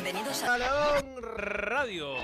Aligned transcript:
Bienvenidos 0.00 0.44
a 0.44 0.50
Balón 0.58 1.04
Radio. 1.36 2.14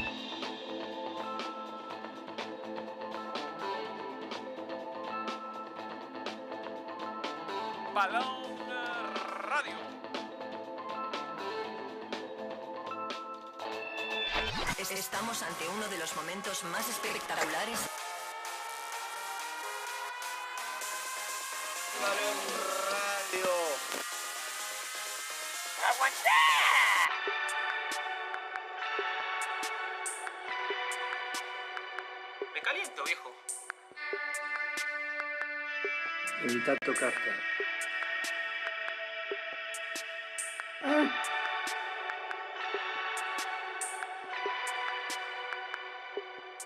Balón 7.95 8.59
Radio. 9.49 9.75
Es- 14.79 14.91
Estamos 14.91 15.43
ante 15.43 15.69
uno 15.69 15.87
de 15.89 15.99
los 15.99 16.15
momentos 16.17 16.65
más 16.65 16.89
espectaculares. 16.89 17.79
Evitar 36.67 36.79
tocarte. 36.79 37.31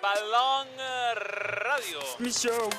Balón 0.01 0.69
Radio. 1.17 2.01
Mi 2.21 2.31
show, 2.31 2.71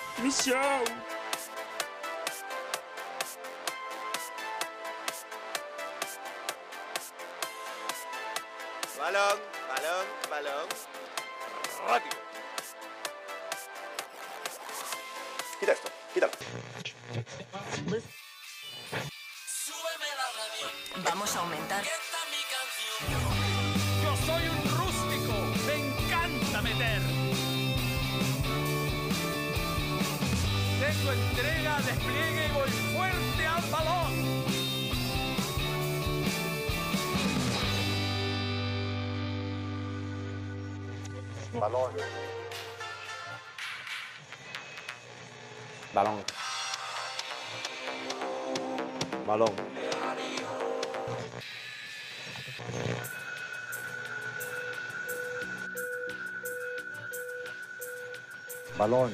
Balón. 58.89 59.13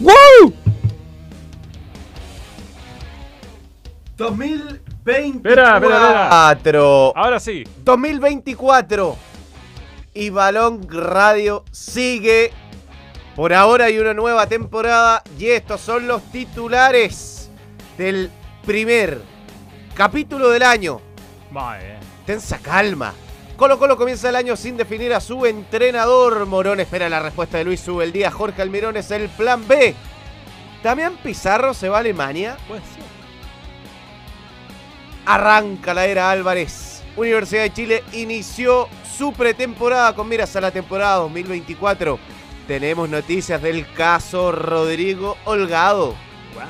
¡Woo! 0.00 0.54
2024. 4.16 7.12
Ahora 7.14 7.40
sí. 7.40 7.64
2024. 7.84 9.16
Y 10.14 10.30
Balón 10.30 10.88
Radio 10.88 11.64
sigue. 11.70 12.50
Por 13.38 13.54
ahora 13.54 13.84
hay 13.84 14.00
una 14.00 14.14
nueva 14.14 14.48
temporada. 14.48 15.22
Y 15.38 15.46
estos 15.46 15.80
son 15.80 16.08
los 16.08 16.24
titulares 16.32 17.48
del 17.96 18.32
primer 18.66 19.22
capítulo 19.94 20.48
del 20.50 20.64
año. 20.64 21.00
Vale. 21.52 21.98
Tensa 22.26 22.58
calma. 22.58 23.14
Colo 23.56 23.78
Colo 23.78 23.96
comienza 23.96 24.28
el 24.28 24.34
año 24.34 24.56
sin 24.56 24.76
definir 24.76 25.14
a 25.14 25.20
su 25.20 25.46
entrenador. 25.46 26.46
Morón 26.46 26.80
espera 26.80 27.08
la 27.08 27.20
respuesta 27.20 27.58
de 27.58 27.64
Luis 27.64 27.78
Sube 27.78 28.02
el 28.02 28.10
día. 28.10 28.32
Jorge 28.32 28.60
Almirón 28.60 28.96
es 28.96 29.08
el 29.12 29.28
plan 29.28 29.68
B. 29.68 29.94
Damián 30.82 31.16
Pizarro 31.22 31.74
se 31.74 31.88
va 31.88 31.98
a 31.98 32.00
Alemania. 32.00 32.56
Puede 32.66 32.80
ser. 32.80 33.04
Arranca 35.26 35.94
la 35.94 36.06
era 36.06 36.32
Álvarez. 36.32 37.04
Universidad 37.16 37.62
de 37.62 37.72
Chile 37.72 38.04
inició 38.14 38.88
su 39.16 39.32
pretemporada 39.32 40.12
con 40.16 40.28
miras 40.28 40.56
a 40.56 40.60
la 40.60 40.72
temporada 40.72 41.18
2024. 41.18 42.18
Tenemos 42.68 43.08
noticias 43.08 43.60
del 43.62 43.90
caso 43.94 44.52
Rodrigo 44.52 45.38
Holgado. 45.46 46.08
Wow. 46.08 46.64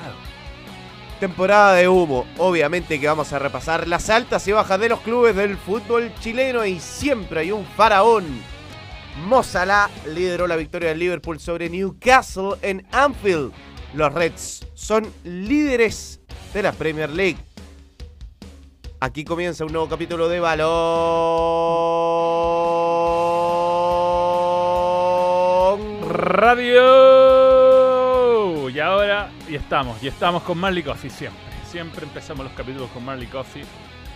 Temporada 1.18 1.74
de 1.74 1.88
humo. 1.88 2.24
Obviamente 2.38 3.00
que 3.00 3.08
vamos 3.08 3.32
a 3.32 3.40
repasar 3.40 3.88
las 3.88 4.08
altas 4.08 4.46
y 4.46 4.52
bajas 4.52 4.78
de 4.78 4.90
los 4.90 5.00
clubes 5.00 5.34
del 5.34 5.56
fútbol 5.56 6.12
chileno 6.20 6.64
y 6.64 6.78
siempre 6.78 7.40
hay 7.40 7.50
un 7.50 7.66
faraón. 7.66 8.24
Mozalá 9.26 9.90
lideró 10.06 10.46
la 10.46 10.54
victoria 10.54 10.90
del 10.90 11.00
Liverpool 11.00 11.40
sobre 11.40 11.68
Newcastle 11.68 12.50
en 12.62 12.86
Anfield. 12.92 13.52
Los 13.92 14.14
Reds 14.14 14.68
son 14.74 15.04
líderes 15.24 16.20
de 16.54 16.62
la 16.62 16.70
Premier 16.70 17.10
League. 17.10 17.38
Aquí 19.00 19.24
comienza 19.24 19.64
un 19.64 19.72
nuevo 19.72 19.88
capítulo 19.88 20.28
de 20.28 20.38
Balón. 20.38 20.68
Radio. 26.08 26.80
Y 28.70 28.80
ahora, 28.80 29.28
y 29.48 29.54
estamos, 29.56 30.02
y 30.02 30.08
estamos 30.08 30.42
con 30.42 30.58
Marley 30.58 30.82
Coffee 30.82 31.10
siempre. 31.10 31.40
Siempre 31.70 32.04
empezamos 32.04 32.44
los 32.44 32.52
capítulos 32.54 32.90
con 32.90 33.04
Marley 33.04 33.26
Coffee. 33.26 33.64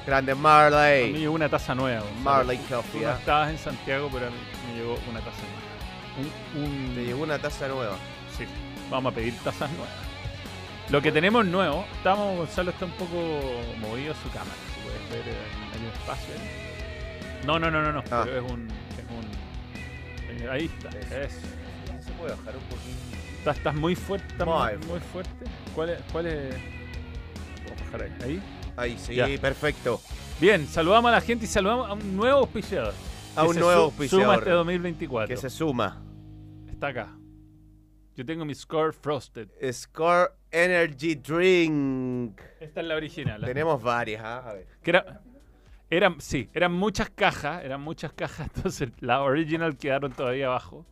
Grande 0.07 0.33
A 0.33 0.35
mí 0.35 0.41
Marley. 0.41 1.13
llegó 1.13 1.35
una 1.35 1.49
taza 1.49 1.75
nueva. 1.75 2.03
Marley 2.23 2.59
Tú 2.59 2.75
Coffee. 2.75 3.03
no 3.03 3.09
¿ah? 3.11 3.17
estabas 3.19 3.51
en 3.51 3.59
Santiago, 3.59 4.09
pero 4.13 4.27
a 4.27 4.31
mí 4.31 4.37
me 4.69 4.75
llegó 4.79 4.99
una 5.09 5.21
taza 5.21 5.39
nueva. 5.43 5.63
Un, 6.57 6.63
un- 6.63 6.95
Te 6.95 7.05
llegó 7.05 7.23
una 7.23 7.39
taza 7.39 7.69
nueva. 7.69 7.97
Sí, 8.37 8.45
vamos 8.91 9.13
a 9.13 9.15
pedir 9.15 9.35
tazas 9.45 9.71
nuevas. 9.71 9.89
Lo 10.91 11.01
que 11.01 11.13
tenemos 11.13 11.47
nuevo, 11.47 11.87
estamos, 11.97 12.37
Gonzalo 12.37 12.71
está 12.73 12.85
un 12.87 12.91
poco 12.93 13.17
movido 13.81 14.15
su 14.23 14.29
cámara. 14.31 14.57
Si 14.75 14.81
puedes 14.83 15.09
ver, 15.25 15.35
eh, 15.35 15.39
hay 15.73 15.81
un 15.81 15.87
espacio 15.93 16.35
ahí. 16.35 17.47
No, 17.47 17.59
no, 17.59 17.71
no, 17.71 17.81
no, 17.83 17.93
no. 17.93 18.03
Ah. 18.11 18.23
Pero 18.25 18.45
es 18.45 18.53
un. 18.53 18.69
Es 18.69 20.39
un 20.39 20.43
eh, 20.43 20.49
ahí 20.51 20.65
está. 20.67 20.91
Eso. 21.17 21.39
Puede 22.23 22.37
bajar 22.37 22.57
un 22.57 22.63
poquito. 22.63 23.17
Estás, 23.39 23.57
estás 23.57 23.75
muy 23.75 23.97
fuerte. 23.97 24.27
estás 24.29 24.47
Muy 24.47 24.57
muy, 24.57 24.69
fuerte. 24.69 24.87
muy 24.87 25.01
fuerte. 25.01 25.45
¿Cuál 25.75 25.89
es? 25.91 26.01
¿Cuál 26.13 26.27
es? 26.27 26.55
Vamos 27.65 27.81
a 27.81 27.85
bajar 27.85 28.13
ahí. 28.23 28.43
Ahí. 28.77 28.97
Sí, 28.99 29.15
Ya. 29.17 29.27
perfecto. 29.41 30.01
Bien, 30.41 30.67
saludamos 30.69 31.09
a 31.09 31.13
la 31.17 31.21
gente 31.21 31.47
y 31.47 31.49
saludamos 31.49 31.91
a 31.91 31.95
un 31.95 32.17
nuevo 32.17 32.39
auspiciador. 32.39 32.95
A 33.35 33.43
un 33.45 33.57
nuevo 33.57 33.83
auspiciador. 33.87 34.25
Suma 34.25 34.37
este 34.37 34.51
2024. 34.51 35.29
Que 35.35 35.37
se 35.37 35.51
suma. 35.51 36.01
Está 36.71 36.89
acá. 36.89 37.17
Yo 38.15 38.25
tengo 38.25 38.45
mi 38.45 38.55
Score 38.55 38.93
Frosted. 38.93 39.49
Score 39.73 40.33
Energy 40.53 41.17
Drink. 41.17 42.41
Esta 42.61 42.83
es 42.83 42.87
la 42.87 42.95
original. 42.95 43.43
¿eh? 43.43 43.47
Tenemos 43.49 43.83
varias, 43.83 44.23
¿ah? 44.23 44.49
a 44.49 44.53
ver. 44.53 44.67
Que 44.81 44.91
era, 44.91 45.23
eran, 45.91 46.21
sí, 46.21 46.49
eran 46.55 46.73
muchas 46.73 47.11
cajas, 47.11 47.65
eran 47.65 47.81
muchas 47.81 48.13
cajas, 48.13 48.49
entonces 48.55 48.91
la 49.01 49.23
original 49.23 49.77
quedaron 49.77 50.13
todavía 50.13 50.47
abajo. 50.47 50.87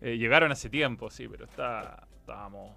Eh, 0.00 0.18
llegaron 0.18 0.52
hace 0.52 0.68
tiempo, 0.68 1.10
sí, 1.10 1.26
pero 1.28 1.44
está, 1.46 2.06
estábamos 2.20 2.70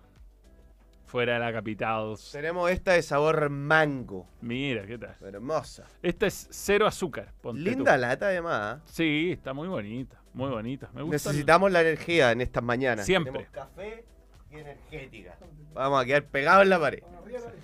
fuera 1.05 1.33
de 1.33 1.39
la 1.39 1.51
capital. 1.51 2.15
Tenemos 2.31 2.69
esta 2.71 2.93
de 2.93 3.01
sabor 3.01 3.49
mango. 3.49 4.27
Mira, 4.41 4.85
¿qué 4.85 4.97
tal? 4.97 5.15
Hermosa. 5.21 5.85
Esta 6.03 6.27
es 6.27 6.47
cero 6.51 6.85
azúcar. 6.87 7.33
Linda 7.53 7.95
tú. 7.95 8.01
lata 8.01 8.27
además. 8.27 8.77
¿ah? 8.79 8.81
Sí, 8.85 9.31
está 9.33 9.53
muy 9.53 9.67
bonita, 9.67 10.21
muy 10.33 10.49
bonita. 10.49 10.89
Me 10.93 11.01
gusta. 11.01 11.15
el- 11.29 11.35
Necesitamos 11.35 11.71
la 11.71 11.81
energía 11.81 12.31
en 12.31 12.41
estas 12.41 12.63
mañanas. 12.63 13.05
Siempre. 13.05 13.31
Tenemos 13.31 13.51
café 13.51 14.05
y 14.51 14.55
energética. 14.57 15.35
Vamos 15.73 16.01
a 16.01 16.05
quedar 16.05 16.23
pegados 16.25 16.63
en 16.63 16.69
la 16.69 16.79
pared. 16.79 17.03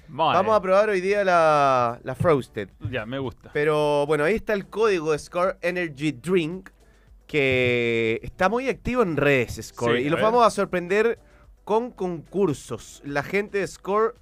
Vale, 0.07 0.38
Vamos 0.38 0.56
a 0.56 0.62
probar 0.62 0.90
hoy 0.90 1.02
día 1.02 1.24
la, 1.24 2.00
la 2.04 2.16
Frosted. 2.16 2.69
Ya, 2.92 3.06
me 3.06 3.18
gusta. 3.19 3.50
Pero 3.54 4.06
bueno, 4.06 4.24
ahí 4.24 4.36
está 4.36 4.54
el 4.54 4.68
código 4.69 5.12
de 5.12 5.19
Score 5.19 5.57
Energy 5.62 6.12
Drink 6.13 6.69
que 7.27 8.19
está 8.24 8.50
muy 8.50 8.69
activo 8.69 9.01
en 9.04 9.18
redes, 9.18 9.60
Score. 9.63 9.98
Sí, 9.98 10.04
y 10.04 10.10
los 10.10 10.18
ver. 10.18 10.24
vamos 10.25 10.45
a 10.45 10.50
sorprender 10.50 11.19
con 11.63 11.92
concursos. 11.92 13.01
La 13.06 13.24
gente 13.24 13.57
de 13.60 13.68
Score 13.68 14.16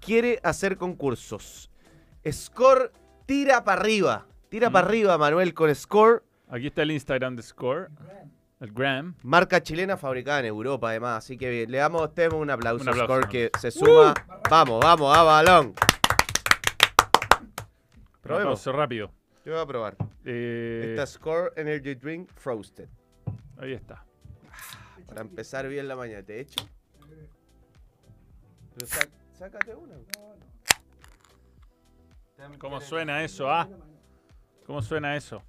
quiere 0.00 0.40
hacer 0.42 0.76
concursos. 0.76 1.70
Score 2.30 2.92
tira 3.26 3.64
para 3.64 3.80
arriba. 3.80 4.26
Tira 4.48 4.70
Mm. 4.70 4.72
para 4.72 4.86
arriba, 4.86 5.18
Manuel, 5.18 5.52
con 5.54 5.74
Score. 5.74 6.22
Aquí 6.48 6.68
está 6.68 6.82
el 6.82 6.90
Instagram 6.92 7.36
de 7.36 7.42
Score. 7.42 7.90
El 8.60 8.72
Gram. 8.72 9.14
Marca 9.22 9.62
chilena 9.62 9.96
fabricada 9.96 10.40
en 10.40 10.46
Europa, 10.46 10.88
además. 10.90 11.18
Así 11.24 11.36
que 11.36 11.48
bien, 11.50 11.70
le 11.70 11.78
damos 11.78 12.00
a 12.02 12.04
usted 12.06 12.32
un 12.32 12.50
aplauso, 12.50 12.82
Un 12.82 12.88
aplauso. 12.88 13.12
Score, 13.14 13.28
que 13.28 13.50
se 13.60 13.70
suma. 13.70 14.14
Vamos, 14.50 14.80
vamos, 14.82 15.16
a 15.16 15.22
balón. 15.22 15.74
Probemos. 18.22 18.64
Rápido. 18.66 19.12
Yo 19.48 19.54
voy 19.54 19.62
a 19.62 19.66
probar. 19.66 19.96
Eh, 20.26 20.88
Esta 20.90 21.06
Score 21.06 21.54
Energy 21.56 21.94
Drink 21.94 22.30
Frosted. 22.34 22.86
ahí 23.56 23.72
está. 23.72 24.04
Para 25.06 25.22
empezar 25.22 25.66
bien 25.68 25.88
la 25.88 25.96
mañana. 25.96 26.22
¿Te 26.22 26.38
echo? 26.40 26.68
Pero 28.74 28.86
sácate 29.32 29.74
una. 29.74 29.94
¿Cómo 32.58 32.78
suena 32.82 33.24
eso, 33.24 33.50
ah? 33.50 33.66
¿Cómo 34.66 34.82
suena 34.82 35.16
eso? 35.16 35.42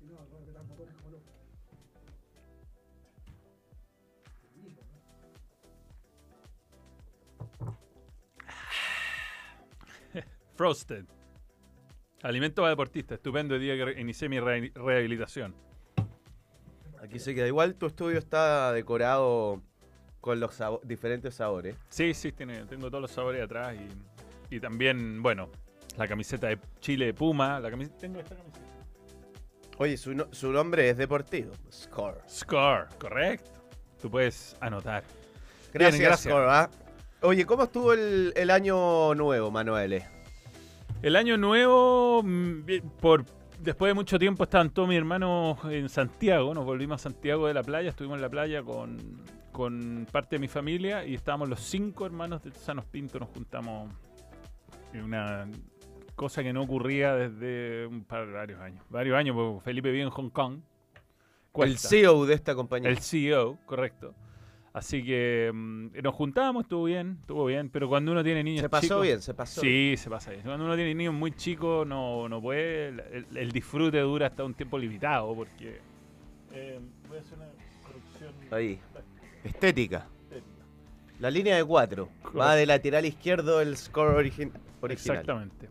Frosted. 10.56 11.19
Alimento 12.24 12.62
para 12.62 12.72
deportistas. 12.72 13.18
Estupendo 13.18 13.56
el 13.56 13.62
día 13.62 13.76
que 13.76 14.00
inicié 14.00 14.28
mi 14.30 14.40
re- 14.40 14.72
rehabilitación. 14.76 15.56
Aquí 17.02 17.20
se 17.20 17.34
queda. 17.34 17.48
Igual 17.48 17.76
tu 17.76 17.86
estudio 17.86 18.18
está 18.18 18.74
decorado 18.74 19.62
con 20.20 20.40
los 20.40 20.60
diferentes 20.84 21.36
sabores. 21.36 21.76
Sí, 21.90 22.14
sí, 22.14 22.32
tiene, 22.34 22.66
tengo 22.66 22.90
todos 22.90 23.02
los 23.02 23.12
sabores 23.12 23.42
atrás 23.42 23.76
y, 24.50 24.56
y 24.56 24.60
también, 24.60 25.24
bueno, 25.24 25.50
la 25.98 26.08
camiseta 26.08 26.48
de 26.48 26.60
Chile 26.82 27.06
de 27.06 27.14
Puma. 27.14 27.60
La 27.62 27.70
camiseta, 27.72 27.98
tengo 28.00 28.20
esta 28.20 28.36
camiseta. 28.36 28.66
Oye, 29.78 29.96
su, 29.96 30.14
no- 30.14 30.28
su 30.34 30.52
nombre 30.52 30.90
es 30.90 30.98
deportivo. 30.98 31.54
Score. 31.72 32.20
Score, 32.30 32.88
correcto. 33.00 33.50
Tú 34.02 34.12
puedes 34.12 34.58
anotar. 34.60 35.04
Gracias, 35.74 36.02
gracias. 36.02 36.34
Score. 36.34 36.48
¿ah? 36.50 36.70
Oye, 37.22 37.46
¿cómo 37.46 37.64
estuvo 37.64 37.94
el, 37.94 38.34
el 38.36 38.50
año 38.52 39.16
nuevo, 39.16 39.52
Manuel? 39.52 40.04
El 41.02 41.16
año 41.16 41.38
nuevo, 41.38 42.22
mm, 42.24 42.64
por 43.00 43.24
después 43.62 43.90
de 43.90 43.94
mucho 43.94 44.20
tiempo 44.20 44.44
estaban 44.44 44.70
todos 44.70 44.90
mis 44.90 44.98
hermanos 44.98 45.58
en 45.70 45.88
Santiago, 45.88 46.54
nos 46.54 46.66
volvimos 46.66 47.00
a 47.00 47.04
Santiago 47.04 47.48
de 47.48 47.54
la 47.54 47.64
playa, 47.64 47.90
estuvimos 47.90 48.18
en 48.18 48.22
la 48.22 48.30
playa 48.30 48.64
con, 48.64 48.98
con 49.54 50.06
parte 50.12 50.36
de 50.36 50.40
mi 50.42 50.50
familia 50.50 51.06
y 51.06 51.16
estábamos 51.16 51.48
los 51.48 51.62
cinco 51.62 52.06
hermanos 52.06 52.44
de 52.44 52.52
Sanos 52.52 52.84
Pinto, 52.86 53.18
nos 53.18 53.30
juntamos 53.30 53.94
en 54.94 55.04
una 55.04 55.48
cosa 56.16 56.44
que 56.44 56.52
no 56.52 56.64
ocurría 56.64 57.16
desde 57.16 57.88
un 57.88 58.04
par 58.04 58.28
de 58.28 58.34
varios 58.34 58.60
años. 58.60 58.84
Varios 58.90 59.18
años, 59.18 59.36
porque 59.38 59.64
Felipe 59.64 59.92
vive 59.92 60.04
en 60.04 60.10
Hong 60.10 60.30
Kong. 60.30 60.60
El. 61.56 61.78
CEO 61.78 62.26
de 62.26 62.34
esta 62.34 62.56
compañía. 62.56 62.90
El 62.90 63.00
CEO, 63.00 63.58
correcto. 63.66 64.16
Así 64.72 65.04
que 65.04 65.52
mm, 65.54 65.88
nos 66.04 66.14
juntamos, 66.14 66.64
estuvo 66.64 66.84
bien, 66.84 67.18
estuvo 67.22 67.46
bien, 67.46 67.70
pero 67.70 67.90
cuando 67.90 68.12
uno 68.12 68.24
tiene 68.24 68.44
niños 68.44 68.62
se 68.62 68.70
pasó 68.70 68.88
chicos- 68.88 69.02
bien, 69.04 69.22
se 69.22 69.34
pasó 69.34 69.62
bien. 69.62 69.96
Sí, 69.98 70.04
se 70.04 70.10
pasa 70.10 70.32
bien. 70.32 70.44
Cuando 70.44 70.66
uno 70.66 70.76
tiene 70.76 70.94
niños 70.94 71.14
muy 71.14 71.32
chicos, 71.32 71.88
no, 71.88 72.30
no 72.30 72.40
puede. 72.42 72.90
El, 73.36 73.52
disfrute 73.52 74.00
dura 74.00 74.28
hasta 74.28 74.44
un 74.44 74.54
tiempo 74.54 74.78
limitado, 74.78 75.34
porque. 75.34 75.80
eh, 76.54 76.80
voy 77.08 77.18
a 77.18 77.22
hacer 77.22 77.38
una 77.38 77.48
corrección. 77.84 78.34
Ahí. 78.52 78.80
Estética. 79.44 80.08
estética. 80.24 80.64
La 81.20 81.32
línea 81.32 81.56
de 81.56 81.66
cuatro. 81.66 82.10
Va 82.38 82.54
de 82.56 82.66
lateral 82.68 83.06
izquierdo 83.06 83.62
el 83.62 83.76
score 83.76 84.12
origi- 84.16 84.52
original. 84.82 85.18
Exactamente. 85.18 85.68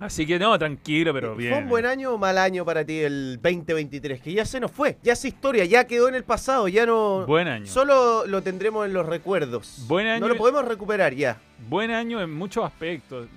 Así 0.00 0.26
que 0.26 0.38
no, 0.38 0.58
tranquilo, 0.58 1.12
pero 1.12 1.36
bien. 1.36 1.52
¿Fue 1.52 1.62
un 1.62 1.68
buen 1.68 1.86
año 1.86 2.12
o 2.12 2.18
mal 2.18 2.36
año 2.36 2.64
para 2.64 2.84
ti 2.84 2.98
el 3.00 3.38
2023? 3.40 4.20
Que 4.20 4.32
ya 4.32 4.44
se 4.44 4.58
nos 4.60 4.70
fue, 4.70 4.98
ya 5.02 5.12
es 5.12 5.24
historia, 5.24 5.64
ya 5.64 5.86
quedó 5.86 6.08
en 6.08 6.14
el 6.16 6.24
pasado, 6.24 6.66
ya 6.68 6.84
no... 6.84 7.24
Buen 7.26 7.46
año. 7.48 7.66
Solo 7.66 8.26
lo 8.26 8.42
tendremos 8.42 8.86
en 8.86 8.92
los 8.92 9.06
recuerdos. 9.06 9.84
Buen 9.86 10.06
No 10.06 10.12
año- 10.12 10.28
lo 10.28 10.36
podemos 10.36 10.64
recuperar 10.64 11.14
ya. 11.14 11.38
Buen 11.68 11.90
año 11.90 12.20
en 12.20 12.32
muchos 12.32 12.64
aspectos. 12.64 13.28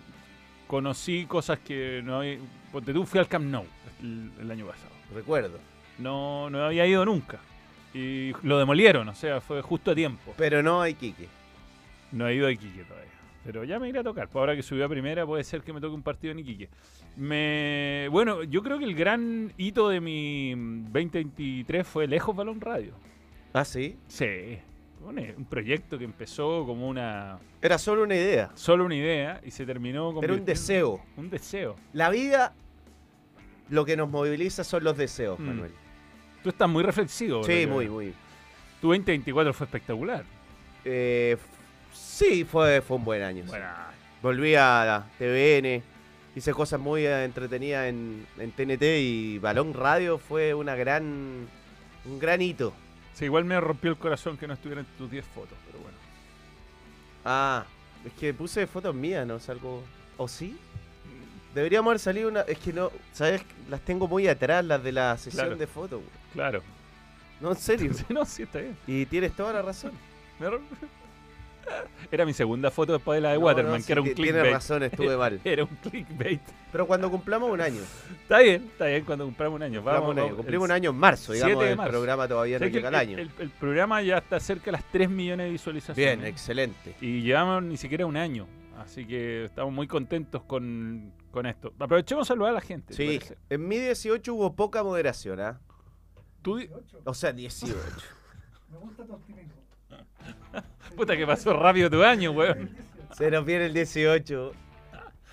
Conocí 0.68 1.25
cosas 1.25 1.59
que 1.59 2.01
no 2.04 2.18
había. 2.18 2.38
Ponte 2.71 2.92
tú, 2.92 3.06
fui 3.06 3.19
al 3.19 3.27
Camp 3.27 3.45
Nou 3.45 3.65
el, 4.01 4.51
año 4.51 4.65
pasado. 4.65 4.92
Recuerdo. 5.15 5.60
No, 5.98 6.50
no 6.50 6.65
había 6.65 6.86
ido 6.86 7.06
nunca. 7.06 7.39
Y 7.94 8.33
lo 8.44 8.60
demolieron, 8.60 9.07
o 9.07 9.15
sea, 9.15 9.39
fue 9.39 9.62
justo 9.62 9.92
a 9.92 9.95
tiempo. 9.95 10.33
Pero 10.38 10.62
no 10.62 10.81
hay 10.81 10.94
Kike. 10.94 11.27
No 12.12 12.27
he 12.27 12.36
ido 12.36 12.48
a 12.48 12.51
Iquique 12.51 12.83
todavía. 12.83 13.07
Pero 13.48 13.64
ya 13.64 13.80
me 13.80 13.88
iré 13.88 14.00
a 14.00 14.04
tocar. 14.04 14.28
Pues 14.28 14.42
ahora 14.42 14.58
que 14.58 14.62
subió 14.62 14.84
a 14.84 14.90
primera, 14.90 15.26
puede 15.26 15.42
ser 15.42 15.62
que 15.62 15.72
me 15.72 15.80
toque 15.80 15.96
un 15.96 16.04
partido 16.04 16.34
en 16.34 16.40
Iquique. 16.40 16.70
Me... 17.16 18.10
Bueno, 18.12 18.44
yo 18.44 18.62
creo 18.62 18.78
que 18.78 18.84
el 18.84 18.94
gran 18.94 19.54
hito 19.56 19.88
de 19.88 20.02
mi 20.02 20.52
2023 20.52 21.88
fue 21.88 22.08
Lejos 22.08 22.36
Balón 22.36 22.60
Radio. 22.60 22.96
¿Ah, 23.54 23.64
sí? 23.64 23.96
Sí. 24.10 24.60
Un, 25.02 25.46
proyecto 25.46 25.98
que 25.98 26.04
empezó 26.04 26.66
como 26.66 26.90
una. 26.90 27.40
Era 27.62 27.78
solo 27.78 28.04
una 28.04 28.16
idea. 28.16 28.52
Solo 28.56 28.84
una 28.84 28.96
idea 28.96 29.40
y 29.46 29.52
se 29.52 29.66
terminó 29.66 30.14
con. 30.14 30.26
Era 30.26 30.34
un 30.34 30.44
deseo. 30.44 31.00
Un 31.16 31.30
deseo. 31.30 31.78
La 31.94 32.10
vida, 32.10 32.54
lo 33.70 33.86
que 33.86 33.96
nos 33.96 34.10
moviliza 34.10 34.66
son 34.66 34.84
los 34.84 34.98
deseos, 34.98 35.40
Mm. 35.40 35.46
Manuel. 35.46 35.72
Tú 36.44 36.50
estás 36.50 36.68
muy 36.68 36.84
reflexivo. 36.84 37.46
Sí, 37.46 37.66
muy, 37.66 37.88
muy. 37.88 38.14
Tu 38.82 38.90
2024 38.90 39.54
fue 39.54 39.66
espectacular. 39.68 40.26
Eh, 40.84 41.38
sí, 41.98 42.44
fue, 42.46 42.82
fue 42.82 42.98
un 42.98 43.04
buen 43.06 43.22
año. 43.24 43.44
sí. 43.44 43.50
Bueno, 43.50 43.68
Volví 44.22 44.56
a 44.56 44.84
la 44.84 45.06
TVN, 45.20 45.84
hice 46.36 46.52
cosas 46.52 46.80
muy 46.80 47.06
entretenidas 47.06 47.86
en, 47.88 48.26
en 48.40 48.52
TNT 48.52 48.82
y 49.00 49.38
Balón 49.38 49.74
Radio 49.76 50.18
fue 50.18 50.56
una 50.56 50.76
gran, 50.76 51.48
un 52.04 52.20
gran 52.20 52.42
hito. 52.42 52.74
sí, 53.14 53.26
igual 53.26 53.46
me 53.46 53.60
rompió 53.62 53.92
el 53.92 53.98
corazón 53.98 54.36
que 54.36 54.48
no 54.48 54.54
estuvieran 54.56 54.86
tus 54.98 55.10
10 55.12 55.24
fotos, 55.26 55.58
pero 55.68 55.80
bueno. 55.84 55.98
Ah, 57.26 57.64
es 58.06 58.14
que 58.14 58.34
puse 58.34 58.66
fotos 58.66 58.96
mías, 58.96 59.26
¿no? 59.28 59.40
Salgo... 59.40 59.84
¿O 60.18 60.28
sí? 60.28 60.58
Deberíamos 61.54 61.92
haber 61.92 62.00
salido 62.00 62.28
una... 62.30 62.42
Es 62.42 62.58
que 62.58 62.74
no, 62.74 62.92
¿sabes? 63.14 63.44
Las 63.70 63.82
tengo 63.82 64.08
muy 64.08 64.28
atrás, 64.28 64.66
las 64.66 64.84
de 64.84 64.92
la 64.92 65.16
sesión 65.18 65.46
Claro. 65.46 65.58
de 65.58 65.68
fotos. 65.68 66.02
Claro. 66.34 66.64
No, 67.40 67.52
en 67.52 67.58
serio. 67.58 67.92
No, 68.10 68.26
sí, 68.26 68.44
está 68.44 68.60
bien. 68.60 68.76
Y 68.88 69.06
tienes 69.06 69.34
toda 69.36 69.54
la 69.54 69.62
razón. 69.62 69.92
Me 71.68 72.08
Era 72.12 72.25
mi 72.25 72.34
segunda 72.34 72.72
foto 72.72 72.94
después 72.94 73.18
de 73.18 73.22
la 73.22 73.30
de 73.31 73.36
No, 73.40 73.46
Waterman, 73.46 73.72
no, 73.74 73.78
que 73.78 73.84
sí, 73.84 73.92
era 73.92 74.02
un 74.02 74.08
ti- 74.08 74.14
Tienes 74.16 74.31
clickbait. 74.34 74.54
razón, 74.54 74.84
estuve 74.84 75.18
mal. 75.18 75.42
Era 75.44 75.64
un 75.64 75.75
clickbait. 75.75 76.42
Pero 76.72 76.88
cuando 76.88 77.10
cumplamos 77.12 77.52
un 77.52 77.62
año, 77.62 77.81
Está 78.22 78.40
bien, 78.40 78.64
está 78.72 78.86
bien 78.86 79.04
cuando 79.06 79.25
compramos 79.25 79.56
un 79.58 79.63
año. 79.63 79.80
cumplamos 79.80 80.01
Vamos, 80.01 80.15
un 80.15 80.20
año, 80.30 80.36
cumplimos 80.38 80.65
el- 80.65 80.72
un 80.72 80.75
año 80.75 80.89
en 80.91 80.96
marzo, 80.96 81.34
7 81.34 81.46
digamos, 81.48 81.63
de 81.65 81.72
el 81.72 81.89
programa 81.89 82.27
todavía 82.27 82.56
no 82.56 82.60
¿Sabes 82.60 82.72
que 82.72 82.77
llega 82.77 82.88
al 82.89 82.94
el, 82.96 83.00
año. 83.01 83.18
el- 83.18 83.32
el 83.39 83.50
programa 83.50 84.01
ya 84.01 84.18
está 84.18 84.39
cerca 84.39 84.65
de 84.65 84.72
las 84.74 84.84
3 84.91 85.10
millones 85.10 85.46
de 85.48 85.51
visualizaciones. 85.51 86.18
Bien, 86.18 86.27
excelente. 86.30 86.96
Y 87.01 87.22
llevamos 87.22 87.63
ni 87.63 87.77
siquiera 87.77 88.06
un 88.06 88.18
año. 88.18 88.48
Así 88.77 89.06
que 89.06 89.46
estamos 89.46 89.74
muy 89.74 89.88
contentos 89.88 90.44
con, 90.44 91.12
con 91.32 91.46
esto. 91.48 91.74
Aprovechemos 91.80 92.27
a 92.27 92.34
saludar 92.34 92.51
a 92.51 92.56
la 92.56 92.62
gente. 92.62 92.94
¿te 92.94 93.20
Sí, 93.20 93.20
en 93.50 93.68
mi 93.68 93.77
18 93.80 94.34
hubo 94.36 94.56
poca 94.56 94.84
moderación, 94.84 95.39
¿ah? 95.41 95.60
Tú 96.44 96.58
di- 96.58 96.70
O 97.03 97.13
sea, 97.13 97.34
18. 97.34 97.75
Puta 100.96 101.15
que 101.15 101.25
pasó 101.27 101.53
rápido 101.53 101.89
tu 101.89 102.03
año, 102.03 102.31
weón. 102.31 102.69
Se 103.15 103.29
nos 103.31 103.46
viene 103.46 103.65
el 103.67 103.74
18. 103.74 104.51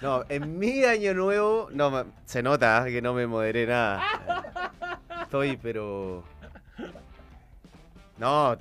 No, 0.03 0.25
en 0.29 0.59
mi 0.59 0.85
año 0.85 1.15
nuevo, 1.15 1.69
no, 1.73 2.05
se 2.27 2.43
nota 2.43 2.83
¿ah? 2.83 2.85
que 2.87 3.01
no 3.01 3.15
me 3.15 3.27
moderé 3.27 3.67
nada. 3.67 4.03
Estoy, 5.23 5.57
pero... 5.57 6.25
No, 8.19 8.57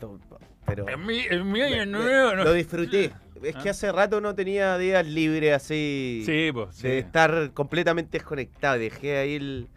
pero... 0.65 0.87
En 0.89 1.05
mi, 1.05 1.19
en 1.19 1.51
mi 1.51 1.61
año 1.61 1.85
nuevo, 1.85 2.35
¿no? 2.35 2.43
Lo 2.45 2.53
disfruté. 2.53 3.11
Es 3.43 3.55
que 3.57 3.67
Ah. 3.69 3.71
hace 3.71 3.91
rato 3.91 4.21
no 4.21 4.33
tenía 4.33 4.77
días 4.77 5.05
libres 5.05 5.53
así 5.53 6.23
Sí, 6.25 6.49
pues. 6.53 6.73
sí. 6.75 6.87
de 6.87 6.99
estar 6.99 7.51
completamente 7.53 8.17
desconectado. 8.19 8.79
Dejé 8.79 9.17
ahí 9.17 9.35
el... 9.35 9.67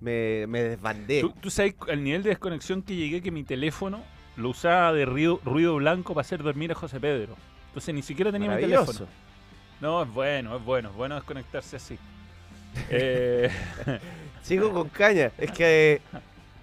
Me, 0.00 0.46
me 0.48 0.62
desbandé. 0.62 1.22
¿Tú, 1.22 1.32
tú 1.40 1.50
sabes 1.50 1.74
el 1.88 2.04
nivel 2.04 2.22
de 2.22 2.28
desconexión 2.30 2.82
que 2.82 2.94
llegué 2.94 3.22
que 3.22 3.30
mi 3.30 3.42
teléfono 3.44 4.04
lo 4.36 4.50
usaba 4.50 4.92
de 4.92 5.04
ruido, 5.04 5.40
ruido 5.44 5.76
blanco 5.76 6.14
para 6.14 6.22
hacer 6.22 6.42
dormir 6.42 6.72
a 6.72 6.74
José 6.74 7.00
Pedro. 7.00 7.36
Entonces 7.68 7.94
ni 7.94 8.02
siquiera 8.02 8.30
tenía 8.32 8.50
mi 8.50 8.60
teléfono. 8.60 9.06
No, 9.80 10.02
es 10.02 10.08
bueno, 10.12 10.56
es 10.56 10.64
bueno, 10.64 10.90
es 10.90 10.94
bueno 10.94 11.14
desconectarse 11.16 11.76
así. 11.76 11.98
Eh, 12.90 13.50
Sigo 14.42 14.72
con 14.72 14.88
caña. 14.88 15.30
Es 15.38 15.50
que 15.52 16.00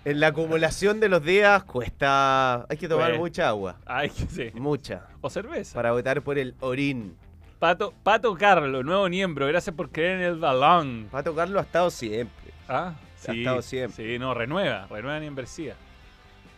en 0.06 0.20
la 0.20 0.28
acumulación 0.28 1.00
de 1.00 1.10
los 1.10 1.24
días 1.24 1.64
cuesta. 1.64 2.66
Hay 2.70 2.78
que 2.78 2.88
tomar 2.88 3.08
Bueno. 3.10 3.20
mucha 3.24 3.48
agua. 3.50 3.76
ay, 3.86 4.10
que 4.10 4.26
sí. 4.26 4.52
Mucha. 4.54 5.04
O 5.22 5.30
cerveza. 5.30 5.76
Para 5.76 5.92
votar 5.92 6.22
por 6.22 6.38
el 6.38 6.56
orín. 6.60 7.16
Pato, 7.60 7.94
Pato 8.04 8.34
Carlo, 8.36 8.82
nuevo 8.82 9.08
miembro, 9.08 9.46
gracias 9.46 9.76
por 9.76 9.92
creer 9.92 10.18
en 10.20 10.26
el 10.26 10.36
balón. 10.40 11.08
Va 11.14 11.20
a 11.20 11.24
tocarlo 11.24 11.60
ha 11.60 11.62
estado 11.62 11.92
siempre. 11.92 12.52
Ah, 12.68 12.94
Ha 13.28 13.32
estado 13.34 13.62
siempre. 13.62 14.14
Sí, 14.14 14.18
no, 14.18 14.34
renueva, 14.34 14.88
renueva 14.90 15.18
en 15.18 15.26
inversión. 15.26 15.76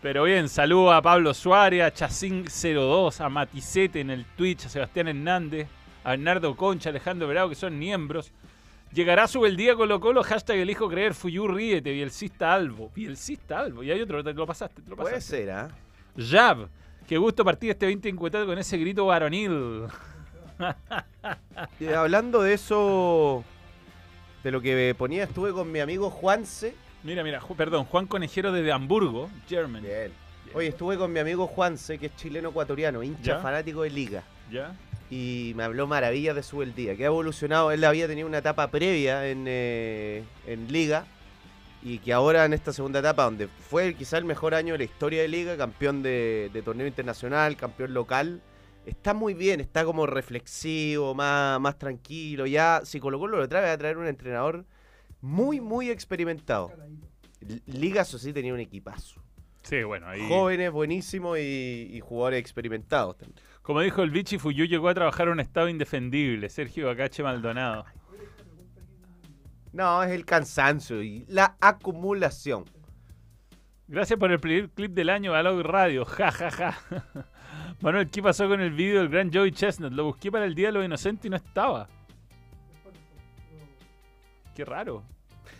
Pero 0.04 0.26
bien, 0.26 0.50
saludo 0.50 0.92
a 0.92 1.02
Pablo 1.02 1.34
Suárez, 1.34 1.82
a 1.82 1.94
Chacín02, 1.94 3.22
a 3.22 3.30
Maticete 3.30 4.02
en 4.02 4.10
el 4.10 4.26
Twitch, 4.26 4.66
a 4.66 4.70
Sebastián 4.70 5.08
Hernández, 5.08 5.66
a 6.04 6.10
Bernardo 6.10 6.54
Concha, 6.58 6.90
a 6.90 6.92
Alejandro 6.92 7.26
Verado, 7.26 7.48
que 7.48 7.56
son 7.56 7.80
miembros. 7.80 8.34
Llegará 8.92 9.30
su 9.30 9.46
el 9.46 9.56
día 9.56 9.76
Colo 9.76 10.02
Colo, 10.02 10.22
hashtag 10.22 10.58
elijo 10.58 10.90
creer, 10.90 11.14
Fuyu 11.14 11.48
ríete, 11.48 11.94
Bielcista 11.94 12.54
Albo. 12.54 12.92
Bielcista 12.94 13.62
Albo, 13.62 13.82
y 13.82 13.92
hay 13.92 14.02
otro, 14.02 14.22
te 14.22 14.34
lo 14.34 14.46
pasaste, 14.46 14.82
te 14.82 14.90
lo 14.90 14.98
Puede 14.98 15.16
pasaste. 15.16 15.38
ser, 15.38 15.52
¿ah? 15.52 15.70
Jab, 16.18 16.68
qué 17.08 17.18
gusto 17.18 17.46
partir 17.46 17.72
este 17.72 17.86
20 17.86 18.10
encuetado 18.10 18.46
con 18.46 18.58
ese 18.58 18.78
grito 18.78 19.06
varonil. 19.06 19.84
Y 21.80 21.88
hablando 21.88 22.42
de 22.42 22.54
eso, 22.54 23.44
de 24.44 24.52
lo 24.52 24.60
que 24.60 24.94
ponía, 24.98 25.24
estuve 25.24 25.54
con 25.54 25.72
mi 25.72 25.80
amigo 25.80 26.10
Juanse. 26.10 26.76
Mira, 27.04 27.24
mira, 27.24 27.42
Ju- 27.42 27.56
perdón, 27.56 27.86
Juan 27.86 28.08
Conejero 28.08 28.52
desde 28.52 28.72
Hamburgo, 28.72 29.30
Germany. 29.48 29.82
Bien. 29.84 30.12
Oye, 30.54 30.68
estuve 30.68 30.98
con 30.98 31.12
mi 31.12 31.20
amigo 31.20 31.48
Juanse, 31.48 31.98
que 31.98 32.08
es 32.08 32.16
chileno-ecuatoriano, 32.16 33.04
hincha 33.04 33.34
¿Ya? 33.36 33.40
fanático 33.40 33.82
de 33.84 33.90
Liga. 33.90 34.24
¿Ya? 34.52 34.76
Y 35.10 35.54
me 35.56 35.64
habló 35.64 35.86
maravillas 35.88 36.36
de 36.36 36.44
su 36.44 36.62
el 36.62 36.74
día, 36.74 36.96
que 36.96 37.04
ha 37.04 37.08
evolucionado. 37.08 37.72
Él 37.72 37.84
había 37.84 38.08
tenido 38.08 38.28
una 38.28 38.38
etapa 38.40 38.70
previa 38.70 39.28
en, 39.28 39.46
eh, 39.48 40.24
en 40.48 40.72
Liga. 40.72 41.06
Y 41.86 41.98
que 42.00 42.14
ahora 42.14 42.46
en 42.46 42.54
esta 42.54 42.72
segunda 42.72 43.00
etapa, 43.00 43.24
donde 43.26 43.48
fue 43.48 43.94
quizá 43.94 44.18
el 44.18 44.24
mejor 44.24 44.56
año 44.56 44.74
de 44.74 44.78
la 44.78 44.84
historia 44.86 45.22
de 45.22 45.28
Liga, 45.28 45.58
campeón 45.58 46.02
de, 46.02 46.50
de 46.54 46.62
torneo 46.62 46.88
internacional, 46.88 47.58
campeón 47.58 47.94
local, 47.94 48.42
está 48.86 49.14
muy 49.14 49.34
bien, 49.34 49.60
está 49.60 49.84
como 49.84 50.06
reflexivo, 50.08 51.14
más, 51.14 51.60
más 51.60 51.78
tranquilo. 51.78 52.46
Ya, 52.46 52.82
si 52.86 53.02
Colo 53.02 53.20
Colo 53.20 53.38
lo 53.38 53.50
trae, 53.50 53.64
va 53.66 53.72
a 53.74 53.78
traer 53.78 53.98
un 53.98 54.08
entrenador 54.08 54.64
muy, 55.24 55.60
muy 55.62 55.90
experimentado. 55.90 56.72
L- 57.42 57.62
Liga, 57.66 58.02
eso 58.04 58.18
sí, 58.20 58.34
tenía 58.34 58.54
un 58.54 58.60
equipazo. 58.60 59.22
Sí, 59.64 59.82
bueno, 59.84 60.08
ahí. 60.10 60.22
Jóvenes, 60.28 60.72
buenísimos 60.72 61.40
y, 61.40 61.90
y 61.94 62.00
jugadores 62.02 62.40
experimentados 62.42 63.18
también. 63.18 63.40
Como 63.62 63.80
dijo 63.80 64.04
el 64.04 64.12
Vichy, 64.12 64.38
Fuyu 64.38 64.66
llegó 64.66 64.90
a 64.90 64.94
trabajar 64.94 65.28
en 65.28 65.34
un 65.34 65.40
estado 65.40 65.70
indefendible. 65.70 66.50
Sergio 66.50 66.88
Bacache 66.88 67.24
Maldonado. 67.24 67.86
No, 69.72 70.04
es 70.04 70.12
el 70.12 70.26
cansancio 70.26 71.02
y 71.02 71.26
la 71.30 71.56
acumulación. 71.60 72.66
Gracias 73.88 74.20
por 74.20 74.32
el 74.32 74.40
primer 74.40 74.70
clip 74.70 74.92
del 74.92 75.10
año, 75.10 75.32
Balog 75.32 75.62
Radio. 75.62 76.06
Ja, 76.18 76.32
ja, 76.32 76.52
ja. 76.52 76.78
Manuel, 77.82 78.10
¿qué 78.10 78.22
pasó 78.22 78.48
con 78.48 78.62
el 78.62 78.72
vídeo 78.72 79.00
del 79.00 79.10
gran 79.10 79.32
Joey 79.34 79.52
Chestnut? 79.52 79.94
Lo 79.94 80.06
busqué 80.06 80.32
para 80.32 80.46
el 80.46 80.56
Día 80.56 80.68
de 80.68 80.74
los 80.74 80.86
Inocentes 80.86 81.26
y 81.26 81.30
no 81.30 81.38
estaba. 81.38 81.88
Qué 84.56 84.66
raro. 84.66 85.04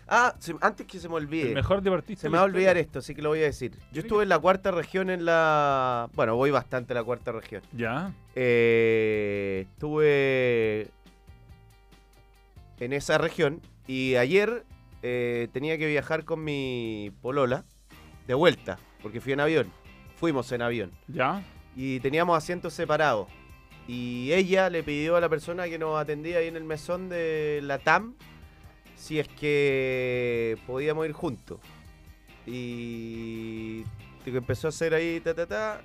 Ah, 0.08 0.36
se- 0.40 0.56
antes 0.62 0.86
que 0.86 1.00
se 1.00 1.08
me 1.10 1.16
olvide. 1.16 1.50
El 1.50 1.56
mejor 1.56 1.82
deportista. 1.82 2.22
Se 2.24 2.30
me 2.30 2.36
va 2.38 2.42
a 2.44 2.46
olvidar 2.46 2.76
historia. 2.78 2.82
esto, 2.82 3.00
así 3.00 3.16
que 3.16 3.22
lo 3.22 3.30
voy 3.30 3.40
a 3.40 3.44
decir. 3.46 3.78
Yo 3.92 4.02
estuve 4.02 4.24
en 4.24 4.30
la 4.30 4.40
cuarta 4.40 4.72
región 4.72 5.10
en 5.10 5.26
la... 5.26 6.10
Bueno, 6.14 6.36
voy 6.36 6.52
bastante 6.52 6.94
a 6.94 6.96
la 6.96 7.04
cuarta 7.04 7.32
región. 7.32 7.62
Ya. 7.72 8.14
Eh, 8.36 9.66
estuve 9.72 10.88
en 12.80 12.94
esa 12.94 13.18
región 13.18 13.62
y 13.88 14.16
ayer 14.16 14.66
eh, 15.02 15.48
tenía 15.54 15.78
que 15.78 15.88
viajar 15.88 16.26
con 16.26 16.44
mi 16.44 17.12
polola 17.22 17.66
de 18.28 18.34
vuelta, 18.34 18.78
porque 19.02 19.22
fui 19.22 19.34
en 19.34 19.40
avión. 19.40 19.72
Fuimos 20.18 20.52
en 20.52 20.62
avión. 20.62 20.92
Ya. 21.08 21.44
y 21.76 22.00
teníamos 22.02 22.38
asientos 22.38 22.74
separados. 22.74 23.28
Y 23.88 24.32
ella 24.32 24.70
le 24.70 24.84
pidió 24.84 25.16
a 25.18 25.22
la 25.22 25.28
persona 25.28 25.66
que 25.68 25.78
nos 25.78 26.00
atendía 26.00 26.38
ahí 26.38 26.48
en 26.48 26.56
el 26.56 26.64
mesón 26.64 27.10
de 27.10 27.60
la 27.64 27.80
TAM 27.80 28.16
si 28.96 29.20
es 29.20 29.28
que 29.28 30.58
podíamos 30.68 31.06
ir 31.06 31.14
juntos. 31.14 31.60
Y 32.68 33.84
que 34.24 34.38
empezó 34.38 34.68
a 34.68 34.70
hacer 34.70 34.94
ahí 34.94 35.20
ta 35.20 35.34
ta 35.34 35.46
ta 35.48 35.82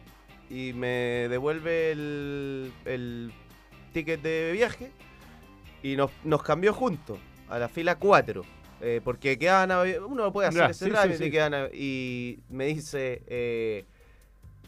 y 0.51 0.73
me 0.73 1.27
devuelve 1.29 1.91
el, 1.93 2.73
el 2.85 3.33
ticket 3.93 4.23
de 4.23 4.51
viaje 4.53 4.93
y 5.83 5.97
nos, 5.97 6.11
nos 6.25 6.43
cambió 6.43 6.73
juntos 6.73 7.19
a 7.49 7.59
la 7.59 7.69
fila 7.69 7.97
4. 7.97 8.43
eh, 8.81 9.01
porque 9.03 9.39
quedaban 9.39 9.71
avi- 9.71 10.01
uno 10.05 10.33
puede 10.33 10.49
hacer 10.49 10.61
Ya, 10.63 10.67
ese 10.71 10.85
sí, 10.87 10.91
trámite 10.91 11.31
quedan 11.31 11.69
y 11.75 12.39
me 12.49 12.67
dice 12.67 13.23
eh, 13.27 13.85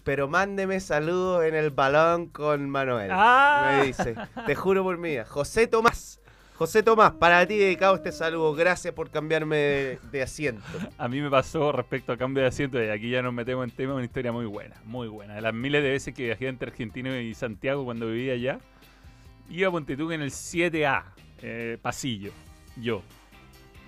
pero 0.04 0.28
mándeme 0.28 0.80
saludos 0.80 1.44
en 1.44 1.54
el 1.54 1.70
balón 1.70 2.26
con 2.28 2.68
Manuel. 2.70 3.10
Ah. 3.12 3.76
Me 3.78 3.86
dice, 3.86 4.14
te 4.46 4.54
juro 4.54 4.82
por 4.82 4.96
mí. 4.98 5.14
José 5.28 5.66
Tomás. 5.66 6.19
José 6.60 6.82
Tomás, 6.82 7.12
para 7.12 7.46
ti 7.46 7.56
dedicado 7.56 7.94
este 7.94 8.12
saludo. 8.12 8.52
Gracias 8.54 8.92
por 8.92 9.08
cambiarme 9.08 9.98
de, 10.12 10.22
asiento. 10.22 10.62
A 10.98 11.08
mí 11.08 11.18
me 11.22 11.30
pasó 11.30 11.72
respecto 11.72 12.12
a 12.12 12.18
cambio 12.18 12.42
de 12.42 12.50
asiento 12.50 12.84
y 12.84 12.86
aquí 12.90 13.08
ya 13.08 13.22
nos 13.22 13.32
metemos 13.32 13.64
en 13.64 13.70
tema, 13.70 13.94
una 13.94 14.04
historia 14.04 14.30
muy 14.30 14.44
buena, 14.44 14.76
muy 14.84 15.08
buena. 15.08 15.36
De 15.36 15.40
las 15.40 15.54
miles 15.54 15.82
de 15.82 15.88
veces 15.88 16.14
que 16.14 16.24
viajé 16.24 16.48
entre 16.48 16.70
Argentina 16.70 17.18
y 17.18 17.32
Santiago 17.32 17.82
cuando 17.86 18.08
vivía 18.08 18.34
allá, 18.34 18.58
iba 19.48 19.68
a 19.68 19.70
Pontetú 19.70 20.12
en 20.12 20.20
el 20.20 20.30
7A, 20.30 21.04
eh, 21.40 21.78
pasillo, 21.80 22.30
yo. 22.76 23.00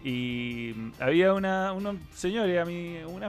Y 0.03 0.73
mm, 0.75 0.93
había 0.99 1.35
una, 1.35 1.75
una 1.75 1.95
señora, 2.15 2.63
a 2.63 2.65
mí, 2.65 2.97
una, 3.07 3.29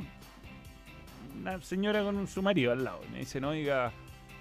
una 1.42 1.62
señora 1.62 2.02
con 2.02 2.28
su 2.28 2.42
marido 2.42 2.72
al 2.72 2.86
lado. 2.86 3.02
Me 3.12 3.20
dice, 3.20 3.42
no, 3.42 3.50
oiga, 3.50 3.92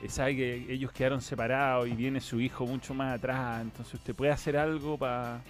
sabe 0.09 0.37
que 0.37 0.67
ellos 0.73 0.93
quedaron 0.93 1.21
separados 1.21 1.89
y 1.89 1.93
viene 1.93 2.21
su 2.21 2.41
hijo 2.41 2.67
mucho 2.67 2.95
más 2.95 3.15
atrás, 3.19 3.63
entonces 3.63 3.95
usted 3.95 4.15
puede 4.15 4.33
hacer 4.33 4.57
algo 4.57 4.97
para 4.99 5.41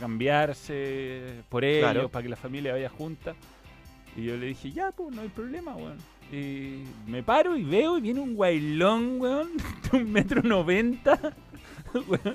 cambiarse 0.00 1.42
por 1.48 1.64
ellos, 1.64 1.90
Claro. 1.90 2.08
para 2.08 2.22
que 2.22 2.28
la 2.28 2.36
familia 2.36 2.72
vaya 2.72 2.88
junta. 2.88 3.34
Y 4.16 4.24
yo 4.24 4.36
le 4.36 4.46
dije, 4.46 4.70
ya, 4.70 4.90
pues 4.92 5.14
no 5.14 5.22
hay 5.22 5.28
problema, 5.28 5.74
weón. 5.76 5.96
Y 6.30 6.84
me 7.06 7.22
paro 7.22 7.56
y 7.56 7.62
veo 7.62 7.98
y 7.98 8.00
viene 8.00 8.20
un 8.20 8.34
guailón, 8.34 9.20
weón, 9.20 9.50
de 9.92 9.98
un 9.98 10.10
metro 10.10 10.42
noventa. 10.42 11.18
weón. 12.08 12.34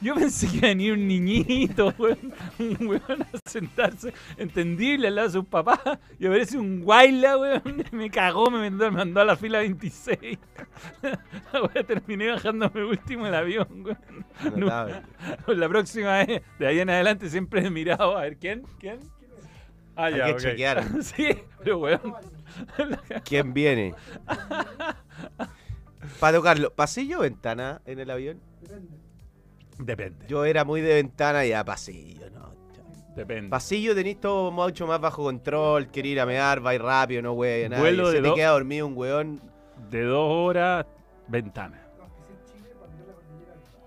Yo 0.00 0.14
pensé 0.14 0.48
que 0.48 0.56
iba 0.58 0.66
a 0.66 0.70
venir 0.70 0.92
un 0.92 1.06
niñito, 1.08 1.94
weón, 1.98 2.32
un 2.58 2.86
weón 2.86 3.22
a 3.22 3.50
sentarse, 3.50 4.12
entendible 4.36 5.08
al 5.08 5.14
lado 5.16 5.28
de 5.28 5.32
sus 5.34 5.44
papás, 5.46 5.80
y 6.18 6.26
aparece 6.26 6.58
un 6.58 6.82
guayla, 6.82 7.38
weón, 7.38 7.84
me 7.92 8.10
cagó, 8.10 8.50
me 8.50 8.58
mandó, 8.58 8.90
me 8.90 8.98
mandó 8.98 9.20
a 9.20 9.24
la 9.24 9.36
fila 9.36 9.58
26. 9.58 10.38
La 11.52 11.62
weá, 11.62 11.84
terminé 11.84 12.30
bajándome 12.30 12.84
último 12.84 13.26
el 13.26 13.34
avión, 13.34 13.84
weón. 13.84 14.66
La 15.46 15.68
próxima 15.68 16.24
vez, 16.24 16.42
de 16.58 16.66
ahí 16.66 16.80
en 16.80 16.90
adelante, 16.90 17.28
siempre 17.28 17.66
he 17.66 17.70
mirado 17.70 18.16
a 18.16 18.22
ver 18.22 18.36
quién, 18.36 18.62
quién. 18.78 19.00
Ah, 19.96 20.04
Hay 20.06 20.16
ya, 20.16 20.26
que 20.26 20.36
chequear. 20.36 21.02
sí, 21.02 21.36
pero 21.58 21.78
weón. 21.78 22.14
¿Quién 23.24 23.52
viene? 23.52 23.94
Para 26.18 26.38
tocarlo, 26.38 26.72
¿pasillo 26.74 27.18
o 27.18 27.22
ventana 27.22 27.82
en 27.84 27.98
el 28.00 28.10
avión? 28.10 28.40
Depende, 29.78 30.26
Yo 30.28 30.44
era 30.44 30.64
muy 30.64 30.80
de 30.80 30.94
ventana 30.94 31.44
y 31.46 31.52
a 31.52 31.64
pasillo, 31.64 32.28
no. 32.30 32.50
depende. 33.16 33.48
Pasillo 33.48 33.94
tenéis 33.94 34.20
todo 34.20 34.50
mucho 34.50 34.86
más 34.86 35.00
bajo 35.00 35.22
control, 35.22 35.88
querer 35.88 36.12
ir 36.12 36.20
a 36.20 36.26
mear, 36.26 36.64
va 36.64 36.76
rápido, 36.76 37.22
no 37.22 37.32
güey, 37.32 37.68
nada. 37.68 37.80
Vuelo 37.80 38.10
Se 38.10 38.20
te 38.20 38.34
queda 38.34 38.50
dormido 38.50 38.86
un 38.86 38.96
weón. 38.96 39.40
De 39.90 40.02
dos 40.02 40.28
horas, 40.30 40.86
ventana. 41.28 41.89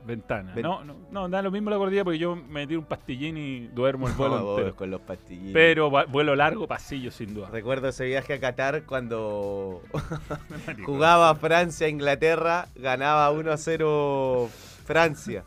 Ventana. 0.06 0.54
Ven- 0.54 0.64
No, 0.64 0.84
no, 0.84 0.96
no, 1.12 1.30
da 1.30 1.42
lo 1.42 1.50
mismo 1.52 1.70
la 1.70 1.78
cordilla 1.78 2.04
porque 2.04 2.20
yo 2.20 2.36
me 2.36 2.68
tiro 2.68 2.80
un 2.82 2.86
pastillín 2.86 3.38
y 3.38 3.68
duermo 3.68 4.08
el 4.08 4.14
vuelo 4.14 4.38
No, 4.40 4.44
vos, 4.46 4.58
entero. 4.60 4.76
con 4.76 4.92
los 4.92 5.02
pastillines. 5.02 5.54
Pero 5.54 5.90
vuelo 5.90 6.36
largo, 6.36 6.68
pasillo, 6.68 7.12
sin 7.12 7.34
duda. 7.34 7.50
Recuerdo 7.50 7.88
ese 7.90 8.06
viaje 8.06 8.34
a 8.34 8.40
Qatar 8.40 8.84
cuando 8.84 9.82
jugaba 10.86 11.34
Francia, 11.36 11.88
Inglaterra, 11.88 12.68
ganaba 12.76 13.32
1-0 13.32 14.50
Francia. 14.50 15.44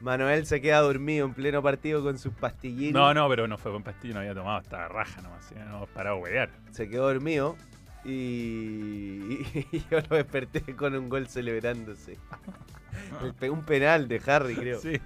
Manuel 0.00 0.46
se 0.46 0.62
queda 0.62 0.80
dormido 0.80 1.26
en 1.26 1.34
pleno 1.34 1.62
partido 1.62 2.02
con 2.02 2.18
sus 2.18 2.32
pastillines. 2.32 2.94
No, 2.94 3.12
no, 3.12 3.28
pero 3.28 3.46
no 3.46 3.58
fue 3.58 3.70
con 3.70 3.82
pastillo, 3.82 4.14
no 4.14 4.20
había 4.20 4.34
tomado, 4.34 4.60
estaba 4.60 4.88
raja 4.88 5.20
nomás. 5.20 5.52
No 5.68 5.86
parado 5.92 6.16
a. 6.16 6.48
Se 6.70 6.88
quedó 6.88 7.06
dormido 7.12 7.54
y, 8.04 8.08
y 9.72 9.84
yo 9.90 9.98
lo 10.08 10.16
desperté 10.16 10.74
con 10.74 10.94
un 10.94 11.10
gol 11.10 11.28
celebrándose. 11.28 12.16
Un 13.50 13.62
penal 13.64 14.08
de 14.08 14.20
Harry, 14.26 14.54
creo. 14.54 14.80
Sí. 14.80 14.98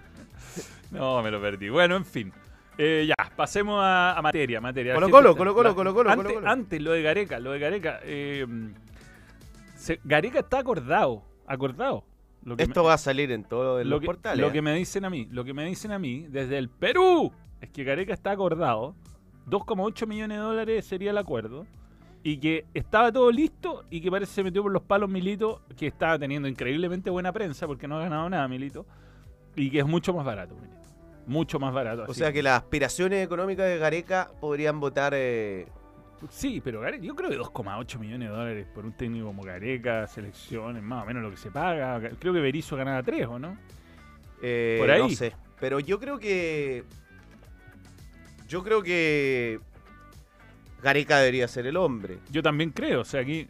No, 0.90 1.22
me 1.22 1.30
lo 1.30 1.40
perdí. 1.40 1.68
Bueno, 1.68 1.96
en 1.96 2.04
fin. 2.04 2.32
Eh, 2.78 3.06
ya, 3.08 3.14
pasemos 3.36 3.80
a, 3.82 4.16
a 4.18 4.22
materia, 4.22 4.60
materia. 4.60 4.94
Colo 4.94 5.08
Colo, 5.10 5.36
Colo 5.36 5.54
Colo, 5.54 5.74
Colo 5.74 5.94
Colo, 5.94 6.10
antes, 6.10 6.32
Colo. 6.34 6.48
antes, 6.48 6.82
lo 6.82 6.92
de 6.92 7.02
Gareca, 7.02 7.38
lo 7.38 7.52
de 7.52 7.58
Gareca. 7.58 8.00
eh, 8.02 8.46
se- 9.76 10.00
Gareca 10.04 10.40
está 10.40 10.58
acordado, 10.58 11.22
acordado. 11.46 12.04
Lo 12.42 12.56
que 12.56 12.64
Esto 12.64 12.82
me- 12.82 12.88
va 12.88 12.94
a 12.94 12.98
salir 12.98 13.30
en 13.32 13.44
todos 13.44 13.84
lo 13.84 13.90
los 13.90 14.00
que, 14.00 14.06
portales. 14.06 14.40
lo 14.40 14.48
¿eh? 14.48 14.52
que 14.52 14.62
me 14.62 14.74
dicen 14.74 15.04
a 15.04 15.10
mí, 15.10 15.28
lo 15.30 15.44
que 15.44 15.54
me 15.54 15.64
dicen 15.64 15.92
a 15.92 15.98
mí 15.98 16.26
desde 16.28 16.58
el 16.58 16.68
Perú 16.68 17.32
es 17.60 17.70
que 17.70 17.84
Gareca 17.84 18.12
está 18.12 18.32
acordado. 18.32 18.94
2,8 19.46 20.06
millones 20.06 20.38
de 20.38 20.42
dólares 20.44 20.84
sería 20.86 21.10
el 21.10 21.18
acuerdo. 21.18 21.66
Y 22.26 22.38
que 22.38 22.64
estaba 22.74 23.12
todo 23.12 23.30
listo 23.30 23.84
y 23.90 24.00
que 24.00 24.10
parece 24.10 24.30
que 24.30 24.34
se 24.36 24.42
metió 24.44 24.62
por 24.62 24.72
los 24.72 24.82
palos 24.82 25.08
Milito, 25.10 25.60
que 25.76 25.86
estaba 25.86 26.18
teniendo 26.18 26.48
increíblemente 26.48 27.10
buena 27.10 27.30
prensa 27.32 27.66
porque 27.66 27.86
no 27.86 27.98
ha 27.98 28.02
ganado 28.02 28.28
nada 28.30 28.48
Milito. 28.48 28.86
Y 29.54 29.70
que 29.70 29.78
es 29.80 29.86
mucho 29.86 30.12
más 30.14 30.24
barato, 30.24 30.54
Milito. 30.56 30.74
Mucho 31.26 31.60
más 31.60 31.72
barato. 31.72 32.02
O 32.02 32.04
así 32.10 32.14
sea 32.14 32.28
que- 32.28 32.34
que 32.38 32.42
las 32.42 32.62
aspiraciones 32.62 33.24
económicas 33.24 33.66
de 33.66 33.78
Gareca 33.78 34.30
podrían 34.40 34.80
votar. 34.80 35.12
eh, 35.14 35.66
Sí, 36.30 36.62
pero 36.64 36.80
Gareca, 36.80 37.04
yo 37.04 37.14
creo 37.14 37.28
que 37.28 37.36
2,8 37.36 37.98
millones 37.98 38.30
de 38.30 38.34
dólares 38.34 38.66
por 38.74 38.86
un 38.86 38.92
técnico 38.92 39.26
como 39.26 39.42
Gareca, 39.42 40.06
selecciones, 40.06 40.82
más 40.82 41.02
o 41.02 41.06
menos 41.06 41.22
lo 41.22 41.30
que 41.30 41.36
se 41.36 41.50
paga. 41.50 42.00
Creo 42.18 42.32
que 42.32 42.40
Berizzo 42.40 42.74
ganaba 42.76 43.02
3, 43.02 43.26
¿o 43.26 43.38
no? 43.38 43.58
eh, 44.42 44.76
Por 44.80 44.90
ahí. 44.90 45.02
No 45.02 45.08
sé. 45.10 45.34
Pero 45.60 45.78
yo 45.80 46.00
creo 46.00 46.18
que 46.18 46.84
Yo 48.48 48.62
creo 48.62 48.82
que 48.82 49.60
Gareca 50.84 51.18
debería 51.18 51.48
ser 51.48 51.66
el 51.66 51.76
hombre. 51.76 52.18
Yo 52.30 52.42
también 52.42 52.70
creo, 52.70 53.00
o 53.00 53.04
sea, 53.04 53.22
aquí 53.22 53.48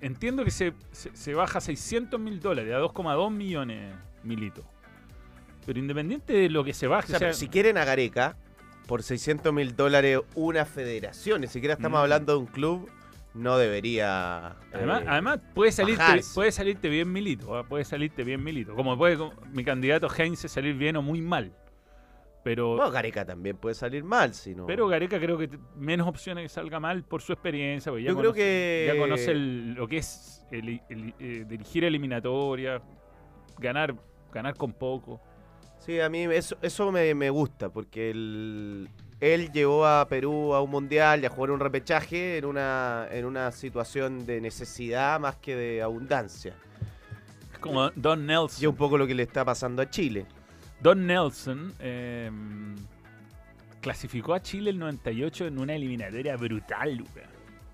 entiendo 0.00 0.44
que 0.44 0.50
se, 0.50 0.72
se, 0.92 1.14
se 1.14 1.34
baja 1.34 1.60
600 1.60 2.18
mil 2.18 2.40
dólares 2.40 2.72
a 2.72 2.78
2,2 2.78 3.30
millones 3.30 3.92
milito. 4.22 4.64
Pero 5.66 5.78
independiente 5.78 6.32
de 6.32 6.48
lo 6.48 6.64
que 6.64 6.72
se 6.72 6.86
O 6.86 6.90
baje, 6.90 7.08
sea, 7.08 7.16
o 7.16 7.20
sea, 7.20 7.32
si 7.34 7.48
quieren 7.48 7.76
a 7.76 7.84
Gareca, 7.84 8.36
por 8.86 9.02
600 9.02 9.52
mil 9.52 9.76
dólares 9.76 10.20
una 10.34 10.64
federación, 10.64 11.42
ni 11.42 11.48
siquiera 11.48 11.74
estamos 11.74 11.98
Mm. 11.98 12.02
hablando 12.02 12.32
de 12.32 12.38
un 12.38 12.46
club, 12.46 12.88
no 13.34 13.58
debería... 13.58 14.56
Además, 14.72 15.02
eh, 15.02 15.06
además 15.08 15.40
puede, 15.54 15.70
salirte, 15.72 16.02
bajarse. 16.02 16.34
puede 16.34 16.50
salirte 16.50 16.88
bien 16.88 17.12
Milito, 17.12 17.56
¿ah? 17.56 17.64
puede 17.64 17.84
salirte 17.84 18.24
bien 18.24 18.42
Milito. 18.42 18.74
Como 18.74 18.96
puede 18.96 19.16
como 19.18 19.32
mi 19.52 19.62
candidato 19.64 20.08
Heinze 20.16 20.48
salir 20.48 20.74
bien 20.76 20.96
o 20.96 21.02
muy 21.02 21.20
mal. 21.20 21.52
Pero, 22.42 22.76
no, 22.76 22.90
Gareca 22.90 23.24
también 23.26 23.56
puede 23.58 23.74
salir 23.74 24.02
mal, 24.02 24.32
si 24.32 24.54
no... 24.54 24.66
pero 24.66 24.88
Gareca 24.88 25.18
creo 25.20 25.36
que 25.36 25.50
menos 25.76 26.08
opciones 26.08 26.44
que 26.44 26.48
salga 26.48 26.80
mal 26.80 27.04
por 27.04 27.20
su 27.20 27.32
experiencia. 27.34 27.92
porque 27.92 28.04
ya 28.04 28.08
Yo 28.10 28.16
creo 28.16 28.30
conoce, 28.30 28.40
que- 28.40 28.84
Ya 28.94 28.98
conoce 29.00 29.30
el- 29.32 29.74
lo 29.74 29.86
que 29.86 29.98
es 29.98 30.46
el- 30.50 30.80
el- 30.88 31.14
eh, 31.18 31.44
dirigir 31.46 31.84
eliminatoria, 31.84 32.80
ganar, 33.58 33.94
ganar 34.32 34.54
con 34.56 34.72
poco. 34.72 35.20
Sí, 35.80 36.00
a 36.00 36.08
mí 36.08 36.22
eso, 36.24 36.56
eso 36.62 36.90
me, 36.90 37.14
me 37.14 37.28
gusta, 37.28 37.68
porque 37.70 38.10
el- 38.10 38.88
él 39.20 39.52
llevó 39.52 39.84
a 39.86 40.08
Perú 40.08 40.54
a 40.54 40.62
un 40.62 40.70
mundial 40.70 41.22
y 41.22 41.26
a 41.26 41.28
jugar 41.28 41.50
un 41.50 41.60
repechaje 41.60 42.38
en 42.38 42.46
una, 42.46 43.06
en 43.10 43.26
una 43.26 43.52
situación 43.52 44.24
de 44.24 44.40
necesidad 44.40 45.20
más 45.20 45.36
que 45.36 45.54
de 45.56 45.82
abundancia. 45.82 46.54
Como 47.60 47.90
Don 47.90 48.22
Y 48.22 48.26
Nelson. 48.28 48.62
es 48.62 48.66
un 48.66 48.76
poco 48.76 48.96
lo 48.96 49.06
que 49.06 49.14
le 49.14 49.24
está 49.24 49.44
pasando 49.44 49.82
a 49.82 49.90
Chile. 49.90 50.24
Don 50.82 51.06
Nelson 51.06 51.74
eh, 51.78 52.30
clasificó 53.80 54.34
a 54.34 54.40
Chile 54.40 54.70
el 54.70 54.78
98 54.78 55.46
en 55.46 55.58
una 55.58 55.74
eliminatoria 55.74 56.36
brutal. 56.36 57.04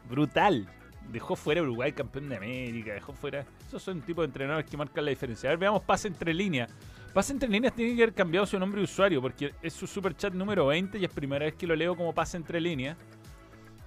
Brutal. 0.09 0.67
Dejó 1.13 1.37
fuera 1.37 1.63
Uruguay 1.63 1.93
campeón 1.93 2.29
de 2.29 2.37
América, 2.37 2.93
dejó 2.93 3.13
fuera... 3.13 3.47
Esos 3.69 3.81
son 3.81 4.01
tipos 4.01 4.23
de 4.23 4.27
entrenadores 4.27 4.69
que 4.69 4.77
marcan 4.77 5.05
la 5.05 5.11
diferencia. 5.11 5.49
A 5.49 5.53
ver, 5.53 5.59
veamos 5.59 5.83
pase 5.83 6.09
entre 6.09 6.35
líneas. 6.35 6.69
Pase 7.15 7.33
entre 7.33 7.49
líneas 7.49 7.75
tiene 7.75 7.95
que 7.95 8.03
haber 8.03 8.15
cambiado 8.15 8.45
su 8.45 8.59
nombre 8.59 8.81
de 8.81 8.85
usuario 8.85 9.23
porque 9.23 9.55
es 9.63 9.73
su 9.73 9.87
superchat 9.87 10.35
número 10.35 10.67
20 10.67 10.99
y 10.99 11.05
es 11.05 11.11
primera 11.11 11.45
vez 11.45 11.55
que 11.55 11.67
lo 11.67 11.77
leo 11.77 11.97
como 11.97 12.13
pase 12.13 12.37
entre 12.37 12.61
líneas. 12.61 12.97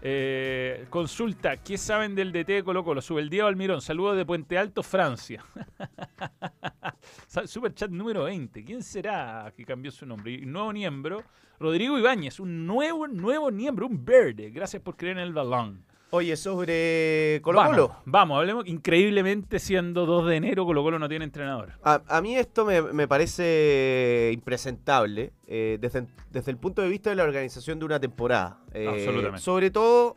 Eh, 0.01 0.86
consulta, 0.89 1.58
¿qué 1.58 1.77
saben 1.77 2.15
del 2.15 2.32
DT 2.32 2.48
de 2.53 2.63
Colo 2.63 2.84
Colo? 2.84 3.01
Sube 3.01 3.20
el 3.22 3.29
día 3.29 3.46
Almirón, 3.46 3.82
saludos 3.82 4.15
de 4.15 4.25
Puente 4.25 4.58
Alto, 4.58 4.82
Francia. 4.82 5.44
Sa- 7.27 7.46
Superchat 7.48 7.91
número 7.91 8.24
20. 8.24 8.63
¿Quién 8.63 8.82
será 8.82 9.51
que 9.56 9.65
cambió 9.65 9.91
su 9.91 10.06
nombre? 10.06 10.32
Y 10.34 10.46
nuevo 10.46 10.72
miembro, 10.72 11.24
Rodrigo 11.60 11.98
Ibáñez, 12.00 12.39
un 12.39 12.65
nuevo, 12.65 13.08
nuevo 13.08 13.51
miembro, 13.51 13.88
un 13.88 14.03
verde. 14.06 14.50
Gracias 14.51 14.82
por 14.82 14.96
creer 14.96 15.18
en 15.18 15.24
el 15.24 15.34
balón. 15.34 15.84
Oye, 16.12 16.36
sobre 16.38 17.39
Colo 17.44 17.63
Colo. 17.63 17.88
Vamos, 17.89 18.04
vamos, 18.06 18.38
hablemos. 18.39 18.68
Increíblemente, 18.68 19.60
siendo 19.60 20.06
2 20.08 20.28
de 20.28 20.36
enero, 20.38 20.66
Colo 20.66 20.82
Colo 20.82 20.98
no 20.98 21.08
tiene 21.08 21.25
entrenador. 21.25 21.74
A, 21.84 22.01
a 22.08 22.22
mí 22.22 22.36
esto 22.36 22.66
me, 22.66 22.82
me 22.82 23.08
parece 23.08 24.32
impresentable 24.34 25.34
eh, 25.48 25.78
desde, 25.80 26.08
desde 26.32 26.50
el 26.51 26.58
punto 26.58 26.82
de 26.82 26.89
vista 26.89 27.12
de 27.12 27.16
la 27.16 27.24
organización 27.24 27.78
de 27.80 27.86
una 27.86 28.00
temporada. 28.00 28.60
Eh, 28.74 28.88
Absolutamente. 28.88 29.39
Sobre 29.42 29.70
todo 29.70 30.16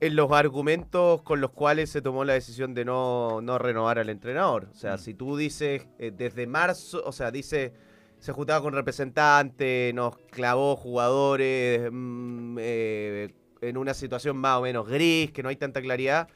en 0.00 0.16
los 0.16 0.32
argumentos 0.32 1.20
con 1.20 1.42
los 1.42 1.50
cuales 1.50 1.90
se 1.90 2.00
tomó 2.00 2.24
la 2.24 2.32
decisión 2.32 2.72
de 2.72 2.86
no, 2.86 3.42
no 3.42 3.58
renovar 3.58 3.98
al 3.98 4.08
entrenador. 4.08 4.68
O 4.72 4.74
sea, 4.74 4.94
Mm. 4.94 4.98
si 4.98 5.12
tú 5.12 5.36
dices 5.36 5.86
eh, 5.98 6.10
desde 6.16 6.46
marzo, 6.46 7.02
o 7.04 7.12
sea, 7.12 7.30
dice 7.30 7.74
se 8.18 8.32
juntaba 8.32 8.62
con 8.62 8.72
representantes, 8.74 9.94
nos 9.94 10.16
clavó 10.30 10.76
jugadores 10.76 11.88
mm, 11.92 12.56
eh, 12.60 13.34
en 13.60 13.76
una 13.76 13.94
situación 13.94 14.36
más 14.36 14.58
o 14.58 14.62
menos 14.62 14.88
gris, 14.88 15.32
que 15.32 15.42
no 15.42 15.48
hay 15.48 15.56
tanta 15.56 15.80
claridad, 15.80 16.28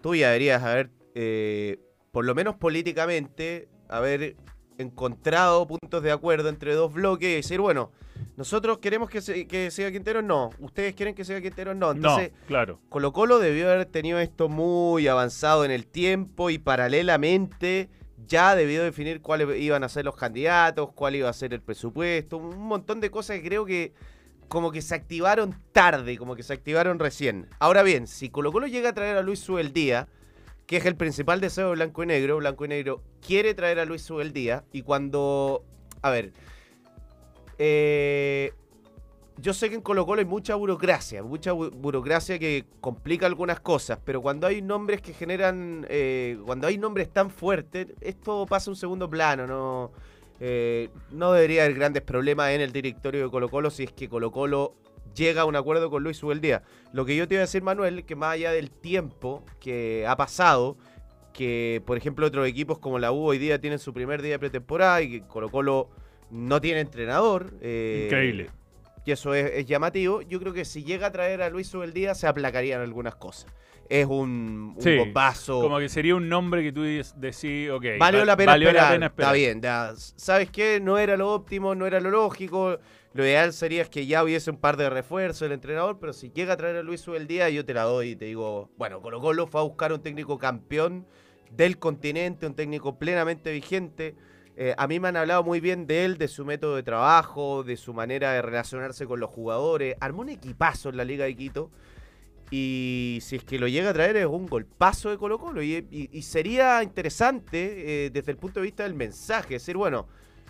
tú 0.00 0.14
ya 0.14 0.28
deberías 0.28 0.62
haber, 0.62 0.90
eh, 1.14 1.78
por 2.12 2.24
lo 2.24 2.34
menos 2.34 2.56
políticamente, 2.56 3.68
haber 3.88 4.36
encontrado 4.78 5.66
puntos 5.66 6.02
de 6.02 6.12
acuerdo 6.12 6.48
entre 6.48 6.74
dos 6.74 6.92
bloques 6.92 7.28
y 7.28 7.34
decir, 7.34 7.60
bueno, 7.60 7.90
nosotros 8.36 8.78
queremos 8.78 9.10
que, 9.10 9.20
se, 9.20 9.46
que 9.46 9.70
siga 9.70 9.90
Quintero, 9.90 10.22
no. 10.22 10.50
Ustedes 10.60 10.94
quieren 10.94 11.14
que 11.14 11.24
siga 11.24 11.40
Quintero, 11.40 11.74
no. 11.74 11.90
Entonces, 11.92 12.32
no, 12.32 12.46
claro. 12.46 12.80
Colo 12.88 13.12
Colo 13.12 13.38
debió 13.38 13.70
haber 13.70 13.86
tenido 13.86 14.18
esto 14.20 14.48
muy 14.48 15.08
avanzado 15.08 15.64
en 15.64 15.70
el 15.70 15.86
tiempo 15.86 16.50
y 16.50 16.58
paralelamente 16.58 17.90
ya 18.26 18.54
debió 18.54 18.82
definir 18.82 19.20
cuáles 19.22 19.60
iban 19.60 19.82
a 19.84 19.88
ser 19.88 20.04
los 20.04 20.16
candidatos, 20.16 20.92
cuál 20.92 21.16
iba 21.16 21.28
a 21.28 21.32
ser 21.32 21.54
el 21.54 21.62
presupuesto, 21.62 22.36
un 22.36 22.58
montón 22.58 23.00
de 23.00 23.10
cosas 23.10 23.38
que 23.38 23.42
creo 23.42 23.64
que 23.64 23.94
como 24.48 24.72
que 24.72 24.82
se 24.82 24.94
activaron 24.94 25.54
tarde, 25.72 26.16
como 26.16 26.34
que 26.34 26.42
se 26.42 26.52
activaron 26.52 26.98
recién. 26.98 27.48
Ahora 27.58 27.82
bien, 27.82 28.06
si 28.06 28.30
Colo 28.30 28.50
Colo 28.52 28.66
llega 28.66 28.90
a 28.90 28.94
traer 28.94 29.16
a 29.16 29.22
Luis 29.22 29.40
Subeldía, 29.40 30.08
que 30.66 30.78
es 30.78 30.86
el 30.86 30.96
principal 30.96 31.40
deseo 31.40 31.68
de 31.68 31.74
Blanco 31.76 32.02
y 32.02 32.06
Negro, 32.06 32.36
Blanco 32.38 32.64
y 32.64 32.68
Negro 32.68 33.02
quiere 33.26 33.54
traer 33.54 33.78
a 33.78 33.84
Luis 33.84 34.02
Subeldía 34.02 34.64
y 34.72 34.82
cuando... 34.82 35.64
A 36.02 36.10
ver, 36.10 36.32
eh, 37.58 38.52
yo 39.36 39.54
sé 39.54 39.68
que 39.68 39.76
en 39.76 39.82
Colo 39.82 40.04
Colo 40.06 40.20
hay 40.20 40.26
mucha 40.26 40.54
burocracia, 40.54 41.22
mucha 41.22 41.52
bu- 41.52 41.70
burocracia 41.70 42.38
que 42.38 42.64
complica 42.80 43.26
algunas 43.26 43.60
cosas, 43.60 43.98
pero 44.04 44.20
cuando 44.20 44.46
hay 44.46 44.62
nombres 44.62 45.00
que 45.00 45.12
generan, 45.12 45.86
eh, 45.88 46.38
cuando 46.44 46.66
hay 46.66 46.76
nombres 46.78 47.12
tan 47.12 47.30
fuertes, 47.30 47.88
esto 48.00 48.46
pasa 48.46 48.70
a 48.70 48.72
un 48.72 48.76
segundo 48.76 49.08
plano, 49.08 49.46
no, 49.46 49.92
eh, 50.40 50.88
no 51.10 51.32
debería 51.32 51.64
haber 51.64 51.74
grandes 51.76 52.02
problemas 52.02 52.50
en 52.50 52.60
el 52.60 52.72
directorio 52.72 53.24
de 53.24 53.30
Colo 53.30 53.48
Colo 53.48 53.70
si 53.70 53.84
es 53.84 53.92
que 53.92 54.08
Colo 54.08 54.30
Colo 54.30 54.74
llega 55.14 55.42
a 55.42 55.44
un 55.46 55.56
acuerdo 55.56 55.90
con 55.90 56.02
Luis 56.04 56.16
Subeldía. 56.18 56.62
Lo 56.92 57.04
que 57.04 57.16
yo 57.16 57.26
te 57.26 57.34
iba 57.34 57.40
a 57.42 57.46
decir, 57.46 57.62
Manuel, 57.62 58.04
que 58.04 58.14
más 58.14 58.34
allá 58.34 58.52
del 58.52 58.70
tiempo 58.70 59.44
que 59.60 60.04
ha 60.06 60.16
pasado, 60.16 60.76
que 61.32 61.82
por 61.86 61.96
ejemplo 61.96 62.26
otros 62.26 62.46
equipos 62.46 62.78
como 62.78 62.98
la 62.98 63.10
U 63.12 63.24
hoy 63.26 63.38
día 63.38 63.60
tienen 63.60 63.78
su 63.78 63.92
primer 63.92 64.22
día 64.22 64.32
de 64.32 64.38
pretemporada 64.38 65.02
y 65.02 65.10
que 65.10 65.26
Colo 65.26 65.48
Colo 65.50 65.88
no 66.30 66.60
tiene 66.60 66.80
entrenador. 66.80 67.52
eh, 67.60 68.02
Increíble. 68.06 68.50
y 69.04 69.12
eso 69.12 69.34
es, 69.34 69.50
es 69.54 69.66
llamativo. 69.66 70.22
Yo 70.22 70.38
creo 70.40 70.52
que 70.52 70.64
si 70.64 70.84
llega 70.84 71.08
a 71.08 71.12
traer 71.12 71.42
a 71.42 71.48
Luis 71.50 71.68
Subeldía 71.68 72.14
se 72.14 72.26
aplacarían 72.26 72.80
algunas 72.80 73.14
cosas. 73.16 73.50
Es 73.88 74.06
un, 74.06 74.74
un 74.76 74.82
Sí, 74.82 74.96
bombazo. 74.98 75.60
Como 75.62 75.78
que 75.78 75.88
sería 75.88 76.14
un 76.14 76.28
nombre 76.28 76.62
que 76.62 76.72
tú 76.72 76.82
decís, 76.82 77.70
ok. 77.70 77.84
Valió 77.98 78.20
va- 78.20 78.26
la 78.26 78.36
pena 78.36 78.52
valió 78.52 78.68
esperar. 78.68 78.86
la 78.88 78.92
pena 78.94 79.06
esperar. 79.06 79.34
Está 79.34 79.46
bien. 79.46 79.60
ya, 79.62 79.92
¿Sabes 79.96 80.50
qué? 80.50 80.78
No 80.80 80.98
era 80.98 81.16
lo 81.16 81.32
óptimo, 81.32 81.74
no 81.74 81.86
era 81.86 81.98
lo 82.00 82.10
lógico. 82.10 82.78
Lo 83.14 83.24
ideal 83.24 83.54
sería 83.54 83.84
que 83.86 84.06
ya 84.06 84.22
hubiese 84.22 84.50
un 84.50 84.58
par 84.58 84.76
de 84.76 84.90
refuerzos 84.90 85.40
del 85.40 85.52
entrenador, 85.52 85.98
pero 85.98 86.12
si 86.12 86.30
llega 86.30 86.52
a 86.52 86.56
traer 86.58 86.76
a 86.76 86.82
Luis 86.82 87.00
Subeldía, 87.00 87.48
yo 87.48 87.64
te 87.64 87.72
la 87.72 87.84
doy 87.84 88.10
y 88.10 88.16
te 88.16 88.26
digo, 88.26 88.70
bueno, 88.76 89.00
Colo 89.00 89.20
Colo 89.20 89.46
fue 89.46 89.62
a 89.62 89.64
buscar 89.64 89.92
un 89.94 90.02
técnico 90.02 90.36
campeón 90.38 91.06
del 91.50 91.78
continente, 91.78 92.46
un 92.46 92.54
técnico 92.54 92.98
plenamente 92.98 93.50
vigente. 93.52 94.14
Eh, 94.54 94.74
a 94.76 94.86
mí 94.86 95.00
me 95.00 95.08
han 95.08 95.16
hablado 95.16 95.42
muy 95.42 95.60
bien 95.60 95.86
de 95.86 96.04
él, 96.04 96.18
de 96.18 96.28
su 96.28 96.44
método 96.44 96.76
de 96.76 96.82
trabajo, 96.82 97.62
de 97.64 97.78
su 97.78 97.94
manera 97.94 98.32
de 98.32 98.42
relacionarse 98.42 99.06
con 99.06 99.18
los 99.18 99.30
jugadores. 99.30 99.96
Armó 100.00 100.20
un 100.20 100.28
equipazo 100.28 100.90
en 100.90 100.98
la 100.98 101.04
Liga 101.04 101.24
de 101.24 101.34
Quito. 101.34 101.70
Y 102.50 103.18
si 103.20 103.36
es 103.36 103.44
que 103.44 103.58
lo 103.58 103.68
llega 103.68 103.90
a 103.90 103.92
traer 103.92 104.16
es 104.16 104.26
un 104.26 104.46
golpazo 104.46 105.10
de 105.10 105.18
Colo 105.18 105.38
Colo. 105.38 105.62
Y, 105.62 106.22
sería 106.22 106.82
interesante 106.82 108.06
eh, 108.06 108.10
desde 108.10 108.32
el 108.32 108.38
punto 108.38 108.60
de 108.60 108.64
vista 108.64 108.84
del 108.84 108.94
mensaje. 108.94 109.54
Decir, 109.54 109.76
bueno, 109.76 110.06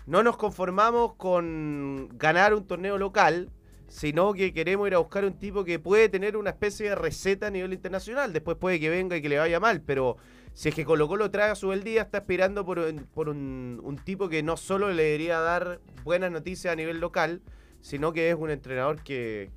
no 0.07 0.23
nos 0.23 0.37
conformamos 0.37 1.15
con 1.15 2.09
ganar 2.15 2.55
un 2.55 2.67
torneo 2.67 2.99
local, 2.99 3.51
sino 3.89 4.33
que 4.33 4.53
queremos 4.53 4.87
ir 4.87 4.95
a 4.95 4.99
buscar 4.99 5.25
un 5.25 5.39
tipo 5.39 5.65
que 5.65 5.79
puede 5.79 6.09
tener 6.09 6.37
una 6.37 6.51
especie 6.51 6.91
de 6.91 6.95
receta 6.95 7.49
a 7.49 7.51
nivel 7.51 7.73
internacional. 7.73 8.33
Después 8.33 8.57
puede 8.59 8.79
que 8.79 8.91
venga 8.91 9.17
y 9.17 9.23
que 9.23 9.29
le 9.29 9.39
vaya 9.39 9.59
mal, 9.59 9.81
pero 9.83 10.19
si 10.53 10.69
es 10.69 10.75
que 10.75 10.85
Colo 10.85 11.09
Colo 11.09 11.31
trae 11.31 11.51
a 11.51 11.55
su 11.55 11.73
el 11.73 11.83
día, 11.85 12.03
está 12.03 12.19
esperando 12.19 12.65
por, 12.65 12.79
un- 12.79 13.07
por 13.13 13.29
un, 13.29 13.81
un 13.83 13.97
tipo 13.97 14.29
que 14.29 14.43
no 14.43 14.57
solo 14.57 14.93
le 14.93 15.03
debería 15.03 15.41
dar 15.41 15.81
buenas 16.05 16.31
noticias 16.31 16.73
a 16.73 16.77
nivel 16.77 17.01
local, 17.01 17.43
sino 17.81 18.13
que 18.13 18.31
es 18.31 18.37
un 18.37 18.51
entrenador 18.51 19.03
que 19.03 19.51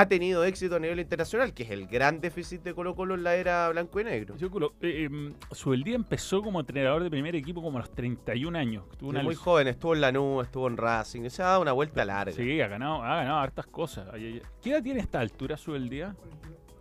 ha 0.00 0.08
tenido 0.08 0.44
éxito 0.44 0.76
a 0.76 0.78
nivel 0.78 1.00
internacional, 1.00 1.52
que 1.54 1.62
es 1.62 1.70
el 1.70 1.86
gran 1.86 2.20
déficit 2.20 2.62
de 2.62 2.74
Colo 2.74 2.94
Colo 2.94 3.14
en 3.14 3.22
la 3.24 3.34
era 3.36 3.68
blanco 3.70 4.00
y 4.00 4.04
negro. 4.04 4.36
Yo 4.36 4.50
colo- 4.50 4.72
eh, 4.80 5.08
eh, 5.10 5.32
Subeldía 5.52 5.94
empezó 5.94 6.42
como 6.42 6.60
entrenador 6.60 7.02
de 7.02 7.10
primer 7.10 7.34
equipo 7.36 7.62
como 7.62 7.78
a 7.78 7.80
los 7.82 7.90
31 7.92 8.58
años. 8.58 8.84
Tuvo 8.98 9.10
Es 9.10 9.14
una 9.14 9.22
muy 9.22 9.34
joven, 9.34 9.68
estuvo 9.68 9.94
en 9.94 10.00
Lanús, 10.00 10.44
estuvo 10.44 10.66
en 10.68 10.76
Racing, 10.76 11.28
se 11.30 11.42
ha 11.42 11.46
dado 11.46 11.62
una 11.62 11.72
vuelta 11.72 12.04
larga. 12.04 12.32
Sí, 12.32 12.60
ha 12.60 12.68
ganado, 12.68 13.02
ha 13.02 13.16
ganado 13.16 13.38
hartas 13.38 13.66
cosas. 13.66 14.08
¿Qué 14.62 14.70
edad 14.70 14.82
tiene 14.82 15.00
esta 15.00 15.20
altura 15.20 15.56
Subeldía? 15.56 16.14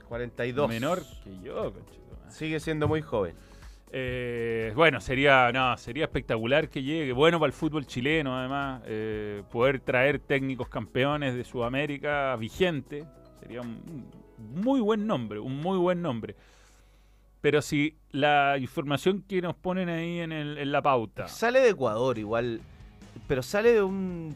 42. 0.07 0.69
Menor 0.69 1.01
que 1.23 1.31
yo, 1.43 1.73
conchetumare. 1.73 2.31
Sigue 2.31 2.59
siendo 2.59 2.87
muy 2.87 3.01
joven. 3.01 3.35
Eh, 3.95 4.73
bueno, 4.75 4.99
sería, 4.99 5.51
no, 5.51 5.77
sería 5.77 6.05
espectacular 6.05 6.67
que 6.67 6.81
llegue. 6.81 7.13
Bueno 7.13 7.39
para 7.39 7.47
el 7.47 7.53
fútbol 7.53 7.85
chileno, 7.85 8.35
además. 8.35 8.81
eh, 8.87 9.43
poder 9.51 9.79
traer 9.81 10.17
técnicos 10.17 10.67
campeones 10.67 11.35
de 11.35 11.43
Sudamérica 11.43 12.35
vigente. 12.35 13.05
Sería 13.39 13.61
un 13.61 14.09
muy 14.39 14.81
buen 14.81 15.05
nombre, 15.05 15.39
un 15.39 15.61
muy 15.61 15.77
buen 15.77 16.01
nombre. 16.01 16.35
Pero 17.39 17.61
si 17.61 17.95
la 18.09 18.57
información 18.57 19.23
que 19.27 19.43
nos 19.43 19.55
ponen 19.55 19.89
ahí 19.89 20.21
en, 20.21 20.31
en 20.31 20.71
la 20.71 20.81
pauta. 20.81 21.27
Sale 21.27 21.59
de 21.59 21.69
Ecuador 21.69 22.17
igual, 22.17 22.61
pero 23.27 23.43
sale 23.43 23.73
de 23.73 23.83
un 23.83 24.35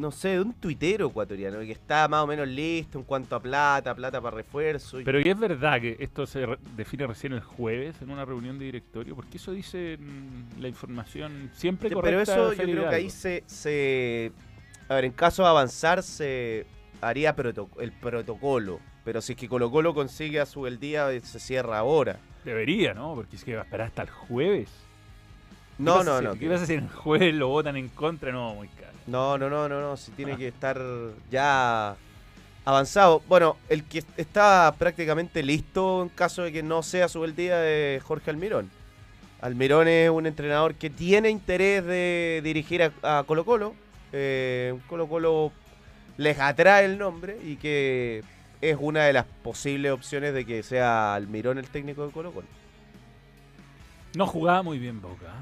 no 0.00 0.10
sé, 0.10 0.30
de 0.30 0.40
un 0.40 0.52
tuitero 0.54 1.06
ecuatoriano 1.08 1.58
que 1.60 1.72
está 1.72 2.08
más 2.08 2.22
o 2.24 2.26
menos 2.26 2.48
listo 2.48 2.98
en 2.98 3.04
cuanto 3.04 3.36
a 3.36 3.40
plata, 3.40 3.94
plata 3.94 4.20
para 4.20 4.36
refuerzo. 4.36 5.00
y- 5.00 5.04
Pero 5.04 5.20
¿y 5.20 5.28
es 5.28 5.38
verdad 5.38 5.80
que 5.80 5.96
esto 6.00 6.26
se 6.26 6.46
re- 6.46 6.58
define 6.76 7.06
recién 7.06 7.32
el 7.34 7.40
jueves 7.40 7.94
en 8.02 8.10
una 8.10 8.24
reunión 8.24 8.58
de 8.58 8.64
directorio? 8.64 9.14
Porque 9.14 9.36
eso 9.36 9.52
dice 9.52 9.98
mm, 10.00 10.60
la 10.60 10.68
información 10.68 11.50
siempre 11.54 11.88
Sí, 11.90 11.94
correcta. 11.94 12.32
pero 12.34 12.50
eso 12.50 12.52
yo 12.62 12.62
creo 12.72 12.88
que 12.90 12.96
ahí 12.96 13.10
se, 13.10 13.44
se- 13.46 14.32
A 14.88 14.94
ver, 14.94 15.04
en 15.04 15.12
caso 15.12 15.42
de 15.44 15.48
avanzar 15.50 16.02
se 16.02 16.66
haría 17.00 17.36
proto- 17.36 17.68
el 17.80 17.92
protocolo. 17.92 18.80
Pero 19.04 19.20
si 19.22 19.32
es 19.32 19.38
que 19.38 19.48
Colo 19.48 19.70
Colo 19.70 19.94
consigue 19.94 20.40
a 20.40 20.46
su 20.46 20.66
el 20.66 20.78
día, 20.80 21.08
se 21.20 21.38
cierra 21.40 21.78
ahora. 21.78 22.18
Debería, 22.44 22.92
¿no? 22.94 23.14
Porque 23.14 23.36
es 23.36 23.44
que 23.44 23.54
va 23.54 23.62
a 23.62 23.64
esperar 23.64 23.86
hasta 23.88 24.02
el 24.02 24.10
jueves. 24.10 24.68
¿Qué 25.80 25.84
No, 25.84 26.04
no, 26.04 26.20
no. 26.20 26.34
¿Qué 26.34 26.48
pasa 26.48 26.66
si 26.66 26.74
en 26.74 26.84
el 26.84 26.90
jueves 26.90 27.34
lo 27.34 27.48
votan 27.48 27.76
en 27.76 27.88
contra? 27.88 28.30
No, 28.32 28.54
muy 28.54 28.68
caro. 28.68 28.92
No, 29.06 29.38
no, 29.38 29.48
no, 29.48 29.68
no, 29.68 29.80
no. 29.80 29.96
Si 29.96 30.10
tiene 30.12 30.36
que 30.36 30.48
estar 30.48 30.80
ya 31.30 31.96
avanzado. 32.64 33.22
Bueno, 33.28 33.56
el 33.68 33.84
que 33.84 34.04
está 34.16 34.74
prácticamente 34.78 35.42
listo 35.42 36.02
en 36.02 36.08
caso 36.10 36.42
de 36.42 36.52
que 36.52 36.62
no 36.62 36.82
sea 36.82 37.08
su 37.08 37.24
el 37.24 37.34
día 37.34 37.58
de 37.58 38.00
Jorge 38.04 38.30
Almirón. 38.30 38.70
Almirón 39.40 39.88
es 39.88 40.10
un 40.10 40.26
entrenador 40.26 40.74
que 40.74 40.90
tiene 40.90 41.30
interés 41.30 41.84
de 41.84 42.42
dirigir 42.44 42.82
a, 42.82 43.20
a 43.20 43.24
Colo 43.24 43.44
Colo. 43.44 43.74
Eh, 44.12 44.78
Colo 44.86 45.08
Colo 45.08 45.52
les 46.18 46.38
atrae 46.38 46.84
el 46.84 46.98
nombre 46.98 47.38
y 47.42 47.56
que 47.56 48.22
es 48.60 48.76
una 48.78 49.04
de 49.04 49.14
las 49.14 49.24
posibles 49.42 49.92
opciones 49.92 50.34
de 50.34 50.44
que 50.44 50.62
sea 50.62 51.14
Almirón 51.14 51.56
el 51.56 51.68
técnico 51.68 52.06
de 52.06 52.12
Colo 52.12 52.32
Colo. 52.32 52.46
No 54.14 54.26
jugaba 54.26 54.62
muy 54.62 54.78
bien 54.78 55.00
Boca. 55.00 55.32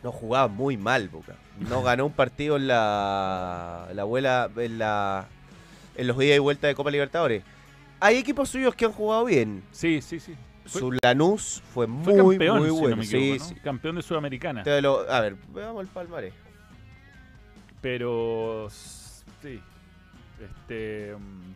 ¿Eh? 0.00 0.04
No 0.04 0.12
jugaba 0.12 0.48
muy 0.48 0.76
mal 0.76 1.08
Boca. 1.08 1.34
No 1.68 1.82
ganó 1.82 2.06
un 2.06 2.12
partido 2.12 2.56
en 2.56 2.66
la, 2.68 3.88
la 3.94 4.02
abuela 4.02 4.50
en 4.56 4.78
la 4.78 5.26
en 5.96 6.06
los 6.06 6.16
días 6.18 6.36
y 6.36 6.38
vuelta 6.38 6.66
de 6.68 6.74
Copa 6.74 6.90
Libertadores. 6.90 7.42
Hay 8.00 8.16
equipos 8.16 8.48
suyos 8.48 8.74
que 8.74 8.86
han 8.86 8.92
jugado 8.92 9.26
bien. 9.26 9.62
Sí, 9.72 10.00
sí, 10.00 10.18
sí. 10.20 10.34
Fue- 10.66 10.80
Su 10.80 10.92
Lanús 11.02 11.62
fue 11.74 11.86
Fue 11.86 12.14
muy 12.22 12.36
campeón, 12.36 12.58
muy 12.60 12.68
si 12.68 12.74
no 12.74 12.80
bueno. 12.80 12.96
me 12.96 13.04
sí, 13.04 13.16
equivoco, 13.16 13.42
¿no? 13.42 13.48
sí. 13.48 13.54
Campeón 13.62 13.96
de 13.96 14.02
Sudamericana. 14.02 14.62
Te 14.62 14.80
lo- 14.80 15.10
a 15.10 15.20
ver, 15.20 15.36
veamos 15.52 15.82
el 15.82 15.88
palmarés. 15.88 16.32
Pero 17.82 18.68
sí. 18.70 19.60
Este 20.40 21.14
mm, 21.18 21.52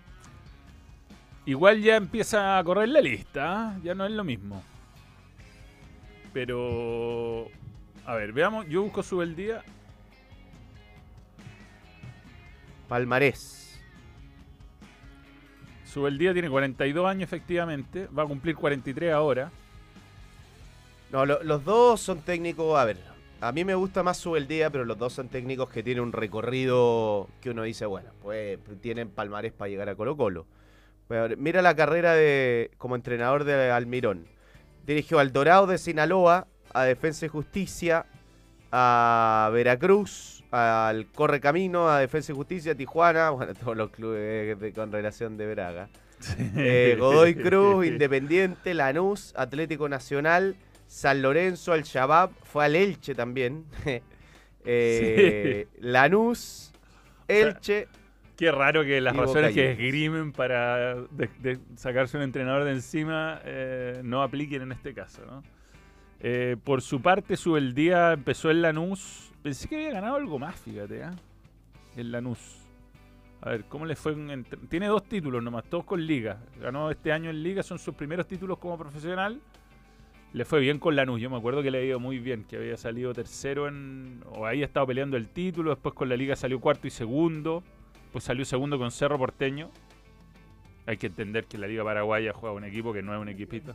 igual 1.46 1.80
ya 1.80 1.96
empieza 1.96 2.58
a 2.58 2.64
correr 2.64 2.88
la 2.90 3.00
lista, 3.00 3.68
¿ah? 3.70 3.76
ya 3.82 3.94
no 3.94 4.04
es 4.04 4.12
lo 4.12 4.24
mismo. 4.24 4.62
Pero 6.34 7.48
a 8.06 8.14
ver, 8.14 8.32
veamos, 8.32 8.66
yo 8.68 8.82
busco 8.82 9.02
sube 9.02 9.24
el 9.24 9.34
día. 9.36 9.62
Palmarés. 12.88 13.80
Sube 15.84 16.08
el 16.08 16.18
día 16.18 16.32
tiene 16.32 16.50
42 16.50 17.06
años 17.06 17.22
efectivamente, 17.24 18.08
va 18.08 18.24
a 18.24 18.26
cumplir 18.26 18.56
43 18.56 19.12
ahora. 19.12 19.50
No, 21.12 21.24
lo- 21.24 21.42
los 21.44 21.64
dos 21.64 22.00
son 22.00 22.20
técnicos, 22.22 22.76
a 22.78 22.84
ver, 22.84 22.98
a 23.40 23.52
mí 23.52 23.64
me 23.64 23.74
gusta 23.74 24.02
más 24.02 24.16
Subeldía, 24.16 24.70
pero 24.70 24.84
los 24.84 24.98
dos 24.98 25.12
son 25.12 25.28
técnicos 25.28 25.68
que 25.68 25.82
tienen 25.82 26.02
un 26.02 26.12
recorrido 26.12 27.28
que 27.40 27.50
uno 27.50 27.62
dice, 27.62 27.86
bueno, 27.86 28.10
pues 28.22 28.58
tienen 28.80 29.08
palmarés 29.10 29.52
para 29.52 29.68
llegar 29.68 29.88
a 29.88 29.94
Colo 29.94 30.16
Colo. 30.16 30.46
A 31.10 31.12
ver, 31.14 31.36
mira 31.36 31.62
la 31.62 31.76
carrera 31.76 32.14
de 32.14 32.70
como 32.78 32.96
entrenador 32.96 33.44
de 33.44 33.70
Almirón. 33.70 34.26
Dirigió 34.86 35.18
al 35.20 35.32
Dorado 35.32 35.66
de 35.66 35.78
Sinaloa, 35.78 36.48
a 36.74 36.84
Defensa 36.84 37.24
y 37.26 37.28
Justicia, 37.30 38.04
a 38.72 39.48
Veracruz, 39.52 40.44
al 40.50 41.06
Correcamino, 41.06 41.88
a 41.88 41.98
Defensa 42.00 42.32
y 42.32 42.34
Justicia, 42.34 42.74
Tijuana, 42.74 43.30
bueno, 43.30 43.54
todos 43.54 43.76
los 43.76 43.90
clubes 43.90 44.58
de- 44.60 44.72
con 44.72 44.92
relación 44.92 45.36
de 45.36 45.54
Braga. 45.54 45.88
Eh, 46.56 46.96
Godoy 46.98 47.34
Cruz, 47.34 47.86
Independiente, 47.86 48.74
Lanús, 48.74 49.32
Atlético 49.36 49.88
Nacional, 49.88 50.56
San 50.86 51.22
Lorenzo, 51.22 51.72
Al 51.72 51.82
Shabab, 51.82 52.30
fue 52.44 52.64
al 52.66 52.76
Elche 52.76 53.14
también. 53.14 53.64
Eh, 54.66 55.66
Lanús, 55.80 56.72
Elche, 57.28 57.86
Qué 58.36 58.50
raro 58.50 58.82
que 58.82 59.00
las 59.00 59.14
razones 59.14 59.52
que 59.54 59.72
esgrimen 59.72 60.32
para 60.32 60.94
de- 61.10 61.28
de 61.40 61.58
sacarse 61.76 62.16
un 62.16 62.22
entrenador 62.22 62.64
de 62.64 62.72
encima 62.72 63.40
eh, 63.44 64.00
no 64.02 64.22
apliquen 64.22 64.62
en 64.62 64.72
este 64.72 64.92
caso, 64.94 65.22
¿no? 65.26 65.42
Eh, 66.26 66.56
por 66.64 66.80
su 66.80 67.02
parte, 67.02 67.36
sube 67.36 67.58
el 67.58 67.74
día, 67.74 68.14
empezó 68.14 68.50
el 68.50 68.62
Lanús. 68.62 69.30
Pensé 69.42 69.68
que 69.68 69.74
había 69.74 69.90
ganado 69.90 70.16
algo 70.16 70.38
más, 70.38 70.58
fíjate, 70.58 71.02
¿ah? 71.02 71.14
El 71.96 72.12
Lanús. 72.12 72.62
A 73.42 73.50
ver, 73.50 73.64
¿cómo 73.64 73.84
le 73.84 73.94
fue? 73.94 74.12
en 74.12 74.42
Tiene 74.70 74.86
dos 74.86 75.04
títulos 75.04 75.42
nomás, 75.42 75.64
todos 75.64 75.84
con 75.84 76.06
Liga. 76.06 76.38
Ganó 76.58 76.90
este 76.90 77.12
año 77.12 77.28
en 77.28 77.42
Liga, 77.42 77.62
son 77.62 77.78
sus 77.78 77.94
primeros 77.94 78.26
títulos 78.26 78.56
como 78.56 78.78
profesional. 78.78 79.38
Le 80.32 80.46
fue 80.46 80.60
bien 80.60 80.78
con 80.78 80.96
Lanús, 80.96 81.20
yo 81.20 81.28
me 81.28 81.36
acuerdo 81.36 81.62
que 81.62 81.70
le 81.70 81.76
había 81.76 81.90
ido 81.90 82.00
muy 82.00 82.18
bien, 82.18 82.44
que 82.44 82.56
había 82.56 82.78
salido 82.78 83.12
tercero 83.12 83.68
en... 83.68 84.24
o 84.30 84.46
ahí 84.46 84.62
estado 84.62 84.86
peleando 84.86 85.18
el 85.18 85.28
título, 85.28 85.72
después 85.72 85.94
con 85.94 86.08
la 86.08 86.16
Liga 86.16 86.36
salió 86.36 86.58
cuarto 86.58 86.86
y 86.86 86.90
segundo. 86.90 87.62
Pues 88.12 88.24
salió 88.24 88.46
segundo 88.46 88.78
con 88.78 88.90
Cerro 88.90 89.18
Porteño. 89.18 89.68
Hay 90.86 90.96
que 90.96 91.08
entender 91.08 91.44
que 91.44 91.58
la 91.58 91.66
Liga 91.66 91.84
Paraguaya 91.84 92.32
juega 92.32 92.56
un 92.56 92.64
equipo 92.64 92.94
que 92.94 93.02
no 93.02 93.14
es 93.14 93.20
un 93.20 93.28
equipito. 93.28 93.74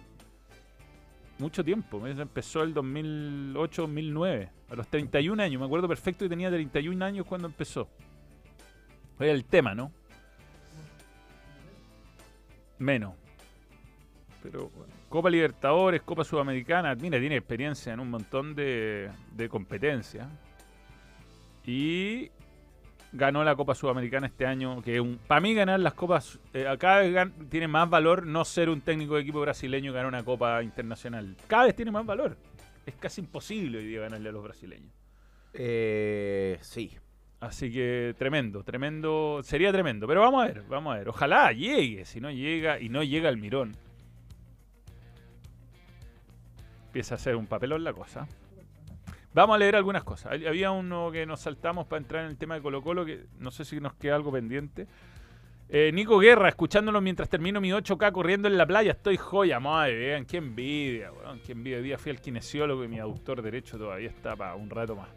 Mucho 1.40 1.64
tiempo, 1.64 2.06
empezó 2.06 2.64
el 2.64 2.74
2008-2009, 2.74 4.50
a 4.70 4.76
los 4.76 4.88
31 4.90 5.42
años. 5.42 5.60
Me 5.60 5.66
acuerdo 5.66 5.88
perfecto 5.88 6.26
que 6.26 6.30
tenía 6.30 6.50
31 6.50 7.06
años 7.06 7.26
cuando 7.26 7.48
empezó. 7.48 7.88
Era 9.18 9.32
el 9.32 9.46
tema, 9.46 9.74
¿no? 9.74 9.90
Menos. 12.78 13.14
Pero 14.44 14.70
Copa 15.08 15.30
Libertadores, 15.30 16.02
Copa 16.02 16.26
Sudamericana, 16.26 16.94
mira, 16.96 17.18
tiene 17.20 17.38
experiencia 17.38 17.94
en 17.94 18.02
un 18.02 18.10
montón 18.10 18.54
de, 18.54 19.10
de 19.32 19.48
competencias. 19.48 20.28
Y 21.66 22.32
ganó 23.12 23.44
la 23.44 23.56
Copa 23.56 23.74
Sudamericana 23.76 24.28
este 24.28 24.46
año, 24.46 24.82
que 24.82 25.00
un, 25.02 25.18
para 25.28 25.42
mí 25.42 25.54
ganar 25.54 25.80
las 25.80 25.94
copas, 25.94 26.40
eh, 26.54 26.66
cada 26.80 27.00
vez 27.00 27.14
gan- 27.14 27.50
tiene 27.50 27.68
más 27.68 27.90
valor 27.90 28.26
no 28.26 28.46
ser 28.46 28.70
un 28.70 28.82
técnico 28.82 29.16
de 29.16 29.22
equipo 29.22 29.42
brasileño 29.42 29.92
y 29.92 29.94
ganar 29.94 30.08
una 30.08 30.24
Copa 30.24 30.62
Internacional. 30.64 31.36
Cada 31.48 31.66
vez 31.66 31.76
tiene 31.76 31.92
más 31.92 32.06
valor. 32.06 32.38
Es 32.86 32.96
casi 32.96 33.22
imposible 33.22 33.80
hoy 33.80 33.86
día 33.88 34.02
ganarle 34.02 34.30
a 34.30 34.32
los 34.32 34.44
brasileños. 34.44 34.92
eh, 35.54 36.58
sí. 36.62 36.92
Así 37.42 37.72
que 37.72 38.16
tremendo, 38.18 38.64
tremendo, 38.66 39.40
sería 39.44 39.72
tremendo. 39.72 40.06
Pero 40.08 40.20
vamos 40.20 40.44
a 40.44 40.48
ver, 40.48 40.64
vamos 40.68 40.94
a 40.94 40.98
ver. 40.98 41.08
Ojalá 41.08 41.54
llegue, 41.54 42.04
si 42.04 42.20
no 42.20 42.30
llega 42.32 42.82
y 42.82 42.90
no 42.90 43.02
llega 43.02 43.30
el 43.30 43.38
Mirón. 43.38 43.78
Empieza 46.88 47.16
a 47.16 47.18
ser 47.18 47.36
un 47.38 47.48
papelón 47.48 47.84
la 47.86 47.94
cosa. 47.94 48.28
Vamos 49.34 49.56
a 49.56 49.60
leer 49.60 49.76
algunas 49.76 50.04
cosas. 50.04 50.34
Había 50.34 50.72
uno 50.72 51.12
que 51.12 51.26
nos 51.26 51.42
saltamos 51.42 51.86
para 51.88 52.02
entrar 52.02 52.26
en 52.26 52.32
el 52.32 52.38
tema 52.38 52.56
de 52.56 52.62
Colo 52.62 52.82
Colo, 52.82 53.06
que 53.06 53.26
no 53.38 53.52
sé 53.52 53.64
si 53.64 53.80
nos 53.80 53.94
queda 53.94 54.16
algo 54.16 54.32
pendiente. 54.32 54.88
Eh, 55.72 55.92
Nico 55.94 56.18
Guerra, 56.18 56.50
escuchándolo 56.50 57.00
mientras 57.00 57.30
termino 57.30 57.62
mi 57.62 57.70
8K 57.70 58.12
corriendo 58.12 58.48
en 58.48 58.58
la 58.58 58.66
playa, 58.66 58.94
estoy 58.94 59.18
joya, 59.18 59.60
madre, 59.60 59.98
vean, 59.98 60.26
qué 60.26 60.38
envidia, 60.38 61.12
weón, 61.12 61.40
qué 61.46 61.52
envidia. 61.52 61.80
Día 61.80 61.98
fui 62.00 62.12
al 62.12 62.20
kinesiólogo 62.20 62.84
y 62.84 62.88
mi 62.88 63.00
aductor 63.00 63.40
derecho 63.44 63.78
todavía 63.78 64.10
está 64.10 64.36
para 64.36 64.56
un 64.56 64.68
rato 64.68 64.96
más. 64.96 65.10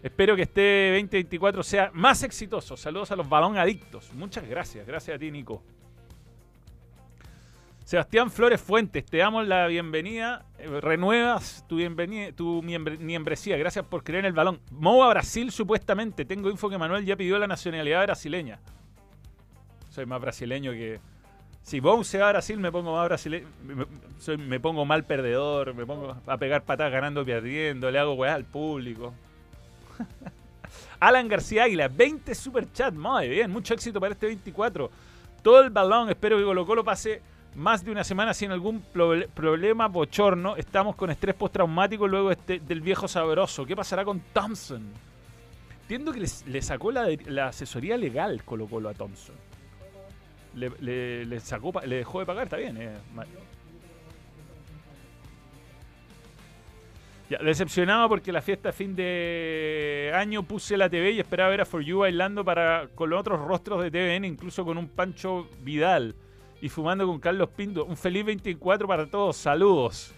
Espero 0.00 0.36
que 0.36 0.42
este 0.42 0.90
2024 0.92 1.64
sea 1.64 1.90
más 1.92 2.22
exitoso. 2.22 2.76
Saludos 2.76 3.10
a 3.10 3.16
los 3.16 3.28
balón 3.28 3.58
adictos. 3.58 4.12
Muchas 4.14 4.48
gracias. 4.48 4.86
Gracias 4.86 5.16
a 5.16 5.18
ti, 5.18 5.32
Nico. 5.32 5.64
Sebastián 7.86 8.32
Flores 8.32 8.60
Fuentes, 8.60 9.06
te 9.06 9.18
damos 9.18 9.46
la 9.46 9.68
bienvenida. 9.68 10.44
Eh, 10.58 10.80
renuevas 10.80 11.64
tu, 11.68 11.76
bienvenida, 11.76 12.32
tu 12.32 12.60
miembre- 12.60 12.98
membresía. 12.98 13.56
Gracias 13.56 13.84
por 13.86 14.02
creer 14.02 14.24
en 14.24 14.26
el 14.26 14.32
balón. 14.32 14.58
Mo 14.72 15.04
a 15.04 15.08
Brasil, 15.10 15.52
supuestamente. 15.52 16.24
Tengo 16.24 16.50
info 16.50 16.68
que 16.68 16.78
Manuel 16.78 17.04
ya 17.04 17.14
pidió 17.14 17.38
la 17.38 17.46
nacionalidad 17.46 18.02
brasileña. 18.02 18.58
Soy 19.90 20.04
más 20.04 20.20
brasileño 20.20 20.72
que. 20.72 20.98
Si 21.62 21.78
Bow 21.78 22.02
se 22.02 22.18
va 22.18 22.30
a 22.30 22.32
Brasil, 22.32 22.58
me 22.58 22.72
pongo 22.72 22.92
más 22.92 23.06
brasileño. 23.06 23.46
Me, 24.36 24.58
pongo 24.58 24.84
mal 24.84 25.04
perdedor. 25.04 25.72
Me 25.72 25.86
pongo 25.86 26.16
a 26.26 26.38
pegar 26.38 26.64
patadas 26.64 26.92
ganando 26.92 27.24
perdiendo. 27.24 27.88
Le 27.88 28.00
hago 28.00 28.14
weá 28.14 28.34
al 28.34 28.44
público. 28.44 29.14
Alan 30.98 31.28
García 31.28 31.62
Águila, 31.62 31.86
20 31.86 32.34
super 32.34 32.66
chat, 32.72 32.92
muy 32.92 33.28
bien, 33.28 33.48
mucho 33.48 33.74
éxito 33.74 34.00
para 34.00 34.14
este 34.14 34.26
24. 34.26 34.90
Todo 35.40 35.60
el 35.62 35.70
balón, 35.70 36.08
espero 36.10 36.36
que 36.36 36.42
Colo 36.42 36.66
Colo 36.66 36.82
pase 36.82 37.22
más 37.56 37.84
de 37.84 37.90
una 37.90 38.04
semana 38.04 38.34
sin 38.34 38.50
algún 38.52 38.82
proble- 38.92 39.28
problema 39.28 39.88
bochorno. 39.88 40.56
Estamos 40.56 40.94
con 40.94 41.10
estrés 41.10 41.34
postraumático 41.34 42.06
luego 42.06 42.30
este- 42.30 42.60
del 42.60 42.80
viejo 42.80 43.08
sabroso. 43.08 43.64
¿Qué 43.66 43.74
pasará 43.74 44.04
con 44.04 44.20
Thompson? 44.32 44.84
Entiendo 45.82 46.12
que 46.12 46.20
le 46.46 46.62
sacó 46.62 46.90
la, 46.90 47.08
asesoría 47.48 47.96
legal 47.96 48.42
Colo 48.44 48.66
Colo 48.66 48.88
a 48.88 48.94
Thompson. 48.94 49.34
Le, 50.54 51.40
sacó, 51.40 51.72
le 51.84 51.96
dejó 51.96 52.20
de 52.20 52.26
pagar, 52.26 52.44
está 52.44 52.56
bien. 52.56 52.76
eh, 52.80 52.94
Ya, 57.28 57.38
decepcionado 57.38 58.08
porque 58.08 58.30
la 58.30 58.40
fiesta 58.40 58.72
fin 58.72 58.94
de 58.94 60.12
año 60.14 60.44
puse 60.44 60.76
la 60.76 60.88
TV 60.88 61.10
y 61.10 61.18
esperaba 61.20 61.50
ver 61.50 61.60
a 61.62 61.64
For 61.64 61.82
You 61.82 61.98
bailando 61.98 62.44
para, 62.44 62.86
con 62.94 63.12
otros 63.12 63.40
rostros 63.40 63.82
de 63.82 63.90
TVN, 63.90 64.24
incluso 64.26 64.64
con 64.64 64.78
un 64.78 64.88
Pancho 64.88 65.48
Vidal 65.60 66.14
y 66.60 66.68
fumando 66.68 67.06
con 67.06 67.18
Carlos 67.20 67.48
Pinto. 67.50 67.84
Un 67.84 67.96
feliz 67.96 68.24
24 68.24 68.86
para 68.88 69.06
todos. 69.06 69.36
Saludos. 69.36 70.12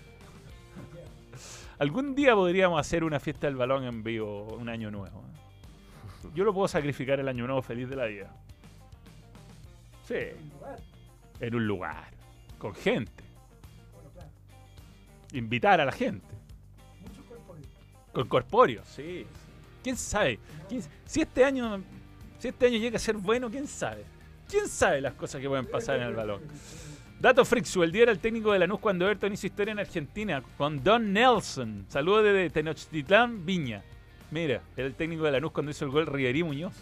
Algún 1.79 2.15
día 2.15 2.35
podríamos 2.35 2.81
hacer 2.81 3.05
una 3.05 3.21
fiesta 3.21 3.47
del 3.47 3.57
balón 3.57 3.85
en 3.85 4.03
vivo, 4.03 4.45
un 4.59 4.69
año 4.69 4.91
nuevo. 4.91 5.23
Yo 6.35 6.45
lo 6.45 6.53
puedo 6.53 6.67
sacrificar 6.69 7.21
el 7.21 7.29
año 7.29 7.47
nuevo 7.47 7.63
feliz 7.63 7.89
de 7.89 7.97
la 7.97 8.07
vida. 8.07 8.35
Sí. 10.07 10.15
En 11.41 11.55
un 11.55 11.67
lugar. 11.67 12.09
Con 12.59 12.75
gente. 12.75 13.23
Invitar 15.33 15.81
a 15.81 15.85
la 15.85 15.93
gente. 15.93 16.27
Con 18.13 18.27
corpóreos, 18.27 18.89
sí. 18.89 19.27
¿Quién 19.85 19.97
sabe? 19.97 20.41
¿Quién- 20.69 20.83
si 21.05 21.21
este 21.21 21.45
año 21.45 21.81
si 22.39 22.49
este 22.49 22.67
año 22.67 22.79
llega 22.79 22.97
a 22.97 23.01
ser 23.01 23.17
bueno, 23.17 23.51
¿quién 23.51 23.67
sabe? 23.67 24.05
¿Quién 24.49 24.69
sabe 24.69 25.01
las 25.01 25.15
cosas 25.15 25.41
que 25.41 25.49
pueden 25.49 25.67
pasar 25.67 25.97
en 26.01 26.07
el 26.09 26.15
balón? 26.15 26.41
Dato 27.21 27.45
Frixu, 27.45 27.83
el 27.83 27.91
día 27.93 28.05
era 28.05 28.13
el 28.13 28.19
técnico 28.21 28.53
de 28.53 28.61
Lanús 28.61 28.79
cuando 28.81 29.05
Everton 29.05 29.33
hizo 29.33 29.47
historia 29.47 29.73
en 29.73 29.81
Argentina 29.81 30.43
con 30.57 30.83
Don 30.83 31.13
Nelson. 31.13 31.85
Saludos 31.89 32.25
desde 32.25 32.51
Tenochtitlán, 32.51 33.45
Viña. 33.45 33.83
Mira, 34.31 34.63
era 34.77 34.87
el 34.87 34.95
técnico 34.95 35.25
de 35.25 35.33
Lanús 35.33 35.51
cuando 35.53 35.71
hizo 35.71 35.85
el 35.85 35.91
gol 35.91 36.07
Riverí 36.07 36.43
Muñoz. 36.45 36.75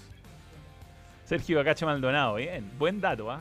Sergio 1.25 1.57
Bacacha 1.57 1.87
Maldonado, 1.87 2.35
bien, 2.37 2.71
buen 2.79 3.01
dato, 3.01 3.31
¿ah? 3.31 3.41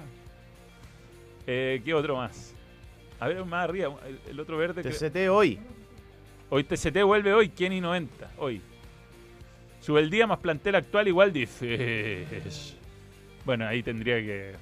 Eh, 1.46 1.82
¿Qué 1.86 1.94
otro 1.94 2.16
más? 2.16 2.56
A 3.20 3.28
ver, 3.28 3.44
más 3.46 3.64
arriba, 3.66 3.94
el, 4.08 4.20
el 4.32 4.40
otro 4.40 4.58
verde. 4.58 4.82
que- 4.82 4.90
TCT 4.90 5.30
hoy. 5.30 5.60
Hoy 6.50 6.64
TCT 6.64 7.04
vuelve 7.04 7.34
hoy, 7.34 7.50
Kenny 7.50 7.82
90, 7.82 8.32
hoy. 8.38 8.62
Sube 9.82 10.00
el 10.00 10.10
día 10.10 10.26
más 10.26 10.40
plantel 10.40 10.76
actual 10.76 11.08
igual 11.08 11.32
difícil. 11.34 12.75
Bueno, 13.46 13.68
ahí 13.68 13.84
tendría 13.84 14.16
que. 14.18 14.54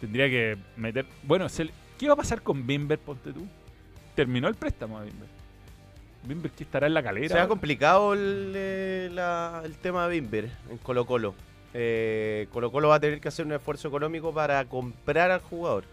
Tendría 0.00 0.28
que 0.28 0.58
meter. 0.76 1.06
Bueno, 1.22 1.46
¿qué 1.98 2.06
va 2.08 2.14
a 2.14 2.16
pasar 2.16 2.42
con 2.42 2.66
Bimber, 2.66 2.98
ponte 2.98 3.32
tú? 3.32 3.46
Terminó 4.14 4.48
el 4.48 4.54
préstamo 4.54 4.98
a 4.98 5.02
Bimber. 5.04 5.28
Bimber 6.24 6.50
que 6.52 6.64
estará 6.64 6.86
en 6.86 6.94
la 6.94 7.02
calera. 7.02 7.28
Se 7.34 7.40
ha 7.40 7.48
complicado 7.48 8.12
el, 8.14 8.52
eh, 8.54 9.10
la- 9.12 9.62
el 9.64 9.74
tema 9.76 10.06
de 10.06 10.20
Bimber 10.20 10.50
en 10.70 10.78
Colo 10.78 11.06
Colo. 11.06 11.34
Eh, 11.74 12.46
Colo 12.52 12.70
Colo 12.70 12.88
va 12.88 12.96
a 12.96 13.00
tener 13.00 13.20
que 13.20 13.28
hacer 13.28 13.46
un 13.46 13.52
esfuerzo 13.52 13.88
económico 13.88 14.32
para 14.34 14.64
comprar 14.66 15.30
al 15.30 15.40
jugador. 15.40 15.84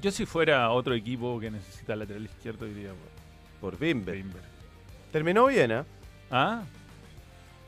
Yo 0.00 0.10
si 0.10 0.26
fuera 0.26 0.70
otro 0.70 0.94
equipo 0.94 1.40
que 1.40 1.50
necesita 1.50 1.96
lateral 1.96 2.24
izquierdo 2.26 2.66
diría 2.66 2.90
por 3.60 3.72
Por 3.72 3.78
Bimber. 3.80 4.14
Bimber. 4.16 4.42
Terminó 5.10 5.46
bien, 5.46 5.72
¿ah? 5.72 5.84
Ah, 6.30 6.62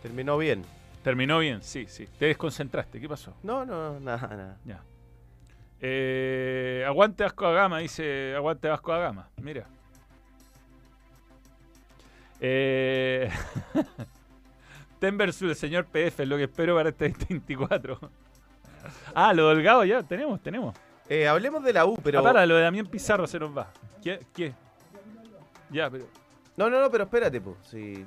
Terminó 0.02 0.36
bien. 0.38 0.64
Terminó 1.02 1.38
bien, 1.38 1.62
sí, 1.62 1.86
sí. 1.88 2.06
Te 2.18 2.26
desconcentraste, 2.26 3.00
¿qué 3.00 3.08
pasó? 3.08 3.34
No, 3.42 3.64
no, 3.64 3.98
nada, 4.00 4.28
nada. 4.28 4.58
Ya. 4.64 4.82
Eh, 5.80 6.84
aguante 6.86 7.22
Vasco 7.22 7.44
da 7.46 7.52
Gama, 7.52 7.78
dice 7.78 8.34
Aguante 8.34 8.68
Vasco 8.68 8.92
da 8.92 8.98
Gama. 8.98 9.28
Mira. 9.40 9.66
Eh, 12.40 13.30
Ten 14.98 15.16
versus 15.16 15.50
el 15.50 15.56
señor 15.56 15.86
PF, 15.86 16.26
lo 16.26 16.36
que 16.36 16.44
espero 16.44 16.74
para 16.74 16.88
este 16.90 17.14
24. 17.28 17.98
Ah, 19.14 19.34
lo 19.34 19.48
delgado 19.48 19.84
ya, 19.84 20.02
tenemos, 20.02 20.40
tenemos. 20.40 20.74
Eh, 21.08 21.26
hablemos 21.26 21.62
de 21.62 21.72
la 21.72 21.84
U, 21.84 21.98
pero. 22.02 22.20
Ah, 22.20 22.22
para, 22.22 22.46
lo 22.46 22.54
de 22.54 22.62
Damián 22.62 22.86
Pizarro 22.86 23.26
se 23.26 23.38
nos 23.38 23.54
va. 23.54 23.70
¿Qué? 24.02 24.20
¿Qué? 24.32 24.54
Ya, 25.68 25.90
pero. 25.90 26.06
No, 26.56 26.70
no, 26.70 26.80
no, 26.80 26.90
pero 26.90 27.04
espérate, 27.04 27.40
po. 27.40 27.56
Si... 27.62 28.06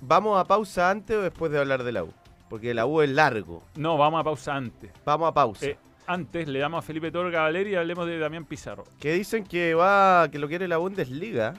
¿Vamos 0.00 0.40
a 0.40 0.44
pausa 0.44 0.90
antes 0.90 1.16
o 1.16 1.22
después 1.22 1.50
de 1.52 1.58
hablar 1.58 1.82
de 1.82 1.92
la 1.92 2.04
U? 2.04 2.12
Porque 2.48 2.72
la 2.74 2.86
U 2.86 3.02
es 3.02 3.10
largo. 3.10 3.62
No, 3.76 3.96
vamos 3.98 4.20
a 4.20 4.24
pausa 4.24 4.54
antes. 4.54 4.90
Vamos 5.04 5.28
a 5.28 5.34
pausa. 5.34 5.66
Eh, 5.66 5.76
antes 6.06 6.48
le 6.48 6.58
damos 6.58 6.78
a 6.78 6.82
Felipe 6.82 7.10
Toro 7.10 7.30
Cavaleri 7.30 7.72
y 7.72 7.74
hablemos 7.74 8.06
de 8.06 8.18
Damián 8.18 8.44
Pizarro. 8.44 8.84
Que 8.98 9.12
dicen 9.12 9.44
que 9.44 9.74
va, 9.74 10.28
que 10.30 10.38
lo 10.38 10.48
quiere 10.48 10.66
la 10.68 10.78
Bundesliga. 10.78 11.54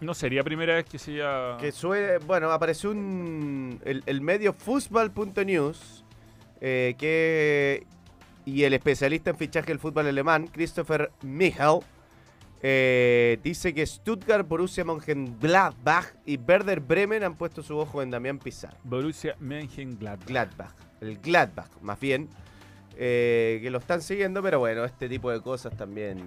No 0.00 0.12
sería 0.14 0.42
primera 0.42 0.74
vez 0.74 0.86
que 0.86 0.98
se 0.98 1.14
ya. 1.14 1.56
Que 1.58 1.70
suele, 1.70 2.18
bueno, 2.18 2.50
apareció 2.50 2.90
un, 2.90 3.80
el, 3.84 4.02
el 4.06 4.20
medio 4.20 4.52
Fußball.news 4.52 6.04
eh, 6.60 6.94
que 6.98 7.86
y 8.46 8.64
el 8.64 8.74
especialista 8.74 9.30
en 9.30 9.36
fichaje 9.36 9.68
del 9.68 9.78
fútbol 9.78 10.06
alemán, 10.06 10.48
Christopher 10.48 11.10
Michel, 11.22 11.80
eh, 12.66 13.38
dice 13.42 13.74
que 13.74 13.84
Stuttgart, 13.84 14.48
Borussia 14.48 14.86
Mönchengladbach 14.86 16.14
y 16.24 16.38
Werder 16.38 16.80
Bremen 16.80 17.22
han 17.22 17.34
puesto 17.34 17.62
su 17.62 17.76
ojo 17.76 18.00
en 18.00 18.10
Damián 18.10 18.38
Pizarro. 18.38 18.78
Borussia 18.84 19.36
Mönchengladbach. 19.38 20.26
Gladbach, 20.26 20.74
el 21.02 21.18
Gladbach, 21.18 21.68
más 21.82 22.00
bien, 22.00 22.30
eh, 22.96 23.58
que 23.62 23.68
lo 23.68 23.76
están 23.76 24.00
siguiendo, 24.00 24.42
pero 24.42 24.60
bueno, 24.60 24.82
este 24.86 25.10
tipo 25.10 25.30
de 25.30 25.42
cosas 25.42 25.76
también 25.76 26.22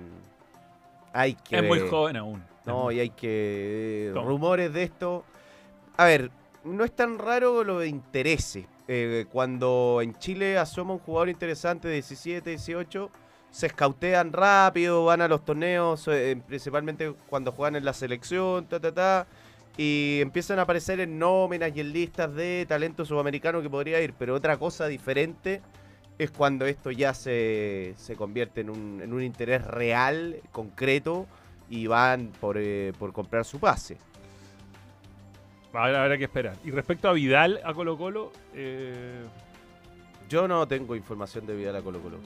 hay 1.11 1.33
que 1.33 1.57
Es 1.57 1.63
muy 1.63 1.79
joven 1.79 2.17
aún. 2.17 2.43
No, 2.67 2.91
y 2.91 2.99
hay 2.99 3.09
que. 3.09 4.11
Toma. 4.13 4.27
Rumores 4.27 4.71
de 4.71 4.83
esto. 4.83 5.23
A 5.95 6.05
ver, 6.05 6.29
no 6.63 6.83
es 6.83 6.91
tan 6.91 7.17
raro 7.17 7.63
lo 7.63 7.79
de 7.79 7.87
interese. 7.87 8.67
Eh, 8.87 9.25
cuando 9.31 10.01
en 10.03 10.13
Chile 10.19 10.59
asoma 10.59 10.93
un 10.93 10.99
jugador 10.99 11.29
interesante 11.29 11.87
de 11.87 11.95
17, 11.95 12.47
18, 12.51 13.09
se 13.57 13.65
escautean 13.65 14.33
rápido, 14.33 15.05
van 15.05 15.19
a 15.19 15.27
los 15.27 15.43
torneos, 15.43 16.07
eh, 16.09 16.39
principalmente 16.45 17.15
cuando 17.27 17.51
juegan 17.51 17.75
en 17.75 17.85
la 17.85 17.93
selección, 17.93 18.67
ta, 18.67 18.79
ta, 18.79 18.91
ta. 18.91 19.27
Y 19.77 20.19
empiezan 20.21 20.59
a 20.59 20.61
aparecer 20.61 20.99
en 20.99 21.17
nóminas 21.17 21.71
y 21.75 21.79
en 21.79 21.91
listas 21.91 22.35
de 22.35 22.67
talento 22.69 23.03
sudamericano 23.03 23.63
que 23.63 23.69
podría 23.69 23.99
ir. 23.99 24.13
Pero 24.13 24.35
otra 24.35 24.57
cosa 24.57 24.85
diferente 24.85 25.63
es 26.19 26.29
cuando 26.29 26.67
esto 26.67 26.91
ya 26.91 27.15
se, 27.15 27.95
se 27.97 28.15
convierte 28.15 28.61
en 28.61 28.69
un, 28.69 29.01
en 29.01 29.11
un 29.11 29.23
interés 29.23 29.65
real, 29.65 30.39
concreto, 30.51 31.25
y 31.67 31.87
van 31.87 32.31
por, 32.39 32.59
eh, 32.59 32.93
por 32.99 33.11
comprar 33.11 33.43
su 33.43 33.59
pase. 33.59 33.97
Ahora 35.73 36.03
habrá 36.03 36.19
que 36.19 36.25
esperar. 36.25 36.57
Y 36.63 36.69
respecto 36.69 37.09
a 37.09 37.13
Vidal, 37.13 37.59
a 37.63 37.73
Colo 37.73 37.97
Colo, 37.97 38.31
eh, 38.53 39.23
Yo 40.29 40.47
no 40.47 40.67
tengo 40.67 40.95
información 40.95 41.47
de 41.47 41.55
Vidal 41.55 41.75
a 41.75 41.81
Colo 41.81 41.99
Colo. 42.01 42.19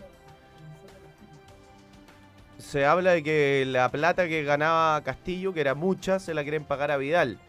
Se 2.61 2.85
habla 2.85 3.11
de 3.11 3.23
que 3.23 3.63
la 3.67 3.89
plata 3.89 4.27
que 4.27 4.43
ganaba 4.43 5.01
Castillo, 5.03 5.53
que 5.53 5.61
era 5.61 5.73
mucha, 5.75 6.19
se 6.19 6.33
la 6.33 6.43
quieren 6.43 6.63
pagar 6.63 6.91
a 6.91 6.97
Vidal. 6.97 7.39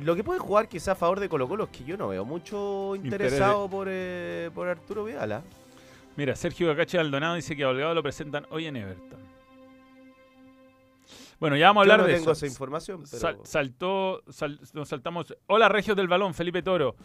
Lo 0.00 0.16
que 0.16 0.24
puede 0.24 0.40
jugar 0.40 0.68
quizá 0.68 0.92
a 0.92 0.94
favor 0.96 1.20
de 1.20 1.28
Colo 1.28 1.46
Colo 1.48 1.64
es 1.64 1.70
que 1.70 1.84
yo 1.84 1.96
no 1.96 2.08
veo 2.08 2.24
mucho 2.24 2.96
Interés 2.96 3.26
interesado 3.32 3.68
por, 3.68 3.86
eh, 3.90 4.50
por 4.54 4.66
Arturo 4.68 5.04
Vidal. 5.04 5.32
¿ah? 5.32 5.42
mira, 6.16 6.34
Sergio 6.34 6.66
Gacache 6.68 6.98
Aldonado 6.98 7.34
dice 7.36 7.54
que 7.54 7.62
a 7.62 7.68
Holgado 7.68 7.94
lo 7.94 8.02
presentan 8.02 8.46
hoy 8.50 8.66
en 8.66 8.76
Everton. 8.76 9.20
Bueno, 11.38 11.56
ya 11.56 11.66
vamos 11.66 11.82
a 11.82 11.86
Yo 11.86 11.92
hablar 11.92 12.06
no 12.06 12.06
de 12.12 12.18
tengo 12.18 12.32
eso. 12.32 12.44
esa 12.44 12.46
información, 12.46 13.04
pero... 13.08 13.20
Sal- 13.20 13.38
saltó, 13.44 14.22
sal- 14.30 14.60
nos 14.72 14.88
saltamos. 14.88 15.36
Hola, 15.46 15.68
Regios 15.68 15.96
del 15.96 16.08
Balón, 16.08 16.32
Felipe 16.34 16.62
Toro. 16.62 16.96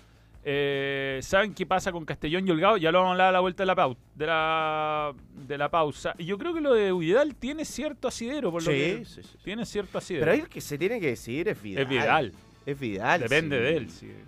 Eh, 0.44 1.20
¿Saben 1.22 1.54
qué 1.54 1.66
pasa 1.66 1.92
con 1.92 2.06
Castellón 2.06 2.48
y 2.48 2.52
Holgado? 2.52 2.78
Ya 2.78 2.92
lo 2.92 3.00
vamos 3.00 3.10
a 3.10 3.12
hablar 3.14 3.28
a 3.28 3.32
la 3.34 3.40
vuelta 3.42 3.64
de 3.64 3.68
la, 3.68 3.76
pau- 3.76 3.98
de 4.16 4.26
la, 4.26 5.14
de 5.48 5.58
la 5.58 5.70
pausa. 5.70 6.16
Y 6.18 6.26
yo 6.26 6.38
creo 6.38 6.54
que 6.54 6.62
lo 6.62 6.74
de 6.74 6.92
Vidal 6.94 7.36
tiene 7.36 7.66
cierto 7.66 8.08
asidero, 8.08 8.52
por 8.52 8.64
lo 8.64 8.72
Sí, 8.72 8.78
que 8.78 9.06
sí, 9.06 9.22
sí. 9.24 9.38
tiene 9.44 9.66
cierto 9.66 9.98
asidero. 9.98 10.22
Pero 10.26 10.32
ahí 10.34 10.40
el 10.42 10.50
que 10.50 10.62
se 10.62 10.78
tiene 10.78 11.00
que 11.00 11.08
decidir 11.08 11.50
es 11.50 11.62
Vidal. 11.62 11.84
es 11.84 11.90
Vidal. 11.90 12.34
Es 12.66 12.80
Vidal. 12.80 13.22
Depende 13.22 13.60
de 13.60 13.78
él. 13.78 13.88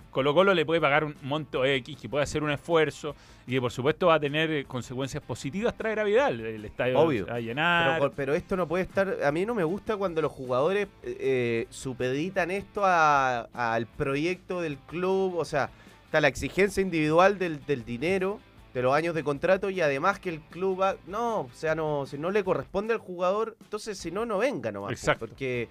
Colo 0.09 0.33
Colo 0.33 0.53
le 0.53 0.65
puede 0.65 0.81
pagar 0.81 1.03
un 1.05 1.15
monto 1.21 1.63
X, 1.63 1.97
que 1.97 2.09
puede 2.09 2.23
hacer 2.23 2.43
un 2.43 2.51
esfuerzo 2.51 3.15
y 3.47 3.51
que 3.51 3.61
por 3.61 3.71
supuesto 3.71 4.07
va 4.07 4.15
a 4.15 4.19
tener 4.19 4.51
eh, 4.51 4.65
consecuencias 4.65 5.23
positivas 5.23 5.75
traer 5.77 5.99
a 5.99 6.03
Vidal. 6.03 6.39
El 6.41 6.65
estadio 6.65 6.99
Obvio. 6.99 7.31
a 7.31 7.39
llenar. 7.39 7.99
Pero, 7.99 8.11
pero 8.13 8.33
esto 8.33 8.57
no 8.57 8.67
puede 8.67 8.83
estar. 8.83 9.17
A 9.23 9.31
mí 9.31 9.45
no 9.45 9.55
me 9.55 9.63
gusta 9.63 9.95
cuando 9.95 10.21
los 10.21 10.31
jugadores 10.31 10.87
eh, 11.03 11.17
eh, 11.19 11.67
supeditan 11.69 12.51
esto 12.51 12.81
a- 12.83 13.41
al 13.53 13.85
proyecto 13.85 14.59
del 14.61 14.77
club. 14.77 15.35
O 15.37 15.45
sea, 15.45 15.69
está 16.11 16.19
la 16.19 16.27
exigencia 16.27 16.81
individual 16.81 17.39
del, 17.39 17.65
del 17.65 17.85
dinero, 17.85 18.41
de 18.73 18.81
los 18.81 18.93
años 18.93 19.15
de 19.15 19.23
contrato 19.23 19.69
y 19.69 19.79
además 19.79 20.19
que 20.19 20.27
el 20.27 20.41
club 20.41 20.81
va. 20.81 20.97
No, 21.07 21.43
o 21.43 21.49
sea, 21.53 21.73
no, 21.73 22.05
si 22.05 22.17
no 22.17 22.31
le 22.31 22.43
corresponde 22.43 22.93
al 22.93 22.99
jugador, 22.99 23.55
entonces 23.61 23.97
si 23.97 24.11
no, 24.11 24.25
no 24.25 24.37
venga 24.37 24.73
nomás. 24.73 24.89
pues, 24.89 24.99
Exacto. 24.99 25.25
Porque 25.25 25.69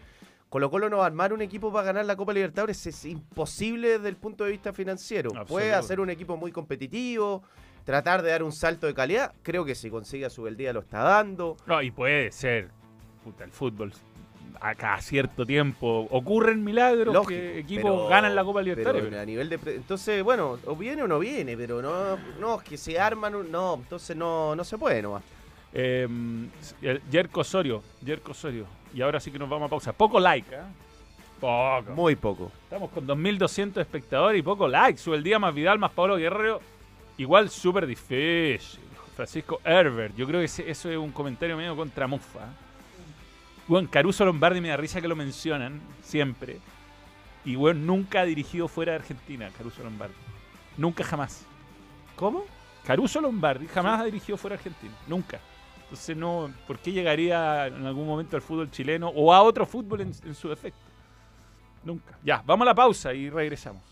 Colo 0.48 0.70
Colo 0.70 0.88
no 0.88 0.96
va 0.96 1.02
a 1.02 1.08
armar 1.08 1.34
un 1.34 1.42
equipo 1.42 1.70
para 1.70 1.84
ganar 1.84 2.06
la 2.06 2.16
Copa 2.16 2.32
Libertadores. 2.32 2.86
Es 2.86 3.04
imposible 3.04 3.98
desde 3.98 4.08
el 4.08 4.16
punto 4.16 4.44
de 4.44 4.52
vista 4.52 4.72
financiero. 4.72 5.30
Puede 5.46 5.74
hacer 5.74 6.00
un 6.00 6.08
equipo 6.08 6.38
muy 6.38 6.52
competitivo. 6.52 7.42
Tratar 7.84 8.22
de 8.22 8.30
dar 8.30 8.42
un 8.42 8.52
salto 8.52 8.86
de 8.86 8.94
calidad, 8.94 9.34
creo 9.42 9.66
que 9.66 9.74
si 9.74 9.90
consigue 9.90 10.24
a 10.24 10.30
su 10.30 10.46
día 10.46 10.72
lo 10.72 10.80
está 10.80 11.02
dando. 11.02 11.58
No, 11.66 11.82
y 11.82 11.90
puede 11.90 12.32
ser. 12.32 12.70
Puta, 13.24 13.44
el 13.44 13.50
fútbol. 13.50 13.92
A 14.60 14.74
cada 14.74 15.00
cierto 15.00 15.44
tiempo 15.46 16.06
ocurren 16.10 16.64
milagros 16.64 17.12
Lógico, 17.14 17.28
que 17.30 17.58
equipos 17.58 17.90
pero- 17.90 18.08
ganan 18.08 18.34
la 18.34 18.44
Copa 18.44 18.62
Libertadores. 18.62 19.04
Pero 19.04 19.20
a 19.20 19.24
nivel 19.24 19.48
de 19.48 19.58
entonces, 19.66 20.22
bueno, 20.22 20.58
o 20.66 20.76
viene 20.76 21.02
o 21.02 21.08
no 21.08 21.18
viene, 21.18 21.56
pero 21.56 21.82
no, 21.82 22.16
no, 22.38 22.56
es 22.60 22.62
que 22.62 22.76
se 22.76 22.98
arman, 22.98 23.50
no, 23.50 23.74
entonces 23.74 24.16
no, 24.16 24.54
no 24.56 24.64
se 24.64 24.78
puede 24.78 25.02
nomás. 25.02 25.22
Eh, 25.72 26.08
Jerko 27.10 27.40
Osorio, 27.40 27.82
Jerko 28.04 28.32
Osorio. 28.32 28.66
Y 28.92 29.02
ahora 29.02 29.20
sí 29.20 29.30
que 29.30 29.38
nos 29.38 29.48
vamos 29.48 29.66
a 29.66 29.70
pausa. 29.70 29.92
Poco 29.92 30.18
like, 30.18 30.52
¿eh? 30.54 30.58
Poco. 31.40 31.92
Muy 31.94 32.16
poco. 32.16 32.50
Estamos 32.64 32.90
con 32.90 33.06
2.200 33.06 33.80
espectadores 33.80 34.38
y 34.38 34.42
poco 34.42 34.68
like. 34.68 34.98
Sube 34.98 35.16
el 35.16 35.22
día 35.22 35.38
más 35.38 35.54
Vidal, 35.54 35.78
más 35.78 35.92
Pablo 35.92 36.16
Guerrero. 36.16 36.60
Igual 37.16 37.50
súper 37.50 37.86
difícil. 37.86 38.80
Francisco 39.14 39.60
Herbert. 39.64 40.14
Yo 40.16 40.26
creo 40.26 40.40
que 40.40 40.46
eso 40.46 40.90
es 40.90 40.96
un 40.96 41.12
comentario 41.12 41.56
medio 41.56 41.76
contra 41.76 42.06
Mufa. 42.06 42.40
Bueno, 43.70 43.88
Caruso 43.88 44.24
Lombardi 44.24 44.60
me 44.60 44.70
da 44.70 44.76
risa 44.76 45.00
que 45.00 45.06
lo 45.06 45.14
mencionan 45.14 45.80
siempre. 46.02 46.58
Y 47.44 47.54
bueno, 47.54 47.78
nunca 47.78 48.22
ha 48.22 48.24
dirigido 48.24 48.66
fuera 48.66 48.90
de 48.90 48.98
Argentina, 48.98 49.48
Caruso 49.56 49.84
Lombardi. 49.84 50.16
Nunca 50.76 51.04
jamás. 51.04 51.46
¿Cómo? 52.16 52.46
Caruso 52.84 53.20
Lombardi 53.20 53.68
jamás 53.68 54.00
ha 54.00 54.04
dirigido 54.06 54.36
fuera 54.36 54.56
de 54.56 54.58
Argentina. 54.58 54.92
Nunca. 55.06 55.38
Entonces, 55.84 56.16
no, 56.16 56.52
¿por 56.66 56.80
qué 56.80 56.90
llegaría 56.90 57.68
en 57.68 57.86
algún 57.86 58.08
momento 58.08 58.34
al 58.34 58.42
fútbol 58.42 58.72
chileno 58.72 59.08
o 59.10 59.32
a 59.32 59.40
otro 59.40 59.64
fútbol 59.64 60.00
en, 60.00 60.12
en 60.24 60.34
su 60.34 60.48
defecto? 60.48 60.80
Nunca. 61.84 62.18
Ya, 62.24 62.42
vamos 62.44 62.64
a 62.64 62.70
la 62.70 62.74
pausa 62.74 63.14
y 63.14 63.30
regresamos. 63.30 63.89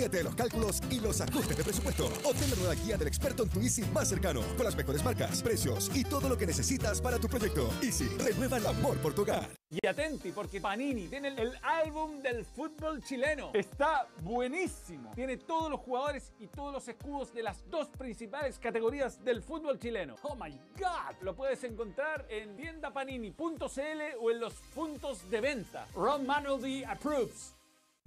Olvídate 0.00 0.16
de 0.16 0.24
los 0.24 0.34
cálculos 0.34 0.80
y 0.90 0.98
los 0.98 1.20
ajustes 1.20 1.54
de 1.58 1.62
presupuesto. 1.62 2.06
Obtén 2.24 2.64
la 2.66 2.74
guía 2.74 2.96
del 2.96 3.06
experto 3.06 3.42
en 3.42 3.50
tu 3.50 3.60
Easy 3.60 3.82
más 3.92 4.08
cercano, 4.08 4.40
con 4.56 4.64
las 4.64 4.74
mejores 4.74 5.04
marcas, 5.04 5.42
precios 5.42 5.90
y 5.94 6.04
todo 6.04 6.26
lo 6.26 6.38
que 6.38 6.46
necesitas 6.46 7.02
para 7.02 7.18
tu 7.18 7.28
proyecto. 7.28 7.68
Easy, 7.82 8.08
renueva 8.16 8.56
el 8.56 8.66
amor 8.66 8.96
por 9.02 9.12
tu 9.12 9.22
hogar. 9.22 9.50
Y 9.68 9.86
atenti, 9.86 10.32
porque 10.32 10.58
Panini 10.58 11.06
tiene 11.08 11.28
el, 11.28 11.38
el 11.38 11.52
álbum 11.62 12.22
del 12.22 12.46
fútbol 12.46 13.04
chileno. 13.04 13.50
Está 13.52 14.08
buenísimo. 14.22 15.10
Tiene 15.14 15.36
todos 15.36 15.70
los 15.70 15.80
jugadores 15.80 16.32
y 16.38 16.46
todos 16.46 16.72
los 16.72 16.88
escudos 16.88 17.34
de 17.34 17.42
las 17.42 17.68
dos 17.68 17.88
principales 17.88 18.58
categorías 18.58 19.22
del 19.22 19.42
fútbol 19.42 19.78
chileno. 19.78 20.16
Oh 20.22 20.34
my 20.34 20.58
God. 20.78 21.20
Lo 21.20 21.36
puedes 21.36 21.62
encontrar 21.64 22.26
en 22.30 22.56
tiendapanini.cl 22.56 24.16
o 24.18 24.30
en 24.30 24.40
los 24.40 24.54
puntos 24.74 25.28
de 25.28 25.42
venta. 25.42 25.86
Ron 25.94 26.26
Manuel 26.26 26.86
approves. 26.86 27.59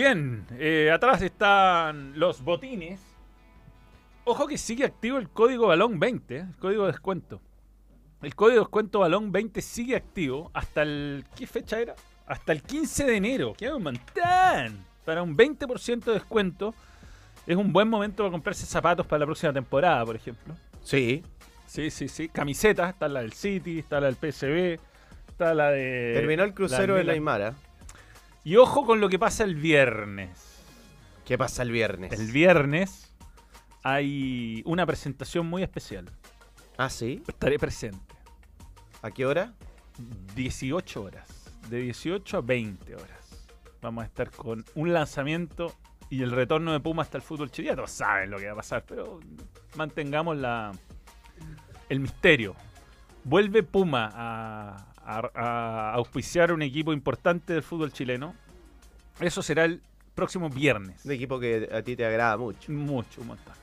Bien, 0.00 0.46
eh, 0.58 0.90
atrás 0.90 1.20
están 1.20 2.18
los 2.18 2.42
botines. 2.42 3.02
Ojo 4.24 4.46
que 4.46 4.56
sigue 4.56 4.86
activo 4.86 5.18
el 5.18 5.28
código 5.28 5.66
balón 5.66 6.00
20, 6.00 6.36
eh, 6.36 6.40
el 6.48 6.56
código 6.56 6.86
de 6.86 6.92
descuento. 6.92 7.42
El 8.22 8.34
código 8.34 8.54
de 8.54 8.60
descuento 8.60 9.00
balón 9.00 9.30
20 9.30 9.60
sigue 9.60 9.96
activo 9.96 10.50
hasta 10.54 10.80
el... 10.80 11.26
¿Qué 11.36 11.46
fecha 11.46 11.78
era? 11.78 11.96
Hasta 12.26 12.52
el 12.52 12.62
15 12.62 13.04
de 13.04 13.16
enero. 13.18 13.52
¡Qué 13.58 13.70
un 13.70 13.82
montón! 13.82 14.86
Para 15.04 15.22
un 15.22 15.36
20% 15.36 16.02
de 16.02 16.12
descuento. 16.14 16.74
Es 17.46 17.58
un 17.58 17.70
buen 17.70 17.86
momento 17.86 18.22
para 18.22 18.30
comprarse 18.30 18.64
zapatos 18.64 19.04
para 19.04 19.20
la 19.20 19.26
próxima 19.26 19.52
temporada, 19.52 20.02
por 20.06 20.16
ejemplo. 20.16 20.54
Sí. 20.82 21.22
Sí, 21.66 21.90
sí, 21.90 22.08
sí. 22.08 22.30
Camisetas, 22.30 22.94
está 22.94 23.06
la 23.06 23.20
del 23.20 23.34
City, 23.34 23.80
está 23.80 24.00
la 24.00 24.06
del 24.10 24.16
PSV, 24.16 24.80
está 25.28 25.52
la 25.52 25.70
de... 25.72 26.12
Terminó 26.14 26.44
el 26.44 26.54
crucero 26.54 26.94
la 26.94 27.00
de 27.00 27.04
Milan. 27.04 27.14
Neymar. 27.16 27.69
Y 28.42 28.56
ojo 28.56 28.86
con 28.86 29.00
lo 29.00 29.08
que 29.08 29.18
pasa 29.18 29.44
el 29.44 29.54
viernes. 29.54 30.30
¿Qué 31.24 31.36
pasa 31.36 31.62
el 31.62 31.70
viernes? 31.70 32.12
El 32.12 32.32
viernes 32.32 33.12
hay 33.82 34.62
una 34.64 34.86
presentación 34.86 35.46
muy 35.46 35.62
especial. 35.62 36.10
Ah, 36.76 36.90
sí. 36.90 37.22
Estaré 37.28 37.58
presente. 37.58 38.14
¿A 39.02 39.10
qué 39.10 39.26
hora? 39.26 39.52
18 40.34 41.02
horas. 41.02 41.28
De 41.68 41.80
18 41.80 42.38
a 42.38 42.40
20 42.40 42.94
horas. 42.94 43.46
Vamos 43.82 44.02
a 44.02 44.06
estar 44.06 44.30
con 44.30 44.64
un 44.74 44.92
lanzamiento 44.92 45.74
y 46.10 46.22
el 46.22 46.30
retorno 46.32 46.72
de 46.72 46.80
Puma 46.80 47.02
hasta 47.02 47.18
el 47.18 47.22
fútbol 47.22 47.50
chileno. 47.50 47.76
Todos 47.76 47.92
saben 47.92 48.30
lo 48.30 48.38
que 48.38 48.46
va 48.46 48.52
a 48.52 48.56
pasar, 48.56 48.84
pero 48.86 49.20
mantengamos 49.76 50.36
la, 50.36 50.72
el 51.88 52.00
misterio. 52.00 52.56
Vuelve 53.24 53.62
Puma 53.62 54.10
a, 54.12 54.89
a- 55.18 55.30
a 55.34 55.94
auspiciar 55.94 56.52
un 56.52 56.62
equipo 56.62 56.92
importante 56.92 57.52
del 57.52 57.62
fútbol 57.62 57.92
chileno. 57.92 58.34
Eso 59.20 59.42
será 59.42 59.64
el 59.64 59.80
próximo 60.14 60.48
viernes. 60.50 61.04
Un 61.04 61.12
equipo 61.12 61.38
que 61.40 61.68
a 61.72 61.82
ti 61.82 61.96
te 61.96 62.04
agrada 62.04 62.36
mucho. 62.36 62.70
Mucho, 62.72 63.20
un 63.20 63.28
montón, 63.28 63.54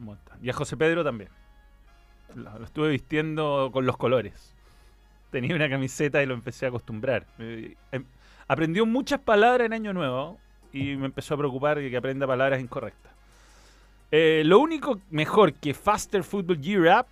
un 0.00 0.04
montón. 0.06 0.38
Y 0.42 0.50
a 0.50 0.52
José 0.52 0.76
Pedro 0.76 1.04
también. 1.04 1.30
Lo, 2.34 2.58
lo 2.58 2.64
estuve 2.64 2.88
vistiendo 2.90 3.70
con 3.72 3.86
los 3.86 3.96
colores. 3.96 4.52
Tenía 5.30 5.54
una 5.56 5.68
camiseta 5.68 6.22
y 6.22 6.26
lo 6.26 6.34
empecé 6.34 6.66
a 6.66 6.68
acostumbrar. 6.68 7.26
Eh, 7.38 7.74
em, 7.92 8.04
aprendió 8.48 8.86
muchas 8.86 9.20
palabras 9.20 9.66
en 9.66 9.72
Año 9.72 9.92
Nuevo 9.92 10.38
y 10.72 10.96
me 10.96 11.06
empezó 11.06 11.34
a 11.34 11.38
preocupar 11.38 11.78
que 11.78 11.96
aprenda 11.96 12.26
palabras 12.26 12.60
incorrectas. 12.60 13.12
Eh, 14.10 14.42
lo 14.44 14.60
único 14.60 15.00
mejor 15.10 15.52
que 15.54 15.74
Faster 15.74 16.22
Football 16.22 16.62
Gear 16.62 17.00
Up, 17.00 17.06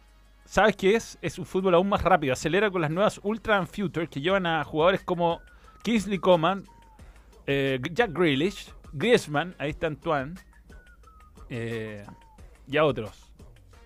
¿sabes 0.44 0.76
qué 0.76 0.94
es? 0.96 1.18
Es 1.22 1.38
un 1.38 1.46
fútbol 1.46 1.74
aún 1.74 1.88
más 1.88 2.02
rápido. 2.02 2.32
Acelera 2.32 2.70
con 2.70 2.80
las 2.80 2.90
nuevas 2.90 3.20
Ultra 3.22 3.58
and 3.58 3.68
Future 3.68 4.08
que 4.08 4.20
llevan 4.20 4.46
a 4.46 4.64
jugadores 4.64 5.02
como 5.02 5.40
Kingsley 5.82 6.18
Coman, 6.18 6.64
eh, 7.46 7.78
Jack 7.92 8.12
Grealish, 8.12 8.72
Griezmann, 8.92 9.54
ahí 9.58 9.70
está 9.70 9.86
Antoine, 9.88 10.34
eh, 11.48 12.04
y 12.66 12.76
a 12.76 12.84
otros. 12.84 13.32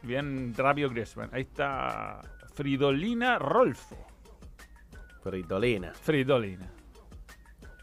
Bien 0.02 0.54
rápido 0.54 0.90
Griezmann. 0.90 1.30
Ahí 1.32 1.42
está 1.42 2.20
Fridolina 2.54 3.38
Rolfo. 3.38 3.96
Fritolina. 5.22 5.92
Fridolina. 5.92 6.70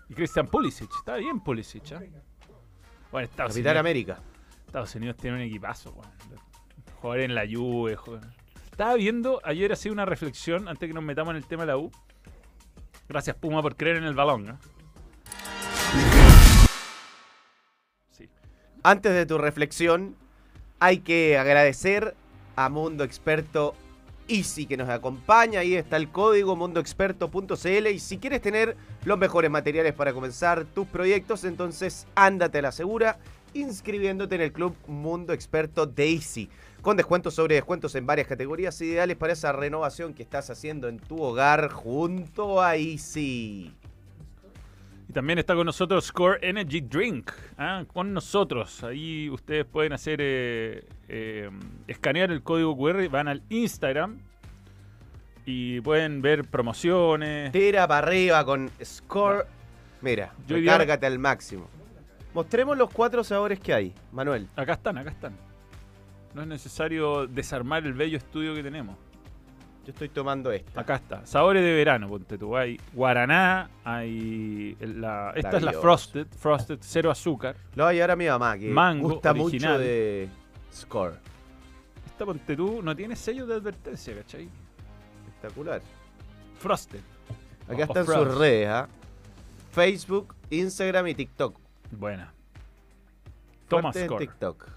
Y 0.09 0.13
Christian 0.13 0.47
Pulisic. 0.47 0.89
Está 0.97 1.17
bien 1.17 1.39
Pulisic, 1.39 1.91
¿eh? 1.91 2.11
Bueno, 3.11 3.27
Estados 3.27 3.55
Unidos, 3.55 3.77
América. 3.77 4.19
Estados 4.65 4.95
Unidos 4.95 5.17
tiene 5.17 5.37
un 5.37 5.43
equipazo. 5.43 5.95
Jugar 7.01 7.19
en 7.19 7.35
la 7.35 7.45
Juve. 7.49 7.97
Estaba 8.75 8.95
viendo, 8.95 9.39
ayer 9.45 9.71
hacía 9.71 9.93
una 9.93 10.03
reflexión, 10.03 10.67
antes 10.67 10.89
que 10.89 10.93
nos 10.93 11.01
metamos 11.01 11.31
en 11.31 11.37
el 11.37 11.45
tema 11.45 11.63
de 11.63 11.67
la 11.67 11.77
U. 11.77 11.89
Gracias 13.07 13.33
Puma 13.37 13.61
por 13.61 13.77
creer 13.77 13.95
en 13.95 14.03
el 14.03 14.15
balón. 14.15 14.59
Sí. 18.11 18.29
Antes 18.83 19.13
de 19.13 19.25
tu 19.25 19.37
reflexión, 19.37 20.17
hay 20.81 20.97
que 20.97 21.37
agradecer 21.37 22.15
a 22.57 22.67
Mundo 22.67 23.05
Experto 23.05 23.75
Easy 24.27 24.65
que 24.65 24.75
nos 24.75 24.89
acompaña. 24.89 25.61
Ahí 25.61 25.75
está 25.75 25.95
el 25.95 26.09
código 26.09 26.57
mundoexperto.cl. 26.57 27.87
Y 27.87 27.99
si 27.99 28.17
quieres 28.17 28.41
tener 28.41 28.75
los 29.05 29.17
mejores 29.17 29.49
materiales 29.49 29.93
para 29.93 30.11
comenzar 30.11 30.65
tus 30.65 30.85
proyectos, 30.85 31.45
entonces 31.45 32.07
ándate 32.13 32.57
a 32.57 32.63
la 32.63 32.71
segura 32.73 33.19
inscribiéndote 33.53 34.35
en 34.35 34.41
el 34.41 34.51
club 34.51 34.75
Mundo 34.85 35.31
Experto 35.31 35.85
de 35.85 36.11
Easy. 36.11 36.49
Con 36.85 36.97
descuentos 36.97 37.33
sobre 37.33 37.55
descuentos 37.55 37.95
en 37.95 38.05
varias 38.05 38.27
categorías 38.27 38.79
ideales 38.79 39.17
para 39.17 39.33
esa 39.33 39.51
renovación 39.51 40.13
que 40.13 40.21
estás 40.21 40.51
haciendo 40.51 40.87
en 40.87 40.99
tu 40.99 41.19
hogar 41.19 41.71
junto 41.71 42.61
a 42.61 42.75
Easy. 42.75 43.73
Y 45.09 45.11
también 45.11 45.39
está 45.39 45.55
con 45.55 45.65
nosotros 45.65 46.05
Score 46.05 46.37
Energy 46.43 46.81
Drink. 46.81 47.31
¿ah? 47.57 47.85
Con 47.91 48.13
nosotros. 48.13 48.83
Ahí 48.83 49.31
ustedes 49.31 49.65
pueden 49.65 49.93
hacer 49.93 50.19
eh, 50.21 50.85
eh, 51.09 51.49
escanear 51.87 52.29
el 52.29 52.43
código 52.43 52.77
QR, 52.77 53.09
van 53.09 53.29
al 53.29 53.41
Instagram 53.49 54.19
y 55.43 55.81
pueden 55.81 56.21
ver 56.21 56.43
promociones. 56.43 57.51
Tira 57.51 57.87
para 57.87 58.05
arriba 58.07 58.45
con 58.45 58.69
Score. 58.83 59.47
Mira, 60.03 60.33
Yo 60.45 60.57
recárgate 60.57 61.07
al 61.07 61.17
máximo. 61.17 61.67
Mostremos 62.35 62.77
los 62.77 62.91
cuatro 62.91 63.23
sabores 63.23 63.59
que 63.59 63.73
hay, 63.73 63.91
Manuel. 64.11 64.47
Acá 64.55 64.73
están, 64.73 64.99
acá 64.99 65.09
están. 65.09 65.33
No 66.35 66.41
es 66.41 66.47
necesario 66.47 67.25
desarmar 67.27 67.85
el 67.85 67.93
bello 67.93 68.17
estudio 68.17 68.53
que 68.53 68.61
tenemos. 68.61 68.95
Yo 69.85 69.91
estoy 69.91 70.09
tomando 70.09 70.51
esta. 70.51 70.81
Acá 70.81 70.95
está. 70.95 71.25
Sabores 71.25 71.63
de 71.63 71.73
verano, 71.73 72.09
ponte 72.09 72.37
tú. 72.37 72.57
Hay 72.57 72.79
guaraná, 72.91 73.69
hay 73.83 74.75
la, 74.81 75.31
esta 75.35 75.57
es 75.57 75.63
la. 75.63 75.73
Frosted, 75.73 76.27
Frosted 76.37 76.79
cero 76.81 77.09
azúcar. 77.11 77.55
Lo 77.75 77.83
va 77.85 77.91
a 77.91 77.93
llevar 77.93 78.11
a 78.11 78.15
mi 78.15 78.27
mamá, 78.27 78.57
que 78.57 78.67
Mango 78.69 79.09
gusta 79.09 79.31
original. 79.31 79.73
mucho 79.73 79.79
de 79.83 80.29
Score. 80.73 81.13
Esta 82.05 82.25
ponte 82.25 82.55
tú 82.55 82.81
no 82.81 82.95
tiene 82.95 83.15
sello 83.15 83.45
de 83.45 83.55
advertencia, 83.55 84.15
¿cachai? 84.15 84.49
Espectacular. 85.27 85.81
Frosted. 86.59 86.99
Acá 87.67 87.77
O- 87.77 87.83
están 87.83 88.03
o 88.03 88.05
sus 88.25 88.37
redes, 88.39 88.67
¿ah? 88.69 88.87
Facebook, 89.71 90.33
Instagram 90.49 91.07
y 91.07 91.15
TikTok. 91.15 91.57
Buena. 91.91 92.33
Toma 93.67 93.83
Fuerte 93.93 93.99
en 94.01 94.05
score. 94.07 94.19
TikTok. 94.19 94.69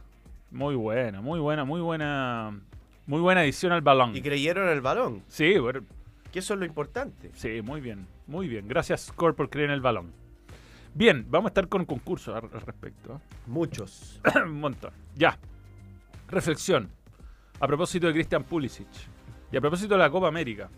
Muy 0.50 0.74
buena, 0.74 1.20
muy 1.20 1.40
buena, 1.40 1.64
muy 1.64 1.80
buena. 1.80 2.58
Muy 3.06 3.20
buena 3.20 3.42
edición 3.44 3.72
al 3.72 3.80
balón. 3.80 4.14
Y 4.16 4.20
creyeron 4.22 4.68
el 4.68 4.80
balón, 4.82 5.22
Sí, 5.28 5.58
bueno, 5.58 5.80
que 6.30 6.40
eso 6.40 6.54
es 6.54 6.60
lo 6.60 6.66
importante. 6.66 7.30
sí, 7.34 7.62
muy 7.62 7.80
bien, 7.80 8.06
muy 8.26 8.48
bien. 8.48 8.68
Gracias, 8.68 9.06
Score, 9.06 9.34
por 9.34 9.48
creer 9.48 9.70
en 9.70 9.74
el 9.74 9.80
balón. 9.80 10.12
Bien, 10.94 11.24
vamos 11.28 11.46
a 11.46 11.50
estar 11.50 11.68
con 11.68 11.84
concursos 11.84 12.34
al, 12.34 12.44
al 12.52 12.60
respecto. 12.62 13.14
¿eh? 13.14 13.34
Muchos. 13.46 14.20
Un 14.44 14.60
montón. 14.60 14.90
Ya. 15.14 15.38
Reflexión. 16.28 16.90
A 17.60 17.66
propósito 17.66 18.06
de 18.08 18.12
Christian 18.12 18.44
Pulisic. 18.44 18.86
Y 19.52 19.56
a 19.56 19.60
propósito 19.60 19.94
de 19.94 19.98
la 20.00 20.10
Copa 20.10 20.28
América. 20.28 20.68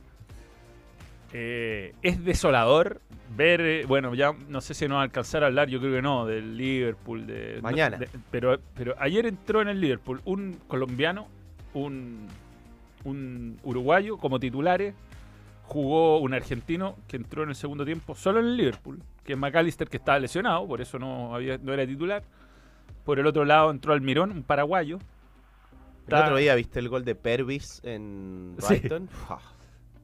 Eh, 1.32 1.94
es 2.02 2.24
desolador 2.24 3.00
ver, 3.36 3.60
eh, 3.60 3.84
bueno, 3.86 4.14
ya 4.14 4.32
no 4.48 4.60
sé 4.60 4.74
si 4.74 4.88
nos 4.88 4.96
va 4.96 5.00
a 5.00 5.04
alcanzar 5.04 5.44
a 5.44 5.46
hablar, 5.46 5.68
yo 5.68 5.78
creo 5.80 5.92
que 5.94 6.02
no, 6.02 6.26
del 6.26 6.56
Liverpool. 6.56 7.26
De, 7.26 7.60
Mañana. 7.62 7.96
de- 7.98 8.08
pero, 8.30 8.58
pero 8.74 8.94
ayer 8.98 9.26
entró 9.26 9.62
en 9.62 9.68
el 9.68 9.80
Liverpool 9.80 10.20
un 10.24 10.58
colombiano, 10.66 11.28
un, 11.74 12.26
un 13.04 13.58
uruguayo 13.62 14.16
como 14.18 14.40
titulares, 14.40 14.94
jugó 15.62 16.18
un 16.18 16.34
argentino 16.34 16.96
que 17.06 17.16
entró 17.16 17.44
en 17.44 17.50
el 17.50 17.54
segundo 17.54 17.84
tiempo 17.84 18.16
solo 18.16 18.40
en 18.40 18.46
el 18.46 18.56
Liverpool, 18.56 19.00
que 19.22 19.34
es 19.34 19.38
McAllister 19.38 19.88
que 19.88 19.98
estaba 19.98 20.18
lesionado, 20.18 20.66
por 20.66 20.80
eso 20.80 20.98
no, 20.98 21.32
había, 21.34 21.58
no 21.58 21.72
era 21.72 21.86
titular. 21.86 22.24
Por 23.04 23.20
el 23.20 23.26
otro 23.26 23.44
lado 23.44 23.70
entró 23.70 23.92
Almirón, 23.92 24.32
un 24.32 24.42
paraguayo. 24.42 24.98
El 26.08 26.14
otro 26.14 26.36
día 26.38 26.56
viste 26.56 26.80
el 26.80 26.88
gol 26.88 27.04
de 27.04 27.14
Pervis 27.14 27.80
en 27.84 28.56
Sí. 28.58 28.66
Brighton. 28.80 29.06
Fua. 29.08 29.40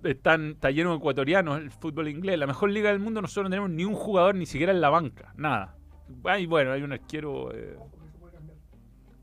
Están, 0.07 0.51
está 0.53 0.71
lleno 0.71 0.91
de 0.91 0.97
ecuatorianos 0.97 1.59
el 1.59 1.71
fútbol 1.71 2.09
inglés. 2.09 2.39
La 2.39 2.47
mejor 2.47 2.71
liga 2.71 2.91
del 2.91 3.01
mundo, 3.01 3.21
nosotros 3.23 3.45
no 3.45 3.51
tenemos 3.51 3.71
ni 3.71 3.85
un 3.85 3.95
jugador 3.95 4.35
ni 4.35 4.47
siquiera 4.47 4.73
en 4.73 4.81
la 4.81 4.91
banca. 4.91 5.33
Nada. 5.37 5.77
Hay, 6.25 6.47
bueno, 6.47 6.73
hay 6.73 6.83
un 6.83 6.93
arquero. 6.93 7.53
eh, 7.55 7.77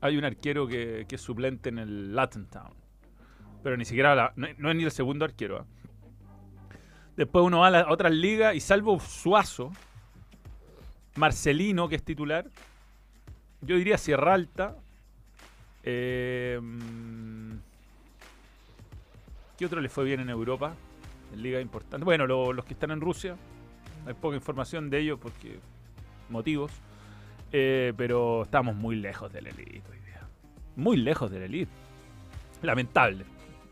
hay 0.00 0.18
un 0.18 0.24
arquero 0.24 0.66
que, 0.66 1.06
que 1.08 1.14
es 1.14 1.20
suplente 1.20 1.70
en 1.70 1.78
el 1.78 2.14
Latin 2.14 2.46
Town. 2.46 2.74
Pero 3.62 3.78
ni 3.78 3.86
siquiera 3.86 4.34
no, 4.36 4.46
es 4.46 4.76
ni 4.76 4.84
el 4.84 4.90
segundo 4.90 5.24
arquero. 5.24 5.60
¿ah? 5.60 5.66
Después 7.16 7.42
uno 7.42 7.60
va 7.60 7.68
a, 7.68 7.70
las 7.70 7.86
otras 7.88 8.12
ligas 8.12 8.54
y 8.54 8.60
salvo 8.60 9.00
Suazo, 9.00 9.72
Marcelino, 11.16 11.88
que 11.88 11.96
es 11.96 12.02
titular, 12.02 12.44
yo 13.62 13.76
diría 13.76 13.96
Sierra 13.96 14.34
Alta. 14.34 14.76
eh, 15.84 16.60
¿Qué 19.58 19.66
otro 19.66 19.80
le 19.80 19.88
fue 19.88 20.04
bien 20.04 20.20
en 20.20 20.28
Europa? 20.30 20.74
En 21.32 21.42
liga 21.42 21.60
importante. 21.60 22.04
Bueno, 22.04 22.26
lo- 22.26 22.52
los 22.52 22.64
que 22.64 22.74
están 22.74 22.90
en 22.90 23.00
Rusia. 23.00 23.36
Hay 24.06 24.14
poca 24.14 24.36
información 24.36 24.90
de 24.90 24.98
ellos 25.00 25.18
porque 25.20 25.58
motivos. 26.28 26.70
Eh, 27.52 27.92
pero 27.96 28.42
estamos 28.42 28.74
muy 28.74 28.96
lejos 28.96 29.32
del 29.32 29.46
elite 29.46 29.82
hoy 29.90 29.98
día. 30.00 30.20
Muy 30.76 30.96
lejos 30.96 31.30
del 31.30 31.42
elite. 31.42 31.70
Lamentable. 32.62 33.24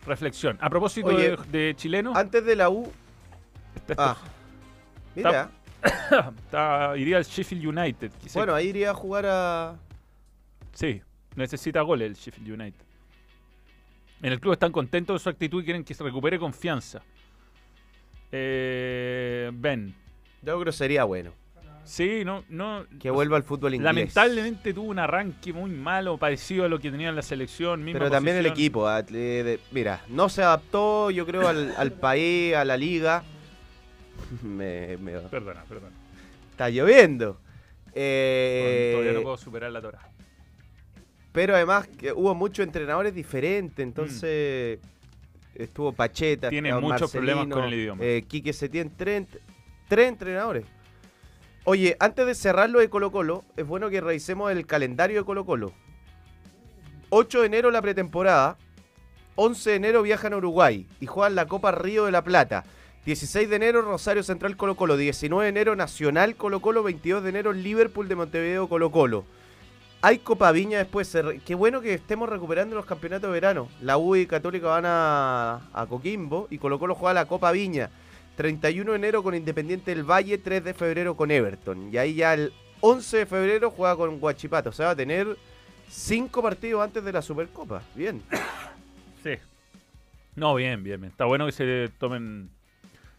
Reflexión. 0.07 0.57
A 0.61 0.71
propósito 0.71 1.09
Oye, 1.09 1.37
de, 1.51 1.67
de 1.67 1.75
chileno, 1.77 2.13
Antes 2.15 2.45
de 2.45 2.57
la 2.57 2.69
U. 2.71 2.91
está- 3.75 3.95
Ah. 3.99 4.17
Mira. 5.15 5.51
está- 6.45 6.97
iría 6.97 7.17
al 7.19 7.25
Sheffield 7.25 7.67
United. 7.67 8.13
quizá. 8.21 8.39
Bueno, 8.39 8.55
ahí 8.55 8.69
iría 8.69 8.91
a 8.91 8.95
jugar 8.95 9.27
a. 9.29 9.77
Sí, 10.73 11.03
necesita 11.37 11.83
goles 11.83 12.09
el 12.11 12.15
Sheffield 12.15 12.61
United. 12.61 12.81
En 14.23 14.33
el 14.33 14.41
club 14.41 14.53
están 14.53 14.73
contentos 14.73 15.15
de 15.21 15.23
su 15.23 15.29
actitud 15.29 15.63
y 15.63 15.65
quieren 15.65 15.85
que 15.85 15.95
se 15.95 16.05
recupere 16.05 16.39
confianza. 16.39 17.03
Eh, 18.31 19.51
ben. 19.53 19.95
Yo 20.43 20.55
creo 20.55 20.65
que 20.65 20.73
sería 20.73 21.05
bueno. 21.05 21.33
Sí, 21.85 22.25
no, 22.25 22.45
no. 22.49 22.87
Que 23.01 23.11
vuelva 23.11 23.37
al 23.37 23.43
fútbol 23.43 23.75
inglés. 23.75 23.93
Lamentablemente 23.93 24.73
tuvo 24.73 24.89
un 24.91 25.01
arranque 25.01 25.53
muy 25.53 25.71
malo, 25.71 26.17
parecido 26.17 26.65
a 26.65 26.69
lo 26.69 26.79
que 26.79 26.91
tenía 26.93 27.09
en 27.09 27.17
la 27.17 27.23
selección. 27.23 27.83
misma 27.85 27.99
Pero 27.99 28.11
también 28.11 28.37
el 28.37 28.47
equipo. 28.47 28.87
ah, 28.87 29.03
de- 29.03 29.59
mira, 29.73 30.03
no 30.09 30.29
se 30.29 30.43
adaptó, 30.45 31.11
yo 31.11 31.27
creo, 31.27 31.49
al, 31.49 31.75
al 31.77 31.93
país, 31.93 32.55
a 32.55 32.65
la 32.65 32.77
liga. 32.77 33.25
Me, 34.43 34.97
me- 34.99 35.19
Perdona, 35.19 35.65
perdona. 35.65 35.93
está 36.53 36.71
lloviendo. 36.71 37.41
Eh, 37.95 38.93
Todavía 38.95 39.13
no 39.15 39.23
puedo 39.23 39.37
superar 39.37 39.73
la 39.73 39.83
tora. 39.83 39.99
Pero 41.33 41.55
además 41.55 41.89
que 41.89 42.13
hubo 42.13 42.35
muchos 42.35 42.65
entrenadores 42.67 43.15
diferentes, 43.15 43.83
entonces 43.83 44.79
estuvo 45.55 45.93
Pacheta. 45.93 46.51
Tiene 46.51 46.75
muchos 46.75 47.11
problemas 47.11 47.47
con 47.49 47.65
el 47.65 47.75
idioma. 47.75 48.05
eh, 48.05 48.25
Quique 48.29 48.53
Setién, 48.53 48.93
tres, 48.97 49.27
tres 49.89 50.09
entrenadores. 50.09 50.65
Oye, 51.65 51.97
antes 52.01 52.27
de 52.27 52.35
cerrar 52.35 52.69
lo 52.71 52.81
de 52.81 52.91
Colo 52.91 53.13
Colo, 53.13 53.45
es 53.57 53.67
bueno 53.67 53.89
que 53.89 54.01
revisemos 54.01 54.51
el 54.51 54.67
calendario 54.67 55.21
de 55.21 55.25
Colo 55.25 55.47
Colo. 55.47 55.73
8 57.11 57.41
de 57.41 57.47
enero 57.47 57.71
la 57.71 57.83
pretemporada, 57.83 58.57
11 59.37 59.71
de 59.71 59.77
enero 59.77 60.03
viajan 60.03 60.33
a 60.33 60.39
Uruguay 60.39 60.87
y 60.99 61.07
juegan 61.07 61.35
la 61.35 61.47
Copa 61.47 61.71
Río 61.71 62.07
de 62.07 62.13
la 62.13 62.25
Plata. 62.25 62.65
16 63.05 63.49
de 63.49 63.57
enero 63.57 63.83
Rosario 63.83 64.23
Central 64.23 64.57
Colo 64.57 64.77
Colo, 64.77 64.97
19 64.97 65.45
de 65.45 65.49
enero 65.51 65.77
Nacional 65.77 66.37
Colo 66.37 66.61
Colo, 66.61 66.83
22 66.83 67.23
de 67.23 67.29
enero 67.31 67.53
Liverpool 67.53 68.09
de 68.09 68.17
Montevideo 68.17 68.69
Colo 68.69 68.91
Colo. 68.91 69.25
Hay 70.05 70.19
Copa 70.19 70.51
Viña 70.51 70.79
después. 70.79 71.17
Qué 71.45 71.55
bueno 71.55 71.81
que 71.81 71.95
estemos 71.95 72.29
recuperando 72.29 72.75
los 72.75 72.85
campeonatos 72.87 73.29
de 73.31 73.33
verano. 73.35 73.69
La 73.81 73.99
U 73.99 74.17
y 74.17 74.27
Católica 74.27 74.67
van 74.67 74.85
a, 74.87 75.61
a 75.73 75.87
Coquimbo 75.87 76.49
y 76.51 76.59
Colo 76.59 76.79
Colo 76.81 76.95
juega 76.97 77.15
la 77.15 77.27
Copa 77.27 77.53
Viña. 77.53 77.89
31 78.37 78.91
de 78.93 78.97
enero 78.97 79.23
con 79.23 79.35
Independiente 79.35 79.95
del 79.95 80.03
Valle, 80.05 80.39
3 80.39 80.65
de 80.65 80.75
febrero 80.75 81.15
con 81.17 81.31
Everton. 81.31 81.91
Y 81.93 81.99
ahí 81.99 82.15
ya 82.15 82.35
el 82.35 82.53
11 82.81 83.19
de 83.19 83.27
febrero 83.27 83.71
juega 83.71 83.95
con 83.95 84.19
Guachipato. 84.19 84.71
O 84.71 84.73
sea, 84.73 84.87
va 84.87 84.93
a 84.93 84.97
tener 84.97 85.37
5 85.89 86.43
partidos 86.43 86.83
antes 86.83 87.05
de 87.05 87.13
la 87.13 87.23
Supercopa. 87.23 87.83
Bien. 87.95 88.23
Sí. 89.23 89.35
No, 90.35 90.53
bien, 90.57 90.83
bien, 90.83 91.01
bien. 91.01 91.13
Está 91.13 91.27
bueno 91.27 91.47
que 91.47 91.53
se 91.53 91.89
tomen. 91.99 92.51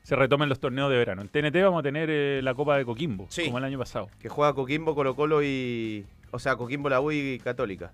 Se 0.04 0.18
retomen 0.18 0.50
los 0.50 0.60
torneos 0.60 0.90
de 0.92 0.98
verano. 0.98 1.22
En 1.22 1.30
TNT 1.30 1.64
vamos 1.64 1.80
a 1.80 1.84
tener 1.84 2.10
eh, 2.12 2.42
la 2.44 2.54
Copa 2.54 2.76
de 2.78 2.84
Coquimbo, 2.84 3.28
Sí. 3.30 3.46
como 3.46 3.60
el 3.60 3.64
año 3.64 3.80
pasado. 3.80 4.10
Que 4.20 4.28
juega 4.28 4.54
Coquimbo, 4.54 4.96
Colo 4.96 5.16
Colo 5.16 5.42
y... 5.42 6.06
O 6.34 6.40
sea, 6.40 6.56
Coquimbo, 6.56 6.90
la 6.90 7.00
U 7.00 7.12
y 7.12 7.38
Católica. 7.40 7.92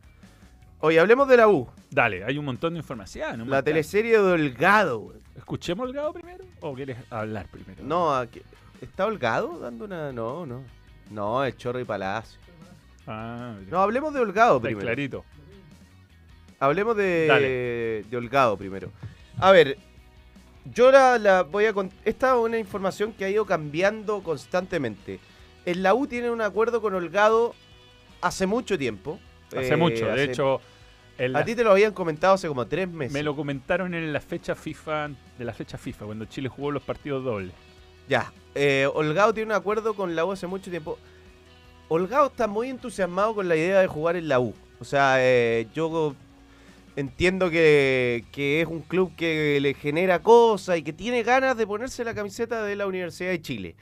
Oye, 0.80 0.98
hablemos 0.98 1.28
de 1.28 1.36
la 1.36 1.50
U. 1.50 1.68
Dale, 1.92 2.24
hay 2.24 2.38
un 2.38 2.46
montón 2.46 2.74
de 2.74 2.80
información. 2.80 3.34
un 3.34 3.50
La 3.50 3.58
montón. 3.58 3.64
teleserie 3.66 4.14
de 4.14 4.32
Holgado. 4.32 5.00
güey. 5.00 5.18
¿Escuchemos 5.38 5.88
el 5.90 5.94
Gado 5.94 6.14
primero? 6.14 6.46
¿O 6.62 6.74
quieres 6.74 6.98
hablar 7.10 7.48
primero? 7.52 7.84
No, 7.84 8.16
aquí- 8.16 8.42
¿está 8.82 9.06
Holgado 9.06 9.60
dando 9.60 9.84
una...? 9.86 10.14
No, 10.14 10.46
no. 10.46 10.62
No, 11.12 11.44
el 11.44 11.56
Chorro 11.58 11.82
y 11.82 11.84
Palacio. 11.84 12.40
Ah, 13.08 13.56
No, 13.70 13.82
hablemos 13.82 14.14
de 14.14 14.22
Holgado 14.22 14.56
está 14.58 14.68
primero. 14.68 14.86
clarito. 14.86 15.26
Hablemos 16.60 16.96
de, 16.96 18.06
Holgado 18.14 18.56
primero. 18.58 18.90
A 19.38 19.52
ver, 19.52 19.78
yo 20.74 20.92
la, 20.92 21.18
la 21.18 21.44
voy 21.44 21.66
a... 21.66 21.74
cont- 21.74 21.92
Esta 22.06 22.32
es 22.36 22.38
una 22.40 22.58
información 22.58 23.12
que 23.14 23.26
ha 23.26 23.30
ido 23.30 23.46
cambiando 23.46 24.22
constantemente. 24.24 25.20
En 25.66 25.84
la 25.84 25.94
U 25.94 26.08
tienen 26.08 26.32
un 26.32 26.42
acuerdo 26.42 26.82
con 26.82 26.94
Holgado 26.94 27.54
hace 28.22 28.46
mucho 28.48 28.78
tiempo. 28.78 29.20
Hace 29.56 29.74
Eh, 29.74 29.78
mucho. 29.78 30.06
De 30.06 30.12
hace- 30.12 30.24
hecho, 30.26 30.62
A 31.34 31.44
ti 31.44 31.54
te 31.54 31.64
lo 31.66 31.72
habían 31.72 31.92
comentado 31.94 32.36
hace 32.36 32.48
como 32.48 32.66
tres 32.68 32.88
meses. 32.88 33.12
me 33.14 33.24
lo 33.24 33.36
comentaron 33.36 33.94
en 33.94 34.14
la 34.14 34.22
fecha 34.22 34.56
FIFA, 34.56 35.10
de 35.38 35.44
la 35.46 35.54
fecha 35.54 35.78
FIFA, 35.78 36.06
cuando 36.06 36.26
Chile 36.26 36.48
jugó 36.48 36.72
los 36.72 36.82
partidos 36.84 37.24
dobles. 37.26 37.52
Ya, 38.08 38.32
eh, 38.56 38.88
Holgado 38.94 39.34
tiene 39.34 39.48
un 39.52 39.58
acuerdo 39.58 39.94
con 39.96 40.16
la 40.16 40.24
U 40.26 40.32
hace 40.32 40.48
mucho 40.48 40.70
tiempo. 40.72 40.98
Holgado 41.90 42.28
está 42.28 42.48
muy 42.48 42.70
entusiasmado 42.70 43.36
con 43.36 43.50
la 43.50 43.56
idea 43.58 43.80
de 43.82 43.88
jugar 43.88 44.16
en 44.16 44.28
la 44.30 44.40
U. 44.40 44.54
O 44.80 44.86
sea, 44.86 45.16
eh, 45.20 45.68
yo 45.74 46.16
entiendo 46.96 47.50
que, 47.50 48.24
que 48.32 48.62
es 48.62 48.68
un 48.68 48.82
club 48.82 49.14
que 49.16 49.60
le 49.62 49.74
genera 49.74 50.20
cosas 50.22 50.78
y 50.78 50.84
que 50.84 50.94
tiene 50.94 51.24
ganas 51.24 51.58
de 51.58 51.68
ponerse 51.68 52.04
la 52.04 52.14
camiseta 52.14 52.64
de 52.64 52.76
la 52.76 52.88
Universidad 52.88 53.32
de 53.32 53.42
Chile. 53.42 53.76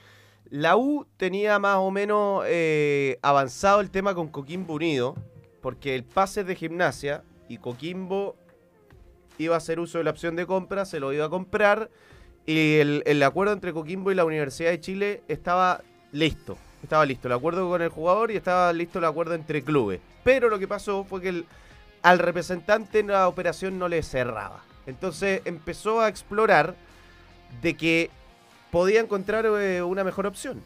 La 0.50 0.78
U 0.78 1.06
tenía 1.18 1.60
más 1.60 1.78
o 1.78 1.91
menos 1.91 2.43
eh, 2.48 3.20
avanzado 3.22 3.82
el 3.82 3.89
tema 3.89 4.16
con 4.16 4.30
Coquimbo 4.30 4.76
Unido, 4.76 5.16
porque 5.62 5.95
el 5.95 6.04
pase 6.04 6.43
de 6.43 6.56
gimnasia 6.56 7.24
y 7.50 7.58
Coquimbo 7.58 8.36
iba 9.38 9.56
a 9.56 9.58
hacer 9.58 9.80
uso 9.80 9.98
de 9.98 10.04
la 10.04 10.12
opción 10.12 10.36
de 10.36 10.45
compra, 10.45 10.86
se 10.86 11.00
lo 11.00 11.14
iba 11.14 11.26
a 11.26 11.30
comprar 11.30 11.89
y 12.45 12.78
el, 12.78 13.24
acuerdo 13.24 13.54
entre 13.54 13.74
Coquimbo 13.74 14.10
y 14.10 14.16
la 14.16 14.24
Universidad 14.24 14.72
de 14.72 14.80
Chile 14.80 15.22
estaba 15.28 15.82
listo. 16.14 16.58
Estaba 16.82 17.06
listo 17.06 17.28
el 17.28 17.34
acuerdo 17.34 17.68
con 17.68 17.82
el 17.82 17.89
jugador 17.89 18.32
y 18.32 18.38
estaba 18.38 18.72
listo 18.72 19.00
el 19.00 19.06
acuerdo 19.06 19.34
entre 19.34 19.64
clubes. 19.64 20.00
Pero 20.24 20.48
lo 20.48 20.58
que 20.58 20.68
pasó 20.68 21.04
fue 21.04 21.22
que 21.22 21.43
al 22.02 22.20
representante 22.20 23.04
la 23.04 23.28
operación 23.28 23.78
no 23.78 23.89
le 23.89 24.02
cerraba. 24.02 24.64
Entonces 24.86 25.41
empezó 25.43 26.00
a 26.00 26.08
explorar 26.08 26.76
de 27.62 27.76
que 27.76 28.12
podía 28.78 28.99
encontrar 29.01 29.45
eh, 29.45 29.82
una 29.82 30.03
mejor 30.03 30.28
opción. 30.28 30.61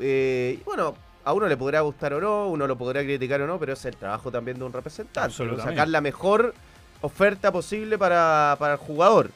Eh, 0.00 0.58
bueno, 0.64 0.94
a 1.24 1.32
uno 1.32 1.46
le 1.46 1.56
podrá 1.56 1.80
gustar 1.82 2.12
o 2.14 2.20
no, 2.20 2.48
uno 2.48 2.66
lo 2.66 2.76
podrá 2.76 3.02
criticar 3.02 3.40
o 3.42 3.46
no, 3.46 3.58
pero 3.58 3.74
es 3.74 3.84
el 3.84 3.96
trabajo 3.96 4.30
también 4.30 4.58
de 4.58 4.64
un 4.64 4.72
representante. 4.72 5.32
Sacar 5.70 5.88
la 5.88 6.00
mejor 6.00 6.54
oferta 7.00 7.52
posible 7.52 7.96
para, 7.98 8.56
para 8.58 8.72
el 8.74 8.78
jugador. 8.78 9.30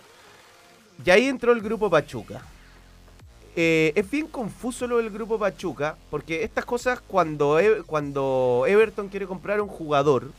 Y 1.05 1.11
ahí 1.11 1.27
entró 1.27 1.53
el 1.53 1.61
grupo 1.61 1.89
Pachuca. 1.91 2.41
Eh, 3.55 3.93
es 3.95 4.11
bien 4.11 4.27
confuso 4.27 4.87
lo 4.87 4.99
del 4.99 5.11
grupo 5.11 5.39
Pachuca, 5.39 5.97
porque 6.11 6.43
estas 6.43 6.65
cosas 6.65 7.01
cuando, 7.07 7.59
E- 7.59 7.83
cuando 7.85 8.65
Everton 8.67 9.09
quiere 9.09 9.27
comprar 9.27 9.61
un 9.61 9.69
jugador 9.69 10.31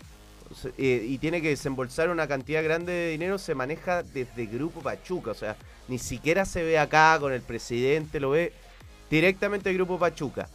eh, 0.78 1.06
y 1.08 1.18
tiene 1.18 1.42
que 1.42 1.50
desembolsar 1.50 2.10
una 2.10 2.28
cantidad 2.28 2.64
grande 2.64 2.92
de 2.92 3.12
dinero, 3.12 3.38
se 3.38 3.56
maneja 3.56 4.04
desde 4.04 4.46
grupo 4.46 4.82
Pachuca. 4.82 5.32
O 5.32 5.36
sea, 5.36 5.56
ni 5.88 6.00
siquiera 6.00 6.46
se 6.46 6.64
ve 6.64 6.80
acá 6.80 7.18
con 7.20 7.34
el 7.34 7.42
presidente, 7.42 8.20
lo 8.20 8.32
ve 8.32 8.54
directamente 9.10 9.70
el 9.70 9.76
grupo 9.76 9.98
Pachuca. 10.00 10.50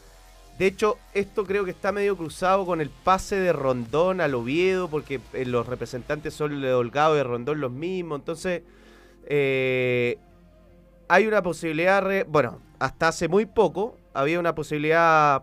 De 0.58 0.66
hecho, 0.66 0.98
esto 1.14 1.44
creo 1.44 1.64
que 1.64 1.70
está 1.70 1.92
medio 1.92 2.16
cruzado 2.16 2.66
con 2.66 2.80
el 2.80 2.90
pase 2.90 3.36
de 3.36 3.52
Rondón 3.52 4.20
al 4.20 4.34
Oviedo, 4.34 4.88
porque 4.88 5.20
eh, 5.32 5.44
los 5.44 5.66
representantes 5.66 6.34
son 6.34 6.60
de 6.60 6.72
Holgado 6.72 7.14
de 7.14 7.24
Rondón 7.24 7.60
los 7.60 7.72
mismos. 7.72 8.20
Entonces, 8.20 8.62
eh, 9.26 10.18
hay 11.08 11.26
una 11.26 11.42
posibilidad, 11.42 12.26
bueno, 12.26 12.60
hasta 12.78 13.08
hace 13.08 13.28
muy 13.28 13.46
poco 13.46 13.96
había 14.14 14.38
una 14.38 14.54
posibilidad 14.54 15.42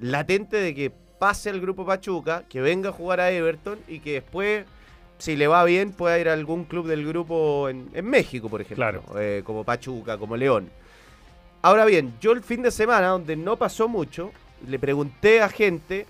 latente 0.00 0.56
de 0.56 0.74
que 0.74 1.03
pase 1.24 1.48
al 1.48 1.58
grupo 1.58 1.86
Pachuca, 1.86 2.44
que 2.50 2.60
venga 2.60 2.90
a 2.90 2.92
jugar 2.92 3.18
a 3.18 3.30
Everton 3.30 3.78
y 3.88 4.00
que 4.00 4.12
después, 4.12 4.66
si 5.16 5.36
le 5.36 5.46
va 5.46 5.64
bien, 5.64 5.92
pueda 5.92 6.18
ir 6.18 6.28
a 6.28 6.34
algún 6.34 6.64
club 6.64 6.86
del 6.86 7.06
grupo 7.06 7.70
en, 7.70 7.88
en 7.94 8.04
México, 8.04 8.50
por 8.50 8.60
ejemplo, 8.60 8.76
Claro. 8.84 9.02
eh, 9.18 9.40
como 9.42 9.64
Pachuca, 9.64 10.18
como 10.18 10.36
León. 10.36 10.68
Ahora 11.62 11.86
bien, 11.86 12.12
yo 12.20 12.32
el 12.32 12.42
fin 12.42 12.60
de 12.60 12.70
semana, 12.70 13.06
donde 13.08 13.36
no 13.36 13.56
pasó 13.56 13.88
mucho, 13.88 14.32
le 14.68 14.78
pregunté 14.78 15.40
a 15.40 15.48
gente, 15.48 16.04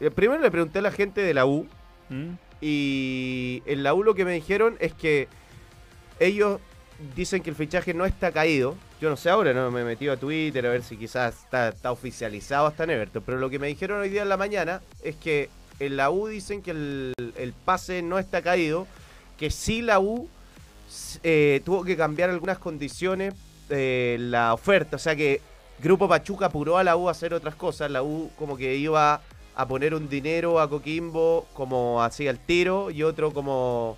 eh, 0.00 0.10
primero 0.10 0.40
le 0.40 0.50
pregunté 0.50 0.78
a 0.78 0.82
la 0.82 0.92
gente 0.92 1.20
de 1.20 1.34
la 1.34 1.44
U, 1.44 1.66
¿Mm? 2.08 2.30
y 2.62 3.62
en 3.66 3.82
la 3.82 3.92
U 3.92 4.02
lo 4.02 4.14
que 4.14 4.24
me 4.24 4.32
dijeron 4.32 4.76
es 4.80 4.94
que 4.94 5.28
ellos 6.20 6.58
dicen 7.14 7.42
que 7.42 7.50
el 7.50 7.56
fichaje 7.56 7.94
no 7.94 8.04
está 8.04 8.32
caído. 8.32 8.76
Yo 9.00 9.10
no 9.10 9.16
sé 9.16 9.30
ahora, 9.30 9.52
no 9.52 9.70
me 9.70 9.82
he 9.82 9.84
metido 9.84 10.12
a 10.12 10.16
Twitter 10.16 10.66
a 10.66 10.70
ver 10.70 10.82
si 10.82 10.96
quizás 10.96 11.34
está, 11.44 11.92
oficializado 11.92 12.66
hasta 12.66 12.84
en. 12.84 13.08
Pero 13.08 13.38
lo 13.38 13.50
que 13.50 13.58
me 13.58 13.68
dijeron 13.68 14.00
hoy 14.00 14.08
día 14.08 14.22
en 14.22 14.28
la 14.28 14.36
mañana 14.36 14.80
es 15.02 15.16
que 15.16 15.50
en 15.78 15.96
la 15.96 16.10
U 16.10 16.26
dicen 16.26 16.62
que 16.62 16.72
el, 16.72 17.12
el 17.36 17.52
pase 17.52 18.02
no 18.02 18.18
está 18.18 18.42
caído. 18.42 18.86
Que 19.38 19.50
sí 19.50 19.82
la 19.82 20.00
U 20.00 20.28
eh, 21.22 21.60
tuvo 21.64 21.84
que 21.84 21.96
cambiar 21.96 22.30
algunas 22.30 22.58
condiciones 22.58 23.34
de 23.68 24.16
la 24.18 24.52
oferta. 24.52 24.96
O 24.96 24.98
sea 24.98 25.14
que 25.14 25.40
Grupo 25.80 26.08
Pachuca 26.08 26.46
apuró 26.46 26.78
a 26.78 26.84
la 26.84 26.96
U 26.96 27.08
a 27.08 27.12
hacer 27.12 27.34
otras 27.34 27.54
cosas. 27.54 27.90
La 27.90 28.02
U 28.02 28.30
como 28.36 28.56
que 28.56 28.74
iba 28.76 29.20
a 29.54 29.68
poner 29.68 29.94
un 29.94 30.08
dinero 30.08 30.60
a 30.60 30.68
Coquimbo 30.68 31.46
como 31.52 32.02
así 32.02 32.28
al 32.28 32.38
tiro 32.38 32.90
y 32.90 33.02
otro 33.02 33.32
como 33.32 33.96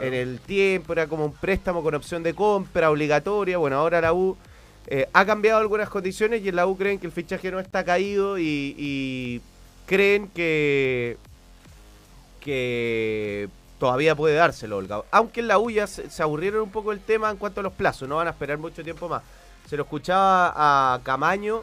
En 0.00 0.14
el 0.14 0.40
tiempo, 0.40 0.92
era 0.92 1.06
como 1.06 1.26
un 1.26 1.32
préstamo 1.32 1.82
con 1.82 1.94
opción 1.94 2.22
de 2.22 2.34
compra 2.34 2.90
obligatoria. 2.90 3.58
Bueno, 3.58 3.76
ahora 3.76 4.00
la 4.00 4.12
U 4.12 4.36
eh, 4.86 5.08
ha 5.12 5.24
cambiado 5.24 5.60
algunas 5.60 5.88
condiciones 5.88 6.42
y 6.42 6.48
en 6.48 6.56
la 6.56 6.66
U 6.66 6.76
creen 6.76 6.98
que 6.98 7.06
el 7.06 7.12
fichaje 7.12 7.50
no 7.50 7.60
está 7.60 7.84
caído 7.84 8.38
y, 8.38 9.40
creen 9.86 10.28
que, 10.28 11.16
que 12.40 13.48
todavía 13.78 14.14
puede 14.14 14.34
dárselo, 14.34 14.78
Olga. 14.78 15.02
Aunque 15.10 15.40
en 15.40 15.48
la 15.48 15.58
U 15.58 15.70
ya 15.70 15.86
se, 15.86 16.22
aburrieron 16.22 16.62
un 16.62 16.70
poco 16.70 16.92
el 16.92 17.00
tema 17.00 17.30
en 17.30 17.36
cuanto 17.36 17.60
a 17.60 17.62
los 17.62 17.72
plazos, 17.72 18.08
no 18.08 18.16
van 18.16 18.26
a 18.28 18.30
esperar 18.30 18.58
mucho 18.58 18.82
tiempo 18.82 19.08
más. 19.08 19.22
Se 19.68 19.76
lo 19.76 19.84
escuchaba 19.84 20.52
a 20.56 21.00
Camaño 21.02 21.62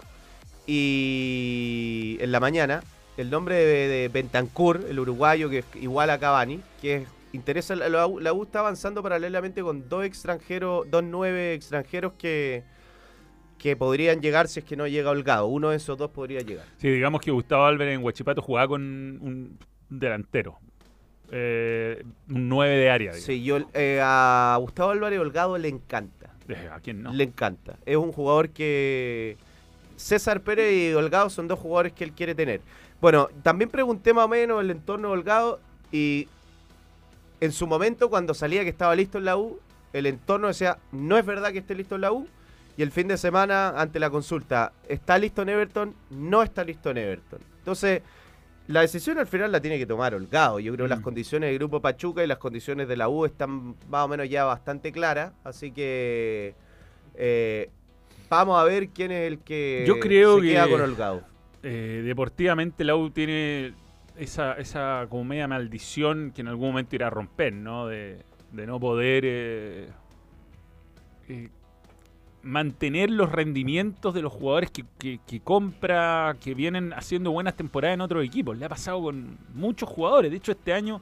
y 0.65 2.17
en 2.19 2.32
la 2.32 2.39
mañana 2.39 2.84
el 3.17 3.30
nombre 3.30 3.55
de, 3.55 3.88
de 3.88 4.07
Bentancur, 4.07 4.86
el 4.89 4.99
uruguayo 4.99 5.49
que 5.49 5.59
es 5.59 5.65
igual 5.75 6.09
a 6.09 6.19
Cavani, 6.19 6.61
que 6.82 6.95
es 6.97 7.07
interesa 7.34 7.75
la 7.75 8.07
U, 8.07 8.19
la 8.19 8.34
U 8.34 8.43
está 8.43 8.59
avanzando 8.59 9.03
paralelamente 9.03 9.61
con 9.61 9.88
dos 9.88 10.05
extranjeros, 10.05 10.89
dos 10.89 11.03
nueve 11.03 11.53
extranjeros 11.53 12.13
que 12.17 12.63
que 13.59 13.75
podrían 13.75 14.21
llegar 14.21 14.47
si 14.47 14.61
es 14.61 14.65
que 14.65 14.75
no 14.75 14.88
llega 14.88 15.11
Holgado. 15.11 15.45
Uno 15.45 15.69
de 15.69 15.75
esos 15.77 15.97
dos 15.97 16.09
podría 16.09 16.39
llegar. 16.39 16.65
Sí, 16.77 16.89
digamos 16.89 17.21
que 17.21 17.30
Gustavo 17.30 17.65
Álvarez 17.65 17.93
en 17.93 18.03
Huachipato 18.03 18.41
jugaba 18.41 18.69
con 18.69 18.82
un 18.82 19.59
delantero. 19.89 20.57
Eh, 21.32 22.03
un 22.30 22.49
9 22.49 22.75
de 22.75 22.89
área. 22.89 23.11
digamos. 23.11 23.25
Sí, 23.25 23.43
yo 23.43 23.59
eh, 23.73 23.99
a 24.01 24.57
Gustavo 24.59 24.89
Álvarez 24.89 25.19
Holgado 25.19 25.57
le 25.57 25.67
encanta. 25.67 26.34
Eh, 26.47 26.69
¿A 26.71 26.80
quién 26.80 27.03
no? 27.03 27.13
Le 27.13 27.25
encanta. 27.25 27.77
Es 27.86 27.97
un 27.97 28.11
jugador 28.11 28.49
que 28.49 29.38
César 29.95 30.41
Pérez 30.41 30.73
y 30.73 30.93
Holgado 30.93 31.30
son 31.30 31.47
dos 31.47 31.59
jugadores 31.59 31.93
que 31.93 32.03
él 32.03 32.13
quiere 32.13 32.34
tener. 32.34 32.61
Bueno, 32.99 33.30
también 33.43 33.69
pregunté 33.69 34.13
más 34.13 34.25
o 34.25 34.30
menos 34.30 34.61
el 34.61 34.71
entorno 34.71 35.09
de 35.09 35.13
Holgado 35.13 35.59
y 35.91 36.27
en 37.42 37.52
su 37.52 37.68
momento 37.68 38.10
cuando 38.10 38.34
salía 38.34 38.64
que 38.64 38.70
estaba 38.70 38.96
listo 38.96 39.18
en 39.18 39.26
la 39.26 39.38
U, 39.38 39.60
el 39.94 40.06
entorno 40.06 40.48
decía, 40.48 40.78
no 40.92 41.18
es 41.18 41.26
verdad 41.26 41.52
que 41.52 41.60
esté 41.60 41.76
listo 41.76 41.96
en 41.96 42.02
la 42.02 42.12
U. 42.12 42.28
Y 42.78 42.82
el 42.82 42.92
fin 42.92 43.08
de 43.10 43.18
semana, 43.18 43.70
ante 43.80 44.00
la 44.00 44.10
consulta, 44.10 44.72
¿está 44.88 45.18
listo 45.18 45.42
en 45.42 45.50
Everton? 45.50 45.94
No 46.12 46.44
está 46.44 46.64
listo 46.64 46.90
en 46.92 46.98
Everton. 46.98 47.40
Entonces, 47.58 48.02
la 48.68 48.82
decisión 48.82 49.18
al 49.18 49.28
final 49.28 49.52
la 49.52 49.60
tiene 49.60 49.78
que 49.78 49.86
tomar 49.86 50.14
Holgado. 50.16 50.60
Yo 50.60 50.72
creo 50.74 50.86
que 50.86 50.90
las 50.90 51.00
Mm. 51.00 51.04
condiciones 51.04 51.50
del 51.50 51.58
Grupo 51.60 51.82
Pachuca 51.82 52.24
y 52.24 52.28
las 52.28 52.38
condiciones 52.38 52.88
de 52.88 52.96
la 52.96 53.10
U 53.10 53.26
están 53.26 53.76
más 53.90 54.06
o 54.06 54.08
menos 54.08 54.30
ya 54.30 54.46
bastante 54.46 54.92
claras. 54.94 55.34
Así 55.44 55.72
que 55.72 56.56
eh, 57.16 57.70
vamos 58.30 58.58
a 58.58 58.64
ver 58.64 58.90
quién 58.90 59.12
es 59.12 59.28
el 59.28 59.40
que 59.40 59.84
Yo 59.86 60.00
creo 60.00 60.40
se 60.40 60.48
queda 60.48 60.66
que- 60.66 60.72
con 60.72 60.82
Holgado. 60.82 61.24
Eh, 61.64 62.02
deportivamente 62.06 62.86
la 62.86 62.96
U 62.96 63.10
tiene 63.10 63.74
esa, 64.20 64.53
esa 64.53 65.07
como 65.09 65.24
media 65.24 65.47
maldición 65.47 66.32
que 66.36 66.41
en 66.41 66.47
algún 66.47 66.70
momento 66.70 66.95
irá 66.95 67.07
a 67.07 67.09
romper, 67.09 67.53
¿no? 67.53 67.88
De, 67.88 68.20
de 68.51 68.67
no 68.67 68.80
poder 68.80 69.24
eh, 69.26 69.89
eh, 71.28 71.49
mantener 72.41 73.09
los 73.09 73.32
rendimientos 73.32 74.13
de 74.13 74.22
los 74.22 74.34
jugadores 74.34 74.72
que, 74.72 75.41
compra, 75.43 76.36
que 76.41 76.53
vienen 76.53 76.93
haciendo 76.93 77.32
buenas 77.32 77.55
temporadas 77.55 77.95
en 77.95 78.01
otros 78.01 78.24
equipos. 78.24 78.57
Le 78.57 78.65
ha 78.65 78.70
pasado 78.70 79.01
con 79.01 79.38
muchos 79.53 79.89
jugadores. 79.89 80.32
De 80.32 80.38
hecho, 80.38 80.51
este 80.51 80.74
año 80.74 81.01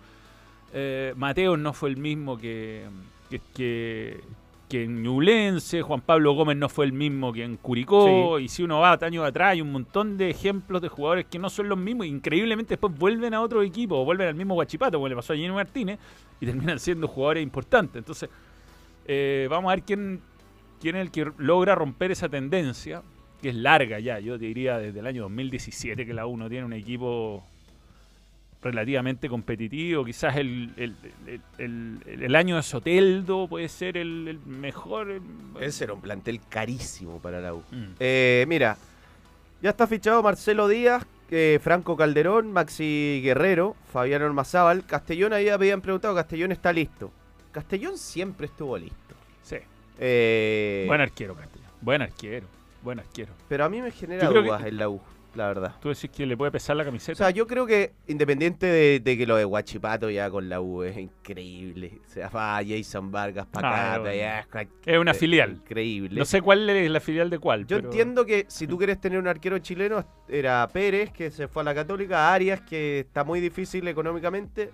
eh, 0.73 1.13
Mateos 1.15 1.57
no 1.57 1.73
fue 1.73 1.89
el 1.89 1.97
mismo 1.97 2.37
que, 2.37 2.85
que, 3.53 4.21
que, 4.69 4.83
en 4.83 5.01
Ñublense, 5.01 5.81
Juan 5.81 6.01
Pablo 6.01 6.33
Gómez 6.33 6.57
no 6.57 6.69
fue 6.69 6.85
el 6.85 6.93
mismo 6.93 7.31
que 7.31 7.43
en 7.43 7.57
Curicó, 7.57 8.39
y 8.39 8.49
si 8.49 8.63
uno 8.63 8.79
va 8.79 8.97
años 9.01 9.25
atrás 9.25 9.51
hay 9.51 9.61
un 9.61 9.71
montón 9.71 10.17
de 10.17 10.29
ejemplos 10.29 10.81
de 10.81 10.89
jugadores 10.89 11.25
que 11.25 11.39
no 11.39 11.49
son 11.49 11.69
los 11.69 11.77
mismos, 11.77 12.05
e 12.05 12.09
increíblemente 12.09 12.73
después 12.73 12.97
vuelven 12.97 13.33
a 13.33 13.41
otro 13.41 13.63
equipo, 13.63 13.97
o 13.99 14.05
vuelven 14.05 14.27
al 14.27 14.35
mismo 14.35 14.55
Guachipato, 14.55 14.97
como 14.97 15.07
le 15.07 15.15
pasó 15.15 15.33
a 15.33 15.35
Gino 15.35 15.53
Martínez, 15.53 15.99
y 16.39 16.45
terminan 16.45 16.79
siendo 16.79 17.07
jugadores 17.07 17.43
importantes. 17.43 17.97
Entonces, 17.97 18.29
eh, 19.05 19.47
vamos 19.49 19.71
a 19.71 19.75
ver 19.75 19.83
quién, 19.83 20.21
quién 20.81 20.95
es 20.95 21.01
el 21.01 21.11
que 21.11 21.31
logra 21.37 21.75
romper 21.75 22.11
esa 22.11 22.27
tendencia, 22.27 23.01
que 23.41 23.49
es 23.49 23.55
larga 23.55 23.99
ya, 23.99 24.19
yo 24.19 24.37
te 24.37 24.45
diría 24.45 24.77
desde 24.79 24.99
el 24.99 25.07
año 25.07 25.23
2017 25.23 26.05
que 26.05 26.13
la 26.13 26.25
U 26.25 26.37
no 26.37 26.49
tiene 26.49 26.65
un 26.65 26.73
equipo 26.73 27.43
relativamente 28.61 29.29
competitivo. 29.29 30.03
Quizás 30.03 30.35
el, 30.37 30.71
el, 30.77 30.95
el- 31.57 32.35
año 32.35 32.55
de 32.57 32.63
Soteldo 32.63 33.47
puede 33.47 33.69
ser 33.69 33.97
el, 33.97 34.39
mejor. 34.45 35.21
Ese 35.59 35.85
era 35.85 35.93
un 35.93 36.01
plantel 36.01 36.39
carísimo 36.49 37.19
para 37.19 37.39
la 37.39 37.53
U. 37.53 37.63
Mm. 37.71 37.85
Eh, 37.99 38.45
mira, 38.47 38.77
ya 39.61 39.69
está 39.71 39.87
fichado 39.87 40.21
Marcelo 40.23 40.67
Díaz, 40.67 41.05
eh, 41.31 41.59
Franco 41.61 41.95
Calderón, 41.97 42.51
Maxi 42.51 43.21
Guerrero, 43.23 43.75
Fabián 43.91 44.21
Ormazábal. 44.21 44.85
Castellón 44.85 45.33
ahí 45.33 45.49
habían 45.49 45.81
preguntado, 45.81 46.13
Castellón 46.15 46.51
está 46.51 46.71
listo. 46.73 47.11
Castellón 47.51 47.97
siempre 47.97 48.47
estuvo 48.47 48.77
listo. 48.77 49.15
Sí. 49.43 49.57
Eh, 49.99 50.83
Buen 50.87 51.01
arquero, 51.01 51.35
Castellón. 51.35 51.67
Buen 51.81 52.01
arquero. 52.01 52.47
Buen 52.83 52.99
arquero. 52.99 53.33
pero 53.49 53.65
a 53.65 53.69
mí 53.69 53.81
me 53.81 53.91
genera 53.91 54.29
dudas 54.29 54.61
que- 54.61 54.69
en 54.69 54.77
la 54.77 54.87
U, 54.89 55.01
la 55.37 55.47
verdad. 55.47 55.75
¿Tú 55.79 55.89
decís 55.89 56.09
que 56.09 56.25
le 56.25 56.35
puede 56.35 56.51
pesar 56.51 56.75
la 56.75 56.83
O 56.83 56.85
camiseta? 56.87 57.15
sea, 57.17 57.29
yo 57.29 57.47
creo 57.47 57.65
que 57.65 57.93
independiente 58.07 58.65
de, 58.65 58.99
de 58.99 59.17
que 59.17 59.25
lo 59.25 59.35
de 59.37 59.45
Guachipato 59.45 60.09
ya 60.09 60.29
con 60.29 60.49
la 60.49 60.59
U 60.59 60.83
es 60.83 60.97
increíble. 60.97 61.99
O 62.05 62.09
sea, 62.09 62.29
va 62.29 62.59
Jason 62.67 63.11
Vargas 63.11 63.45
para 63.47 63.69
Ah, 63.69 63.93
acá, 63.93 63.99
bueno. 64.01 64.71
es 64.85 64.97
una 64.99 65.11
eh, 65.11 65.13
filial. 65.13 65.51
Increíble. 65.53 66.19
No 66.19 66.25
sé 66.25 66.41
cuál 66.41 66.69
es 66.69 66.89
la 66.91 66.99
filial 66.99 67.29
de 67.29 67.39
cuál. 67.39 67.61
Yo 67.67 67.77
pero- 67.77 67.87
entiendo 67.89 68.25
que 68.25 68.45
si 68.49 68.67
tú 68.67 68.77
quieres 68.77 68.99
tener 68.99 69.19
un 69.19 69.27
arquero 69.27 69.59
chileno, 69.59 70.05
era 70.27 70.67
Pérez, 70.73 71.11
que 71.11 71.31
se 71.31 71.47
fue 71.47 71.61
a 71.61 71.65
la 71.65 71.75
Católica, 71.75 72.33
Arias, 72.33 72.61
que 72.61 72.99
está 72.99 73.23
muy 73.23 73.39
difícil 73.39 73.87
económicamente, 73.87 74.71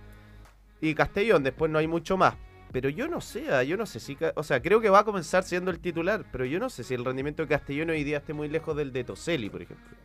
y 0.81 0.93
Castellón, 0.95 1.43
después 1.43 1.69
no 1.69 1.77
hay 1.79 1.87
mucho 1.87 2.17
más. 2.17 2.35
Pero 2.71 2.89
yo 2.89 3.07
no 3.07 3.21
sé, 3.21 3.53
ah, 3.53 3.61
yo 3.63 3.77
no 3.77 3.85
sé 3.85 3.99
si... 3.99 4.17
O 4.35 4.41
sea, 4.41 4.59
creo 4.59 4.81
que 4.81 4.89
va 4.89 4.99
a 4.99 5.03
comenzar 5.03 5.43
siendo 5.43 5.69
el 5.69 5.79
titular, 5.79 6.25
pero 6.31 6.43
yo 6.43 6.57
no 6.59 6.71
sé 6.71 6.83
si 6.83 6.95
el 6.95 7.05
rendimiento 7.05 7.43
de 7.43 7.47
Castellón 7.49 7.91
hoy 7.91 8.03
día 8.03 8.17
esté 8.17 8.33
muy 8.33 8.49
lejos 8.49 8.75
del 8.75 8.91
de 8.91 9.03
Toselli, 9.03 9.49
por 9.51 9.61
ejemplo. 9.61 9.95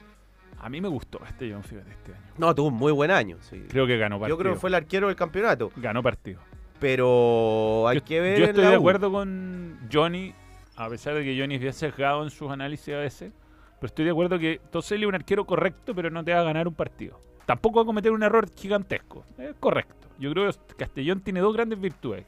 A 0.61 0.69
mí 0.69 0.81
me 0.81 0.89
gustó 0.89 1.19
Castellón, 1.19 1.63
fíjate, 1.63 1.91
este 1.91 2.13
año. 2.13 2.23
No, 2.37 2.55
tuvo 2.55 2.69
un 2.69 2.75
muy 2.75 2.93
buen 2.93 3.11
año, 3.11 3.37
sí. 3.41 3.65
Creo 3.69 3.87
que 3.87 3.97
ganó 3.97 4.19
partido. 4.19 4.37
Yo 4.37 4.43
creo 4.43 4.55
que 4.55 4.61
fue 4.61 4.71
el 4.71 4.75
arquero 4.75 5.07
del 5.07 5.17
campeonato. 5.17 5.71
Ganó 5.77 6.03
partido. 6.03 6.41
Pero 6.81 7.87
hay 7.89 7.99
yo, 7.99 8.05
que 8.05 8.21
ver. 8.21 8.39
yo 8.39 8.45
estoy 8.47 8.65
de 8.65 8.75
acuerdo 8.75 9.11
con 9.11 9.79
Johnny, 9.93 10.33
a 10.77 10.89
pesar 10.89 11.15
de 11.15 11.25
que 11.25 11.39
Johnny 11.39 11.57
es 11.57 11.61
bien 11.61 11.73
sesgado 11.73 12.23
en 12.25 12.31
sus 12.31 12.51
análisis 12.51 12.95
a 12.95 12.99
veces. 12.99 13.33
Pero 13.81 13.87
estoy 13.87 14.05
de 14.05 14.11
acuerdo 14.11 14.39
que 14.39 14.61
Toselli 14.71 15.05
es 15.05 15.09
un 15.09 15.15
arquero 15.15 15.45
correcto, 15.45 15.95
pero 15.95 16.11
no 16.11 16.25
te 16.25 16.33
va 16.33 16.41
a 16.41 16.45
ganar 16.45 16.67
un 16.67 16.75
partido. 16.75 17.21
Tampoco 17.47 17.77
va 17.77 17.83
a 17.83 17.87
cometer 17.87 18.13
un 18.13 18.23
error 18.23 18.49
gigantesco. 18.55 19.25
Es 19.39 19.55
correcto. 19.61 20.09
Yo 20.19 20.33
creo 20.33 20.51
que 20.51 20.75
Castellón 20.77 21.21
tiene 21.21 21.41
dos 21.41 21.55
grandes 21.55 21.81
virtudes. 21.81 22.27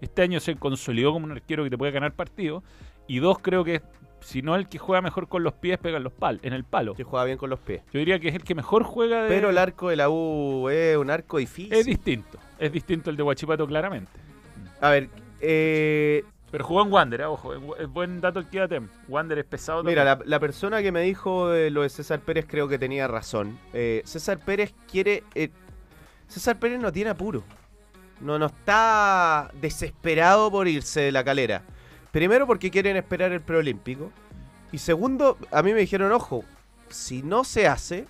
Este 0.00 0.22
año 0.22 0.38
se 0.38 0.54
consolidó 0.56 1.12
como 1.12 1.26
un 1.26 1.32
arquero 1.32 1.64
que 1.64 1.70
te 1.70 1.76
puede 1.78 1.92
ganar 1.92 2.12
partidos. 2.12 2.62
Y 3.06 3.18
dos, 3.18 3.38
creo 3.40 3.64
que 3.64 3.82
si 4.24 4.40
no 4.42 4.56
el 4.56 4.66
que 4.68 4.78
juega 4.78 5.02
mejor 5.02 5.28
con 5.28 5.42
los 5.42 5.52
pies, 5.52 5.78
pega 5.78 5.98
en, 5.98 6.02
los 6.04 6.12
pal 6.12 6.40
en 6.42 6.52
el 6.54 6.64
palo. 6.64 6.94
Que 6.94 7.04
juega 7.04 7.24
bien 7.26 7.36
con 7.38 7.50
los 7.50 7.58
pies. 7.60 7.82
Yo 7.92 7.98
diría 7.98 8.18
que 8.18 8.28
es 8.28 8.34
el 8.34 8.42
que 8.42 8.54
mejor 8.54 8.82
juega 8.82 9.22
de... 9.22 9.28
Pero 9.28 9.50
el 9.50 9.58
arco 9.58 9.90
de 9.90 9.96
la 9.96 10.08
U 10.08 10.68
es 10.70 10.96
un 10.96 11.10
arco 11.10 11.38
difícil. 11.38 11.72
Es 11.72 11.84
distinto. 11.86 12.38
Es 12.58 12.72
distinto 12.72 13.10
el 13.10 13.16
de 13.16 13.22
Huachipato 13.22 13.66
claramente. 13.66 14.10
A 14.80 14.88
ver, 14.90 15.08
eh, 15.40 16.24
Pero 16.50 16.64
jugó 16.64 16.82
en 16.82 16.92
Wander, 16.92 17.20
eh, 17.20 17.24
ojo. 17.26 17.52
Es 17.54 17.60
bu- 17.60 17.76
es 17.78 17.86
buen 17.88 18.20
dato 18.20 18.38
el 18.38 18.46
que 18.48 18.58
da 18.60 18.68
Tem. 18.68 18.88
Wander 19.08 19.38
es 19.38 19.44
pesado 19.44 19.84
mira, 19.84 20.04
también. 20.04 20.26
la, 20.30 20.36
la 20.36 20.40
persona 20.40 20.80
que 20.82 20.90
me 20.90 21.02
dijo 21.02 21.50
de 21.50 21.70
lo 21.70 21.82
de 21.82 21.88
César 21.90 22.20
Pérez 22.20 22.46
creo 22.48 22.66
que 22.66 22.78
tenía 22.78 23.06
razón. 23.06 23.58
Eh, 23.74 24.00
César 24.04 24.38
Pérez 24.38 24.72
quiere... 24.90 25.22
eh, 25.34 25.50
César 26.28 26.58
Pérez 26.58 26.80
no 26.80 26.90
tiene 26.90 27.10
apuro. 27.10 27.44
No, 28.20 28.38
no 28.38 28.46
está 28.46 29.50
desesperado 29.60 30.50
por 30.50 30.66
irse 30.66 31.00
de 31.00 31.12
la 31.12 31.22
calera. 31.24 31.62
Primero 32.14 32.46
porque 32.46 32.70
quieren 32.70 32.96
esperar 32.96 33.32
el 33.32 33.40
preolímpico. 33.40 34.12
Y 34.70 34.78
segundo, 34.78 35.36
a 35.50 35.64
mí 35.64 35.72
me 35.74 35.80
dijeron, 35.80 36.12
ojo, 36.12 36.44
si 36.88 37.24
no 37.24 37.42
se 37.42 37.66
hace, 37.66 38.04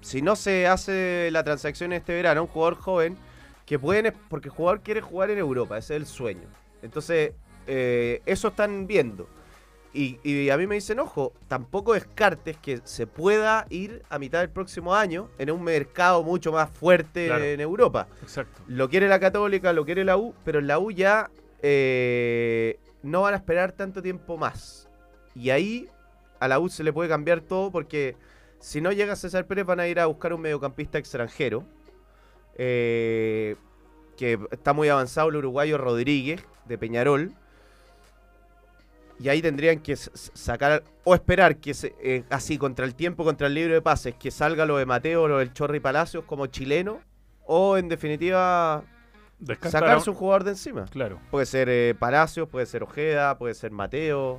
si 0.00 0.22
no 0.22 0.34
se 0.34 0.66
hace 0.66 1.28
la 1.30 1.44
transacción 1.44 1.92
este 1.92 2.14
verano, 2.14 2.40
un 2.40 2.48
jugador 2.48 2.76
joven, 2.76 3.18
que 3.66 3.78
pueden, 3.78 4.14
porque 4.30 4.48
el 4.48 4.54
jugador 4.54 4.80
quiere 4.80 5.02
jugar 5.02 5.28
en 5.30 5.36
Europa, 5.36 5.76
ese 5.76 5.94
es 5.94 6.00
el 6.00 6.06
sueño. 6.06 6.48
Entonces, 6.80 7.32
eh, 7.66 8.22
eso 8.24 8.48
están 8.48 8.86
viendo. 8.86 9.28
Y, 9.92 10.18
y 10.24 10.48
a 10.48 10.56
mí 10.56 10.66
me 10.66 10.76
dicen, 10.76 10.98
ojo, 10.98 11.34
tampoco 11.48 11.92
descartes 11.92 12.56
que 12.56 12.80
se 12.84 13.06
pueda 13.06 13.66
ir 13.68 14.02
a 14.08 14.18
mitad 14.18 14.40
del 14.40 14.48
próximo 14.48 14.94
año 14.94 15.28
en 15.38 15.50
un 15.50 15.62
mercado 15.62 16.22
mucho 16.22 16.50
más 16.50 16.70
fuerte 16.70 17.26
Claro. 17.26 17.44
en 17.44 17.60
Europa. 17.60 18.08
Exacto. 18.22 18.62
Lo 18.68 18.88
quiere 18.88 19.06
la 19.06 19.20
Católica, 19.20 19.74
lo 19.74 19.84
quiere 19.84 20.02
la 20.02 20.16
U, 20.16 20.34
pero 20.46 20.60
en 20.60 20.66
la 20.66 20.78
U 20.78 20.90
ya 20.90 21.30
eh, 21.60 22.78
no 23.02 23.22
van 23.22 23.34
a 23.34 23.38
esperar 23.38 23.72
tanto 23.72 24.02
tiempo 24.02 24.36
más. 24.36 24.88
Y 25.34 25.50
ahí 25.50 25.88
a 26.40 26.48
la 26.48 26.58
U 26.58 26.68
se 26.68 26.84
le 26.84 26.92
puede 26.92 27.08
cambiar 27.08 27.40
todo 27.40 27.70
porque 27.70 28.16
si 28.58 28.80
no 28.80 28.92
llega 28.92 29.16
César 29.16 29.46
Pérez 29.46 29.64
van 29.66 29.80
a 29.80 29.88
ir 29.88 29.98
a 30.00 30.06
buscar 30.06 30.32
un 30.32 30.40
mediocampista 30.40 30.98
extranjero. 30.98 31.64
eh, 32.56 33.56
que 34.16 34.38
está 34.50 34.74
muy 34.74 34.88
avanzado 34.90 35.30
el 35.30 35.36
uruguayo 35.36 35.78
Rodríguez 35.78 36.44
de 36.66 36.76
Peñarol. 36.76 37.32
Y 39.18 39.28
ahí 39.30 39.40
tendrían 39.40 39.78
que 39.80 39.96
sacar 39.96 40.82
o 41.04 41.14
esperar 41.14 41.56
que 41.56 41.74
se- 41.74 41.94
eh, 42.02 42.24
así 42.28 42.58
contra 42.58 42.84
el 42.84 42.94
tiempo, 42.94 43.24
contra 43.24 43.46
el 43.46 43.54
libro 43.54 43.72
de 43.72 43.80
pases, 43.80 44.14
que 44.16 44.30
salga 44.30 44.66
lo 44.66 44.76
de 44.76 44.84
Mateo 44.86 45.22
o 45.22 45.28
lo 45.28 45.38
del 45.38 45.52
Chorri 45.54 45.80
Palacios 45.80 46.24
como 46.24 46.46
chileno. 46.46 47.00
O 47.46 47.76
en 47.78 47.88
definitiva 47.88 48.84
sacarse 49.62 50.10
un 50.10 50.16
jugador 50.16 50.44
de 50.44 50.50
encima. 50.50 50.84
Claro. 50.86 51.20
Puede 51.30 51.46
ser 51.46 51.68
eh, 51.68 51.94
Palacios, 51.98 52.48
puede 52.48 52.66
ser 52.66 52.82
Ojeda, 52.82 53.38
puede 53.38 53.54
ser 53.54 53.70
Mateo. 53.70 54.38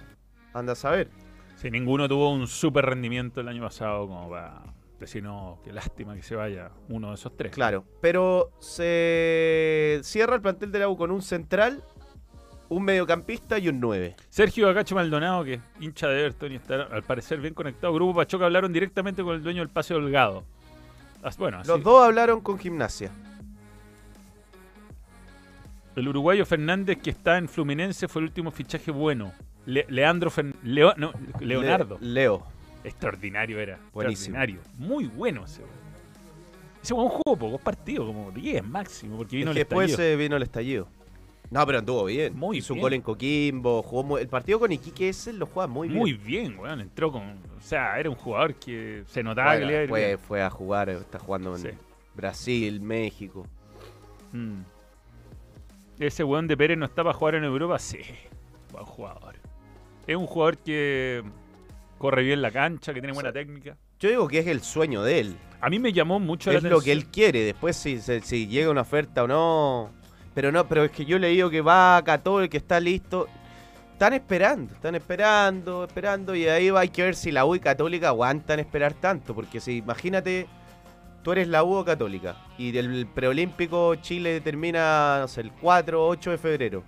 Anda 0.54 0.74
a 0.74 0.76
saber. 0.76 1.10
Si 1.56 1.72
ninguno 1.72 2.08
tuvo 2.08 2.32
un 2.32 2.47
super 2.47 2.86
rendimiento 2.86 3.41
el 3.41 3.47
año 3.47 3.64
pasado 3.64 4.08
como 4.08 4.30
para 4.30 4.62
decir, 4.99 5.24
no, 5.24 5.60
qué 5.64 5.72
lástima 5.72 6.16
que 6.16 6.24
se 6.24 6.36
vaya 6.36 6.72
uno 6.89 7.10
de 7.10 7.16
esos 7.16 7.36
tres. 7.36 7.51
Claro. 7.51 7.86
Pero 8.01 8.51
se 8.60 9.99
cierra 10.04 10.36
el 10.36 10.41
plantel 10.41 10.72
de 10.72 10.80
la 10.80 10.89
U 10.89 10.97
con 10.97 11.12
un 11.12 11.22
central, 11.22 11.84
un 12.70 12.84
mediocampista 12.84 13.58
y 13.60 13.70
un 13.70 13.80
9. 13.80 14.16
Sergio 14.30 14.70
Acacho 14.70 14.95
Maldonado, 14.95 15.43
que 15.43 15.56
es 15.56 15.62
hincha 15.80 16.08
de 16.08 16.22
Everton 16.22 16.51
y 16.51 16.56
está 16.56 16.84
al 16.84 17.04
parecer 17.04 17.39
bien 17.39 17.54
conectado. 17.54 17.93
Grupo 17.93 18.16
Pachoca 18.16 18.45
hablaron 18.45 18.72
directamente 18.74 19.24
con 19.24 19.36
el 19.36 19.43
dueño 19.43 19.62
del 19.62 19.70
Paseo 19.70 19.97
Holgado. 19.97 20.43
Bueno, 21.38 21.60
así. 21.60 21.68
Los 21.70 21.84
dos 21.84 22.04
hablaron 22.04 22.41
con 22.41 22.60
gimnasia. 22.60 23.12
El 25.96 26.08
uruguayo 26.08 26.46
Fernández 26.46 26.98
que 27.02 27.10
está 27.12 27.38
en 27.38 27.48
Fluminense 27.48 28.08
fue 28.08 28.22
el 28.22 28.28
último 28.28 28.52
fichaje 28.52 28.91
bueno. 28.91 29.32
Le- 29.66 29.86
Leandro 29.89 30.30
Fern- 30.32 30.56
Leo- 30.64 30.94
no, 30.98 31.14
Leonardo. 31.39 31.98
Le- 32.02 32.08
Leo. 32.14 32.44
Extraordinario 32.84 33.60
era. 33.60 33.80
Buenísimo. 33.94 34.36
Extraordinario. 34.38 34.62
Muy 34.78 35.06
bueno 35.06 35.46
ese 35.46 35.62
weón. 35.62 35.74
Ese 36.82 36.94
weón 36.94 37.10
jugó 37.10 37.38
pocos 37.38 37.62
partidos, 37.62 38.08
como 38.08 38.32
10 38.32 38.64
máximo, 38.66 39.18
porque 39.18 39.38
vino 39.38 39.52
Es 39.52 39.56
el 39.58 39.62
después 39.62 39.91
estallido. 39.91 40.14
eh, 40.14 40.18
vino 40.18 40.36
el 40.36 40.44
estallido. 40.44 40.88
No, 41.50 41.66
pero 41.66 41.78
anduvo 41.80 42.06
bien. 42.06 42.36
Muy 42.36 42.58
Hizo 42.58 42.74
un 42.74 42.78
bien. 42.78 42.82
gol 42.82 42.94
en 42.94 43.02
Coquimbo. 43.02 43.84
Jugó 43.84 44.04
muy- 44.04 44.22
el 44.22 44.28
partido 44.28 44.60
con 44.60 44.72
Iquique 44.72 45.10
ese 45.10 45.32
lo 45.32 45.46
juega 45.46 45.68
muy 45.68 45.88
bien. 45.88 46.00
Muy 46.00 46.14
bien, 46.14 46.58
weón. 46.58 46.82
Entró 46.82 47.12
con. 47.12 47.22
O 47.24 47.62
sea, 47.62 47.98
era 48.00 48.10
un 48.10 48.16
jugador 48.16 48.56
que 48.56 49.04
se 49.08 49.22
notaba 49.24 49.58
que 49.60 49.66
le 49.66 49.88
fue, 49.88 50.18
fue 50.18 50.41
a 50.41 50.50
jugar, 50.50 50.89
eh, 50.89 50.94
está 50.96 51.20
jugando 51.20 51.56
en 51.56 51.62
Sí. 51.62 51.68
Brasil, 52.16 52.82
México. 52.82 53.46
Mm. 54.34 54.62
Ese 56.08 56.24
weón 56.24 56.47
de 56.47 56.58
Pérez 56.58 56.78
no 56.78 56.86
está 56.86 57.04
para 57.04 57.14
jugar 57.14 57.36
en 57.36 57.45
Europa, 57.45 57.80
sí. 57.80 57.99
Buen 58.72 58.86
jugador. 58.86 59.36
Es 60.06 60.16
un 60.16 60.28
jugador 60.28 60.58
que 60.58 61.24
corre 61.97 62.24
bien 62.24 62.41
la 62.41 62.51
cancha, 62.51 62.93
que 62.93 62.99
tiene 62.99 63.14
buena 63.14 63.32
técnica. 63.32 63.78
Yo 63.99 64.10
digo 64.10 64.28
que 64.28 64.39
es 64.39 64.47
el 64.47 64.62
sueño 64.62 65.01
de 65.04 65.20
él. 65.20 65.38
A 65.62 65.70
mí 65.70 65.80
me 65.80 65.93
llamó 65.93 66.20
mucho 66.20 66.51
la 66.51 66.58
es 66.58 66.64
lo 66.66 66.82
que 66.82 66.91
él 66.91 67.06
quiere. 67.06 67.39
Después 67.45 67.78
si, 67.78 68.01
si, 68.01 68.20
si 68.20 68.47
llega 68.47 68.70
una 68.70 68.82
oferta 68.82 69.24
o 69.24 69.28
no. 69.28 69.91
Pero 70.34 70.51
no, 70.51 70.68
pero 70.68 70.84
es 70.84 70.91
que 70.91 71.06
yo 71.06 71.18
le 71.18 71.30
digo 71.30 71.49
que 71.49 71.62
va 71.62 71.95
a 71.97 72.04
Católica, 72.04 72.51
que 72.51 72.58
está 72.58 72.82
listo. 72.82 73.28
Están 73.93 74.14
esperando, 74.14 74.74
están 74.74 74.95
esperando, 74.95 75.86
esperando. 75.86 76.36
Y 76.36 76.47
ahí 76.49 76.70
va, 76.70 76.82
hay 76.82 76.89
que 76.89 77.04
ver 77.04 77.16
si 77.16 77.32
la 77.32 77.45
U 77.45 77.56
y 77.56 77.62
Católica 77.62 78.10
aguantan 78.10 78.60
esperar 78.60 78.93
tanto. 78.93 79.34
Porque 79.34 79.62
si 79.62 79.78
imagínate, 79.78 80.47
tú 81.24 81.32
eres 81.32 81.47
la 81.47 81.63
U 81.63 81.74
o 81.76 81.86
Católica. 81.86 82.36
Y 82.57 82.71
del 82.71 83.07
preolímpico 83.07 83.95
Chile 83.95 84.41
termina, 84.41 85.17
no 85.21 85.28
sé, 85.28 85.41
el 85.41 85.51
4 85.51 86.03
o 86.05 86.09
8 86.09 86.32
de 86.32 86.38
febrero. 86.38 86.84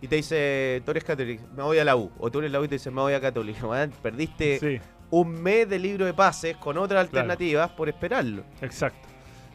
Y 0.00 0.08
te 0.08 0.16
dice, 0.16 0.82
tú 0.84 0.90
eres 0.92 1.04
Católica, 1.04 1.44
me 1.56 1.62
voy 1.62 1.78
a 1.78 1.84
la 1.84 1.94
U. 1.96 2.10
O 2.18 2.30
tú 2.30 2.38
eres 2.40 2.50
la 2.50 2.60
U 2.60 2.64
y 2.64 2.68
te 2.68 2.76
dice, 2.76 2.90
me 2.90 3.00
voy 3.02 3.12
a 3.12 3.20
Católica. 3.20 3.66
Perdiste 4.02 4.58
Sí, 4.58 4.80
un 5.10 5.42
mes 5.42 5.68
de 5.68 5.78
libro 5.78 6.04
de 6.06 6.14
pases 6.14 6.56
con 6.56 6.78
otras 6.78 7.00
alternativas 7.02 7.70
por 7.72 7.88
esperarlo. 7.88 8.44
exacto. 8.60 9.08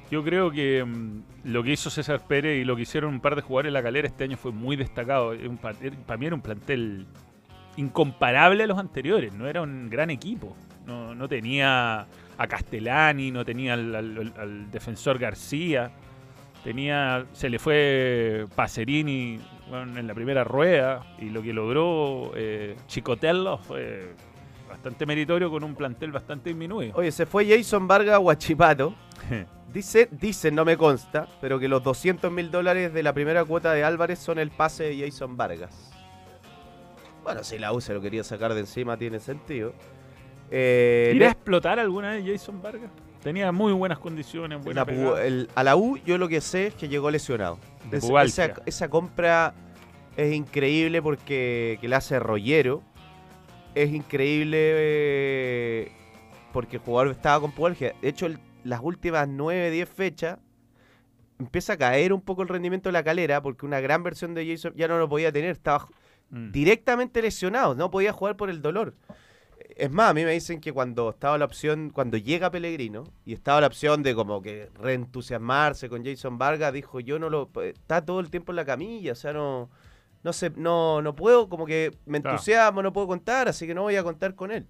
Yo 0.09 0.23
creo 0.23 0.49
que 0.51 0.85
mm, 0.85 1.21
lo 1.51 1.63
que 1.63 1.71
hizo 1.73 1.89
César 1.89 2.25
Pérez 2.25 2.61
y 2.61 2.63
lo 2.63 2.77
que 2.77 2.83
hicieron 2.83 3.13
un 3.13 3.19
par 3.19 3.35
de 3.35 3.41
jugadores 3.41 3.69
en 3.71 3.73
la 3.73 3.83
calera 3.83 4.07
este 4.07 4.23
año 4.23 4.37
fue 4.37 4.53
muy 4.53 4.77
destacado. 4.77 5.31
Un 5.31 5.59
era- 5.81 5.95
Para 6.05 6.17
mí 6.17 6.25
era 6.27 6.33
un 6.35 6.41
plantel 6.41 7.05
incomparable 7.75 8.63
a 8.63 8.67
los 8.67 8.77
anteriores. 8.77 9.33
No 9.33 9.47
era 9.47 9.61
un 9.61 9.89
gran 9.89 10.09
equipo. 10.09 10.55
No, 10.85 11.13
no 11.13 11.27
tenía 11.27 12.07
a 12.37 12.47
Castellani, 12.47 13.31
no 13.31 13.43
tenía 13.45 13.73
al, 13.73 13.95
al- 13.95 14.33
al 14.37 14.71
defensor 14.71 15.17
García. 15.19 15.91
Tenía, 16.63 17.25
se 17.33 17.49
le 17.49 17.59
fue 17.59 18.45
Pacerini 18.55 19.39
bueno, 19.69 19.97
en 19.99 20.07
la 20.07 20.13
primera 20.13 20.43
rueda 20.43 21.05
y 21.19 21.29
lo 21.29 21.41
que 21.41 21.53
logró 21.53 22.31
eh, 22.35 22.75
Chicotello 22.87 23.57
fue 23.59 24.13
bastante 24.67 25.05
meritorio 25.05 25.49
con 25.49 25.63
un 25.63 25.75
plantel 25.75 26.11
bastante 26.11 26.49
disminuido. 26.49 26.93
Oye, 26.97 27.11
se 27.11 27.25
fue 27.25 27.47
Jason 27.47 27.87
Vargas 27.87 28.15
a 28.15 28.19
Huachipato. 28.19 28.93
Dice, 29.73 30.07
dicen, 30.11 30.55
no 30.55 30.63
me 30.65 30.77
consta, 30.77 31.27
pero 31.41 31.59
que 31.59 31.67
los 31.67 31.83
200 31.83 32.31
mil 32.31 32.49
dólares 32.49 32.93
de 32.93 33.03
la 33.03 33.13
primera 33.13 33.43
cuota 33.43 33.73
de 33.73 33.83
Álvarez 33.83 34.17
son 34.17 34.39
el 34.39 34.49
pase 34.49 34.85
de 34.85 35.05
Jason 35.05 35.35
Vargas. 35.37 35.91
Bueno, 37.21 37.43
si 37.43 37.59
la 37.59 37.73
U 37.73 37.81
se 37.81 37.93
lo 37.93 38.01
quería 38.01 38.23
sacar 38.23 38.53
de 38.53 38.61
encima, 38.61 38.97
tiene 38.97 39.19
sentido. 39.19 39.73
Eh, 40.51 41.11
¿Irá 41.15 41.27
a 41.27 41.31
explotar 41.31 41.79
alguna 41.79 42.11
vez 42.11 42.23
Jason 42.25 42.61
Vargas? 42.61 42.89
Tenía 43.21 43.51
muy 43.51 43.73
buenas 43.73 43.99
condiciones, 43.99 44.63
buena 44.63 44.85
la 44.85 45.21
el- 45.25 45.49
a 45.55 45.63
la 45.63 45.75
U 45.75 45.97
yo 45.97 46.17
lo 46.17 46.27
que 46.29 46.39
sé 46.39 46.67
es 46.67 46.75
que 46.75 46.87
llegó 46.87 47.11
lesionado. 47.11 47.59
Es- 47.91 48.03
esa, 48.09 48.53
esa 48.65 48.89
compra 48.89 49.53
es 50.15 50.33
increíble 50.33 51.01
porque 51.01 51.77
que 51.81 51.87
la 51.87 51.97
hace 51.97 52.19
Rollero. 52.19 52.81
Es 53.75 53.91
increíble 53.91 54.57
eh, 54.61 55.91
porque 56.53 56.77
el 56.77 56.81
jugador 56.81 57.11
estaba 57.11 57.41
con 57.41 57.51
pubalgia. 57.51 57.93
De 58.01 58.09
hecho, 58.09 58.25
el- 58.27 58.39
las 58.63 58.79
últimas 58.81 59.27
9, 59.27 59.69
10 59.71 59.89
fechas 59.89 60.39
empieza 61.39 61.73
a 61.73 61.77
caer 61.77 62.13
un 62.13 62.21
poco 62.21 62.41
el 62.41 62.47
rendimiento 62.47 62.89
de 62.89 62.93
la 62.93 63.03
calera 63.03 63.41
porque 63.41 63.65
una 63.65 63.79
gran 63.79 64.03
versión 64.03 64.33
de 64.33 64.47
Jason 64.49 64.73
ya 64.75 64.87
no 64.87 64.97
lo 64.97 65.07
podía 65.09 65.31
tener. 65.31 65.51
Estaba 65.51 65.87
Mm. 66.29 66.51
directamente 66.51 67.21
lesionado, 67.21 67.75
no 67.75 67.91
podía 67.91 68.11
jugar 68.13 68.35
por 68.37 68.49
el 68.49 68.61
dolor. 68.61 68.95
Es 69.75 69.91
más, 69.91 70.11
a 70.11 70.13
mí 70.13 70.23
me 70.23 70.31
dicen 70.31 70.59
que 70.61 70.71
cuando 70.71 71.09
estaba 71.09 71.37
la 71.37 71.45
opción, 71.45 71.89
cuando 71.89 72.17
llega 72.17 72.49
Pellegrino, 72.49 73.03
y 73.25 73.33
estaba 73.33 73.61
la 73.61 73.67
opción 73.67 74.01
de 74.01 74.15
como 74.15 74.41
que 74.41 74.69
reentusiasmarse 74.75 75.89
con 75.89 76.05
Jason 76.05 76.37
Vargas, 76.37 76.73
dijo, 76.73 76.99
yo 76.99 77.19
no 77.19 77.29
lo, 77.29 77.49
está 77.61 78.03
todo 78.03 78.19
el 78.19 78.29
tiempo 78.29 78.51
en 78.51 78.55
la 78.55 78.65
camilla, 78.65 79.11
o 79.11 79.15
sea, 79.15 79.33
no, 79.33 79.69
no 80.23 80.33
sé, 80.33 80.51
no, 80.55 81.01
no 81.01 81.15
puedo, 81.15 81.49
como 81.49 81.65
que 81.65 81.95
me 82.05 82.17
entusiasmo, 82.17 82.81
no 82.81 82.93
puedo 82.93 83.07
contar, 83.07 83.47
así 83.47 83.67
que 83.67 83.75
no 83.75 83.83
voy 83.83 83.97
a 83.97 84.03
contar 84.03 84.35
con 84.35 84.51
él. 84.51 84.67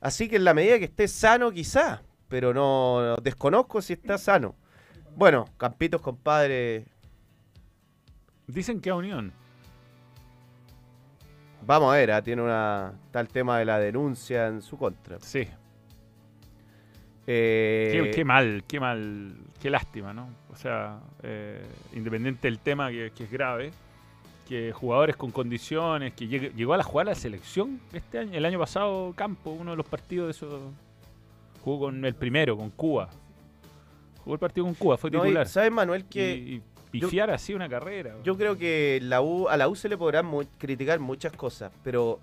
Así 0.00 0.28
que 0.28 0.36
en 0.36 0.44
la 0.44 0.52
medida 0.52 0.78
que 0.78 0.84
esté 0.86 1.08
sano, 1.08 1.50
quizá, 1.52 2.02
pero 2.28 2.52
no, 2.52 3.16
desconozco 3.22 3.80
si 3.80 3.94
está 3.94 4.18
sano. 4.18 4.56
Bueno, 5.16 5.46
Campitos, 5.56 6.00
compadre, 6.02 6.86
Dicen 8.46 8.80
que 8.80 8.90
a 8.90 8.94
Unión. 8.94 9.32
Vamos 11.66 11.92
a 11.92 11.96
ver, 11.96 12.10
ah, 12.12 12.22
tiene 12.22 12.42
una 12.42 12.92
tal 13.10 13.28
tema 13.28 13.58
de 13.58 13.64
la 13.64 13.78
denuncia 13.78 14.46
en 14.48 14.60
su 14.62 14.76
contra. 14.76 15.18
Sí. 15.20 15.46
Eh, 17.26 18.00
Qué, 18.04 18.10
qué 18.10 18.24
mal, 18.24 18.64
qué 18.68 18.78
mal, 18.80 19.34
qué 19.60 19.70
lástima, 19.70 20.12
¿no? 20.12 20.28
O 20.52 20.56
sea, 20.56 21.00
eh, 21.22 21.64
independiente 21.94 22.48
del 22.48 22.58
tema 22.58 22.90
que, 22.90 23.12
que 23.16 23.24
es 23.24 23.30
grave, 23.30 23.70
que 24.46 24.72
jugadores 24.72 25.16
con 25.16 25.30
condiciones, 25.30 26.12
que 26.12 26.26
llegue- 26.28 26.52
llegó 26.54 26.74
a 26.74 26.76
la 26.76 26.82
jugar 26.84 27.06
a 27.06 27.10
la 27.12 27.14
selección 27.14 27.80
este 27.94 28.18
año, 28.18 28.32
el 28.34 28.44
año 28.44 28.58
pasado 28.58 29.14
Campo, 29.16 29.50
uno 29.52 29.70
de 29.70 29.76
los 29.78 29.86
partidos 29.86 30.26
de 30.26 30.30
esos, 30.32 30.60
jugó 31.62 31.86
con 31.86 32.04
el 32.04 32.14
primero, 32.14 32.58
con 32.58 32.68
Cuba. 32.70 33.08
Jugó 34.22 34.34
el 34.34 34.40
partido 34.40 34.66
con 34.66 34.74
Cuba, 34.74 34.98
fue 34.98 35.10
no, 35.10 35.22
titular. 35.22 35.48
¿Sabes, 35.48 35.72
Manuel, 35.72 36.04
que 36.04 36.36
y, 36.36 36.54
y 36.56 36.62
pifiar 37.00 37.30
así 37.30 37.54
una 37.54 37.68
carrera. 37.68 38.14
yo 38.24 38.36
creo 38.36 38.56
que 38.56 38.98
la 39.02 39.20
U, 39.22 39.48
a 39.48 39.56
la 39.56 39.68
U 39.68 39.74
se 39.76 39.88
le 39.88 39.96
podrán 39.96 40.26
mu- 40.26 40.44
criticar 40.58 40.98
muchas 41.00 41.32
cosas, 41.32 41.70
pero 41.82 42.20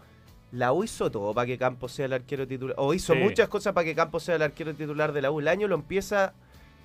la 0.51 0.74
U 0.74 0.84
hizo 0.84 1.09
todo 1.09 1.34
para 1.34 1.45
que 1.47 1.57
Campos 1.57 1.91
sea 1.93 2.05
el 2.05 2.13
arquero 2.13 2.47
titular. 2.47 2.76
O 2.78 2.93
hizo 2.93 3.13
Sí. 3.13 3.19
muchas 3.19 3.47
cosas 3.49 3.74
para 3.74 3.86
que 3.86 3.95
Campos 3.95 4.24
sea 4.24 4.36
el 4.36 4.41
arquero 4.41 4.74
titular 4.74 5.13
de 5.13 5.22
la 5.22 5.32
U. 5.32 5.39
El 5.39 5.47
año 5.47 5.67
lo 5.67 5.76
empieza 5.76 6.34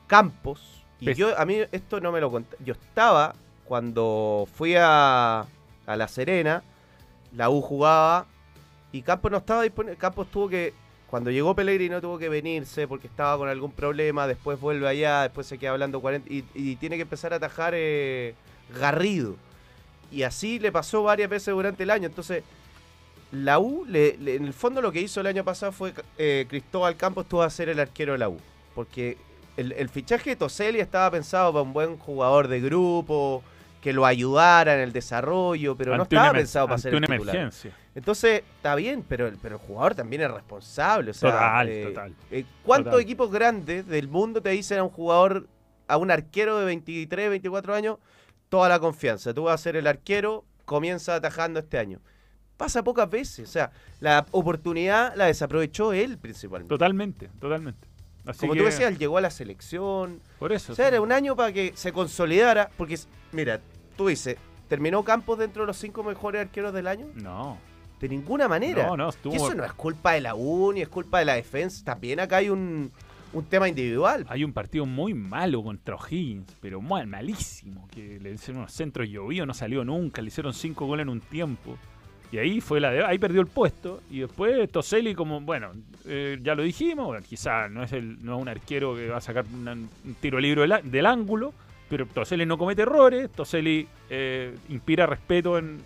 Campos. 0.07 0.85
Y 1.01 1.07
Pes- 1.07 1.17
yo, 1.19 1.39
a 1.39 1.45
mí 1.45 1.59
esto 1.73 2.01
no 2.01 2.13
me 2.13 2.21
lo 2.21 2.31
conté. 2.31 2.57
Yo 2.65 2.73
estaba 2.75 3.35
cuando 3.65 4.47
fui 4.55 4.75
a, 4.79 5.41
a 5.87 5.97
La 5.97 6.09
Serena, 6.09 6.63
la 7.35 7.51
U 7.51 7.61
jugaba 7.61 8.27
y 8.93 9.03
Campos 9.03 9.31
no 9.33 9.39
estaba 9.39 9.63
disponible. 9.63 9.97
Campos 9.99 10.29
tuvo 10.31 10.49
que, 10.49 10.73
cuando 11.17 11.31
llegó 11.31 11.55
Pellegrino 11.55 12.03
tuvo 12.03 12.19
que 12.19 12.29
venirse 12.29 12.87
porque 12.87 13.07
estaba 13.07 13.39
con 13.39 13.49
algún 13.49 13.73
problema, 13.73 14.27
después 14.27 14.61
vuelve 14.61 14.87
allá, 14.87 15.23
después 15.23 15.47
se 15.47 15.57
queda 15.57 15.71
hablando 15.71 15.99
40 16.03 16.29
y, 16.31 16.77
tiene 16.77 16.97
que 16.97 17.03
empezar 17.05 17.33
a 17.33 17.37
atajar 17.37 17.73
eh, 17.75 18.35
Garrido. 18.79 19.37
Y 20.13 20.25
así 20.25 20.59
le 20.59 20.71
pasó 20.71 21.03
varias 21.05 21.31
veces 21.31 21.55
durante 21.55 21.85
el 21.85 21.91
año. 21.91 22.07
Entonces, 22.07 22.45
la 23.33 23.59
U, 23.59 23.87
le- 23.87 24.19
en 24.37 24.45
el 24.45 24.53
fondo 24.53 24.83
lo 24.83 24.93
que 24.93 25.01
hizo 25.01 25.23
el 25.23 25.27
año 25.27 25.43
pasado 25.43 25.73
fue 25.73 25.95
eh, 26.19 26.45
Cristóbal 26.51 26.99
Campos 26.99 27.27
tuvo 27.27 27.41
a 27.45 27.49
ser 27.49 27.71
el 27.71 27.81
arquero 27.81 28.13
de 28.13 28.19
la 28.19 28.29
U. 28.29 28.37
Porque 28.75 29.17
el, 29.57 29.73
el 29.73 29.89
fichaje 29.89 30.29
de 30.29 30.37
Toselli 30.37 30.81
estaba 30.81 31.11
pensado 31.11 31.51
para 31.51 31.63
un 31.63 31.73
buen 31.73 31.97
jugador 31.97 32.47
de 32.49 32.61
grupo, 32.61 33.43
que 33.87 33.93
lo 33.93 34.05
ayudara 34.05 34.75
en 34.75 34.81
el 34.81 34.93
desarrollo, 34.93 35.77
pero 35.77 35.97
no 35.97 36.03
Ante 36.03 36.17
estaba 36.17 36.33
pensado 36.33 36.67
para 36.67 36.79
ser 36.79 36.93
el 36.93 36.99
una 36.99 37.07
titular. 37.07 37.37
emergencia. 37.37 37.71
Entonces, 37.95 38.43
está 38.57 38.75
bien, 38.75 39.05
pero, 39.09 39.29
el- 39.29 39.37
pero 39.41 39.55
el 39.55 39.61
jugador 39.61 39.95
también 39.95 40.23
es 40.23 40.31
responsable. 40.33 41.13
O 41.13 41.15
sea, 41.15 41.31
Total, 41.31 41.69
eh, 41.69 41.85
total. 41.85 42.15
eh, 42.33 42.45
¿Cuántos 42.65 42.91
Total. 42.91 43.01
equipos 43.05 43.31
grandes 43.31 43.87
del 43.87 44.09
mundo 44.09 44.43
te 44.43 44.51
dicen 44.51 44.79
a 44.79 44.83
un 44.83 44.91
jugador, 44.91 45.47
a 45.87 45.99
un 45.99 46.11
arquero 46.11 46.59
de 46.59 46.65
23, 46.65 47.31
24 47.31 47.77
años, 47.77 47.99
toda 48.49 48.69
la 48.69 48.81
confianza? 48.81 49.33
Tú 49.33 49.45
vas 49.45 49.55
a 49.55 49.63
ser 49.63 49.77
el 49.77 49.87
arquero, 49.87 50.45
comienza 50.65 51.15
atajando 51.15 51.61
este 51.61 51.79
año. 51.79 52.01
Pasa 52.57 52.83
pocas 52.83 53.09
veces. 53.09 53.49
O 53.49 53.53
sea, 53.53 53.71
la 54.01 54.27
oportunidad 54.33 55.15
la 55.15 55.27
desaprovechó 55.27 55.93
él 55.93 56.19
principalmente. 56.19 56.69
Totalmente, 56.75 57.29
totalmente. 57.39 57.87
Así 58.27 58.41
Como 58.41 58.55
que, 58.55 58.59
tú 58.59 58.65
decías, 58.65 58.91
él 58.91 58.99
llegó 58.99 59.19
a 59.19 59.21
la 59.21 59.31
selección. 59.31 60.21
por 60.41 60.53
eso. 60.53 60.73
O 60.73 60.75
sea, 60.75 60.89
era 60.89 61.01
un 61.01 61.13
año 61.13 61.37
para 61.37 61.53
que 61.53 61.71
se 61.77 61.93
consolidara. 61.93 62.69
Porque, 62.77 62.99
mira, 63.31 63.61
tú 63.97 64.07
dices, 64.09 64.37
¿terminó 64.69 65.03
Campos 65.03 65.39
dentro 65.39 65.63
de 65.63 65.67
los 65.69 65.77
cinco 65.77 66.03
mejores 66.03 66.41
arqueros 66.43 66.73
del 66.73 66.87
año? 66.87 67.07
No, 67.15 67.59
De 68.01 68.09
ninguna 68.09 68.49
manera. 68.49 68.87
no, 68.87 68.97
no, 68.97 69.09
estuvo... 69.09 69.33
Y 69.33 69.37
eso 69.37 69.55
no 69.55 69.65
es 69.65 69.73
culpa 69.73 70.13
de 70.13 70.21
la 70.21 70.35
U 70.35 70.73
ni 70.73 70.83
es 70.83 70.89
culpa 70.89 71.19
de 71.21 71.25
la 71.25 71.35
defensa. 71.35 71.85
También 71.85 72.21
acá 72.21 72.37
hay 72.39 72.51
un, 72.51 72.91
un 73.33 73.45
tema 73.47 73.69
individual. 73.69 74.27
Hay 74.29 74.45
un 74.45 74.53
partido 74.53 74.85
muy 74.87 75.15
malo 75.15 75.63
contra 75.63 75.95
O'Higgins, 75.97 76.57
pero 76.61 76.81
mal, 76.81 77.07
malísimo. 77.07 77.89
Que 77.91 78.19
le 78.21 78.33
hicieron 78.33 78.59
unos 78.63 78.73
centros 78.73 79.09
llovidos, 79.09 79.47
no 79.47 79.55
salió 79.55 79.85
nunca, 79.85 80.21
le 80.23 80.29
hicieron 80.29 80.53
cinco 80.53 80.87
goles 80.87 81.05
en 81.05 81.09
un 81.11 81.21
tiempo. 81.21 81.77
Y 82.33 82.39
ahí 82.39 82.61
fue 82.61 82.81
la 82.81 82.91
de, 82.91 83.05
ahí 83.05 83.19
perdió 83.19 83.41
el 83.41 83.47
puesto. 83.47 84.01
Y 84.11 84.19
después 84.19 84.69
Toselli, 84.71 85.15
como, 85.15 85.41
bueno, 85.41 85.71
eh, 86.07 86.39
ya 86.43 86.57
lo 86.57 86.65
dijimos, 86.65 87.07
bueno, 87.07 87.25
quizá 87.27 87.69
no 87.69 87.85
es 87.85 87.93
el, 87.93 88.23
no 88.25 88.35
es 88.37 88.43
un 88.43 88.49
arquero 88.49 88.97
que 88.97 89.09
va 89.09 89.19
a 89.19 89.21
sacar 89.21 89.45
una- 89.55 89.73
un 89.75 89.89
tiro 90.21 90.41
libre 90.41 90.67
del 90.83 91.07
ángulo, 91.07 91.55
pero 91.89 92.07
Toselli 92.07 92.47
no 92.47 92.59
comete 92.59 92.83
errores, 92.83 93.31
Toselli 93.31 93.87
eh, 94.11 94.55
inspira 94.69 95.07
respeto 95.07 95.59
en, 95.59 95.83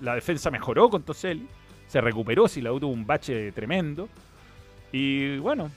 la 0.00 0.14
defensa 0.14 0.50
mejoró 0.50 0.88
con 0.88 1.02
Toselli, 1.02 1.46
se 1.86 2.00
recuperó, 2.00 2.48
si 2.48 2.60
la 2.60 2.70
tuvo 2.70 2.88
un 2.88 3.06
bache 3.06 3.52
tremendo. 3.52 4.08
Y 4.92 5.38
bueno, 5.38 5.70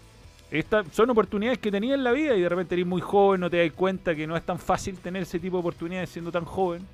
esta, 0.50 0.84
son 0.92 1.10
oportunidades 1.10 1.60
que 1.60 1.72
tenía 1.72 1.96
en 1.96 2.04
la 2.04 2.12
vida 2.12 2.36
y 2.36 2.42
de 2.42 2.50
repente 2.50 2.76
eres 2.76 2.86
muy 2.86 3.02
joven, 3.02 3.42
no 3.42 3.50
te 3.50 3.58
das 3.58 3.72
cuenta 3.74 4.16
que 4.16 4.28
no 4.28 4.36
es 4.36 4.44
tan 4.44 4.60
fácil 4.60 4.98
tener 4.98 5.24
ese 5.24 5.40
tipo 5.40 5.58
de 5.58 5.62
oportunidades 5.62 6.10
siendo 6.10 6.32
tan 6.32 6.46
joven. 6.46 6.86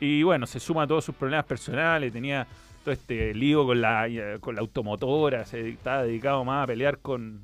Y 0.00 0.22
bueno, 0.22 0.46
se 0.46 0.60
suma 0.60 0.82
a 0.82 0.86
todos 0.86 1.04
sus 1.04 1.14
problemas 1.14 1.46
personales, 1.46 2.12
tenía 2.12 2.46
todo 2.84 2.92
este 2.92 3.32
lío 3.34 3.64
con 3.64 3.80
la, 3.80 4.06
eh, 4.06 4.38
con 4.40 4.54
la 4.54 4.60
automotora, 4.60 5.44
se 5.46 5.70
estaba 5.70 6.02
dedicado 6.02 6.44
más 6.44 6.64
a 6.64 6.66
pelear 6.66 6.98
con... 6.98 7.40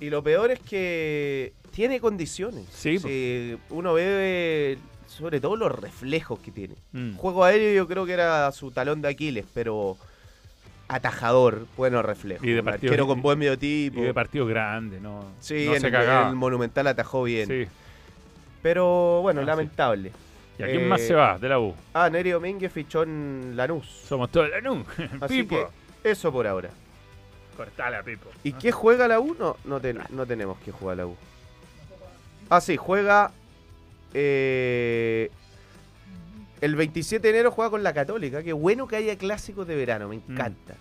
Y 0.00 0.10
lo 0.10 0.22
peor 0.22 0.50
es 0.50 0.60
que 0.60 1.52
tiene 1.72 2.00
condiciones. 2.00 2.66
Sí. 2.72 2.98
Si 2.98 3.56
uno 3.70 3.92
ve 3.94 4.78
sobre 5.06 5.40
todo 5.40 5.56
los 5.56 5.72
reflejos 5.78 6.38
que 6.40 6.50
tiene. 6.50 6.74
Mm. 6.92 7.16
Juego 7.16 7.44
aéreo 7.44 7.74
yo 7.74 7.86
creo 7.86 8.06
que 8.06 8.12
era 8.12 8.50
su 8.52 8.70
talón 8.70 9.02
de 9.02 9.08
Aquiles, 9.08 9.44
pero 9.52 9.96
atajador, 10.88 11.66
buenos 11.76 12.04
reflejos. 12.04 12.46
Y 12.46 12.50
de 12.52 12.62
partido- 12.62 12.90
arquero 12.92 13.06
con 13.06 13.20
buen 13.22 13.38
biotipo. 13.38 14.00
Y 14.00 14.04
de 14.04 14.14
partido 14.14 14.46
grande, 14.46 15.00
¿no? 15.00 15.24
Sí, 15.40 15.66
no 15.66 15.74
en 15.74 15.80
se 15.80 15.86
el, 15.88 16.34
Monumental 16.34 16.86
atajó 16.86 17.22
bien. 17.24 17.46
Sí. 17.48 17.66
Pero 18.62 19.20
bueno, 19.22 19.40
Ah, 19.40 19.44
sí. 19.44 19.46
lamentable. 19.48 20.12
¿Y 20.58 20.62
a 20.62 20.66
quién 20.66 20.80
Eh, 20.82 20.86
más 20.86 21.00
se 21.00 21.14
va 21.14 21.38
de 21.38 21.48
la 21.48 21.58
U? 21.58 21.74
Ah, 21.94 22.10
Neri 22.10 22.30
Domínguez 22.30 22.72
fichó 22.72 23.02
en 23.02 23.52
Lanús. 23.56 23.86
Somos 24.06 24.30
todos 24.30 24.50
la 24.50 24.60
NU. 24.60 24.84
Así 25.20 25.46
que 25.46 25.64
eso 26.04 26.30
por 26.32 26.46
ahora. 26.46 26.70
Cortala, 27.56 28.02
Pipo. 28.02 28.28
¿Y 28.44 28.52
qué 28.54 28.72
juega 28.72 29.06
la 29.08 29.20
U? 29.20 29.34
No, 29.38 29.56
no, 29.64 29.80
ten- 29.80 30.00
no 30.10 30.26
tenemos 30.26 30.58
que 30.60 30.72
jugar 30.72 30.96
la 30.98 31.06
U. 31.06 31.16
Ah, 32.48 32.60
sí, 32.60 32.76
juega. 32.76 33.32
eh, 34.14 35.30
el 36.60 36.74
27 36.76 37.22
de 37.28 37.34
enero 37.34 37.50
juega 37.52 37.70
con 37.70 37.82
la 37.82 37.94
Católica. 37.94 38.42
Qué 38.42 38.52
bueno 38.52 38.86
que 38.86 38.96
haya 38.96 39.16
clásicos 39.16 39.66
de 39.66 39.76
verano, 39.76 40.08
me 40.08 40.16
encanta. 40.16 40.74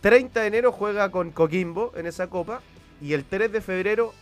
30 0.00 0.40
de 0.42 0.46
enero 0.46 0.70
juega 0.72 1.10
con 1.10 1.30
Coquimbo 1.30 1.92
en 1.96 2.06
esa 2.06 2.26
copa. 2.28 2.60
Y 3.00 3.14
el 3.14 3.24
3 3.24 3.50
de 3.50 3.60
febrero, 3.60 4.12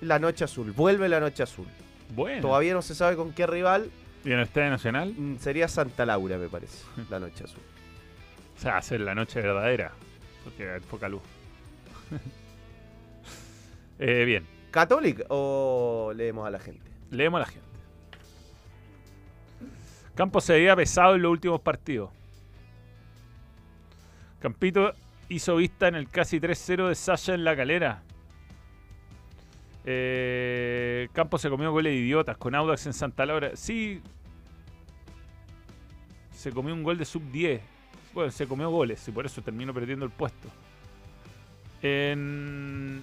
la 0.00 0.18
Noche 0.18 0.44
Azul. 0.44 0.72
Vuelve 0.72 1.08
la 1.08 1.20
Noche 1.20 1.42
Azul. 1.42 1.66
Bueno. 2.14 2.40
Todavía 2.40 2.72
no 2.72 2.80
se 2.82 2.94
sabe 2.94 3.16
con 3.16 3.32
qué 3.32 3.46
rival. 3.46 3.90
¿Y 4.24 4.28
en 4.28 4.34
el 4.38 4.44
Estadio 4.44 4.70
Nacional? 4.70 5.12
Mm, 5.16 5.36
Sería 5.38 5.68
Santa 5.68 6.06
Laura, 6.06 6.38
me 6.38 6.48
parece. 6.48 6.78
La 7.10 7.18
Noche 7.18 7.44
Azul. 7.44 7.60
O 8.56 8.60
sea, 8.60 8.76
hacer 8.78 9.00
la 9.00 9.14
noche 9.14 9.40
verdadera. 9.42 9.92
Porque 10.44 10.80
poca 10.90 11.08
luz. 11.08 11.22
Eh, 14.04 14.24
bien, 14.24 14.44
¿Católica 14.72 15.22
o 15.28 16.12
leemos 16.16 16.44
a 16.44 16.50
la 16.50 16.58
gente? 16.58 16.90
leemos 17.12 17.38
a 17.38 17.40
la 17.40 17.46
gente. 17.46 17.68
Campos 20.14 20.44
se 20.44 20.54
veía 20.54 20.74
pesado 20.74 21.14
en 21.14 21.22
los 21.22 21.30
últimos 21.30 21.60
partidos. 21.60 22.10
Campito 24.40 24.92
hizo 25.28 25.56
vista 25.56 25.88
en 25.88 25.94
el 25.94 26.08
casi 26.08 26.40
3-0 26.40 26.88
de 26.88 26.94
Sasha 26.94 27.34
en 27.34 27.44
la 27.44 27.54
calera. 27.54 28.02
Eh, 29.84 31.08
Campos 31.12 31.40
se 31.40 31.48
comió 31.48 31.70
goles 31.70 31.92
de 31.92 31.98
idiotas 31.98 32.36
con 32.36 32.54
Audax 32.54 32.86
en 32.86 32.92
Santa 32.92 33.24
Laura. 33.24 33.52
Sí, 33.54 34.02
se 36.34 36.50
comió 36.50 36.74
un 36.74 36.82
gol 36.82 36.98
de 36.98 37.04
sub 37.04 37.22
10. 37.30 37.60
Bueno, 38.14 38.30
se 38.30 38.46
comió 38.46 38.68
goles 38.70 39.06
y 39.08 39.10
por 39.10 39.24
eso 39.26 39.40
terminó 39.42 39.72
perdiendo 39.72 40.04
el 40.04 40.10
puesto. 40.10 40.48
En... 41.82 43.02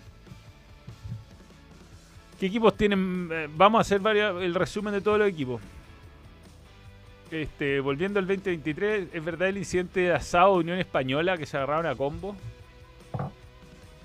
¿Qué 2.40 2.46
equipos 2.46 2.76
tienen? 2.78 3.28
Eh, 3.32 3.48
Vamos 3.56 3.80
a 3.80 3.82
hacer 3.82 4.00
varias- 4.00 4.36
el 4.42 4.56
resumen 4.56 4.94
de 4.94 5.02
todos 5.02 5.20
los 5.20 5.28
equipos. 5.28 5.62
Este, 7.32 7.80
volviendo 7.80 8.20
al 8.20 8.26
2023, 8.28 9.10
¿es 9.14 9.24
verdad 9.24 9.50
el 9.50 9.58
incidente 9.58 10.00
de 10.00 10.14
asado 10.14 10.54
de 10.56 10.60
Unión 10.62 10.80
Española 10.80 11.38
que 11.38 11.46
se 11.46 11.58
agarraron 11.58 11.86
a 11.86 11.96
combo? 11.96 12.36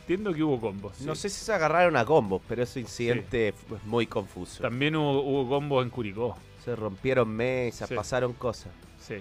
Entiendo 0.00 0.34
que 0.34 0.42
hubo 0.42 0.60
combos. 0.60 0.96
sí. 0.98 1.04
No 1.06 1.14
sé 1.14 1.30
si 1.30 1.42
se 1.42 1.52
agarraron 1.52 1.96
a 1.96 2.04
combos, 2.04 2.42
pero 2.46 2.62
ese 2.64 2.80
incidente 2.80 3.48
es 3.48 3.54
muy 3.86 4.06
confuso. 4.06 4.62
También 4.62 4.96
hubo, 4.96 5.22
hubo 5.22 5.48
combos 5.48 5.82
en 5.84 5.90
Curicó. 5.90 6.36
Se 6.62 6.76
rompieron 6.76 7.28
mesas, 7.30 7.88
Sí. 7.88 7.94
pasaron 7.94 8.34
cosas. 8.34 8.72
Sí. 9.00 9.16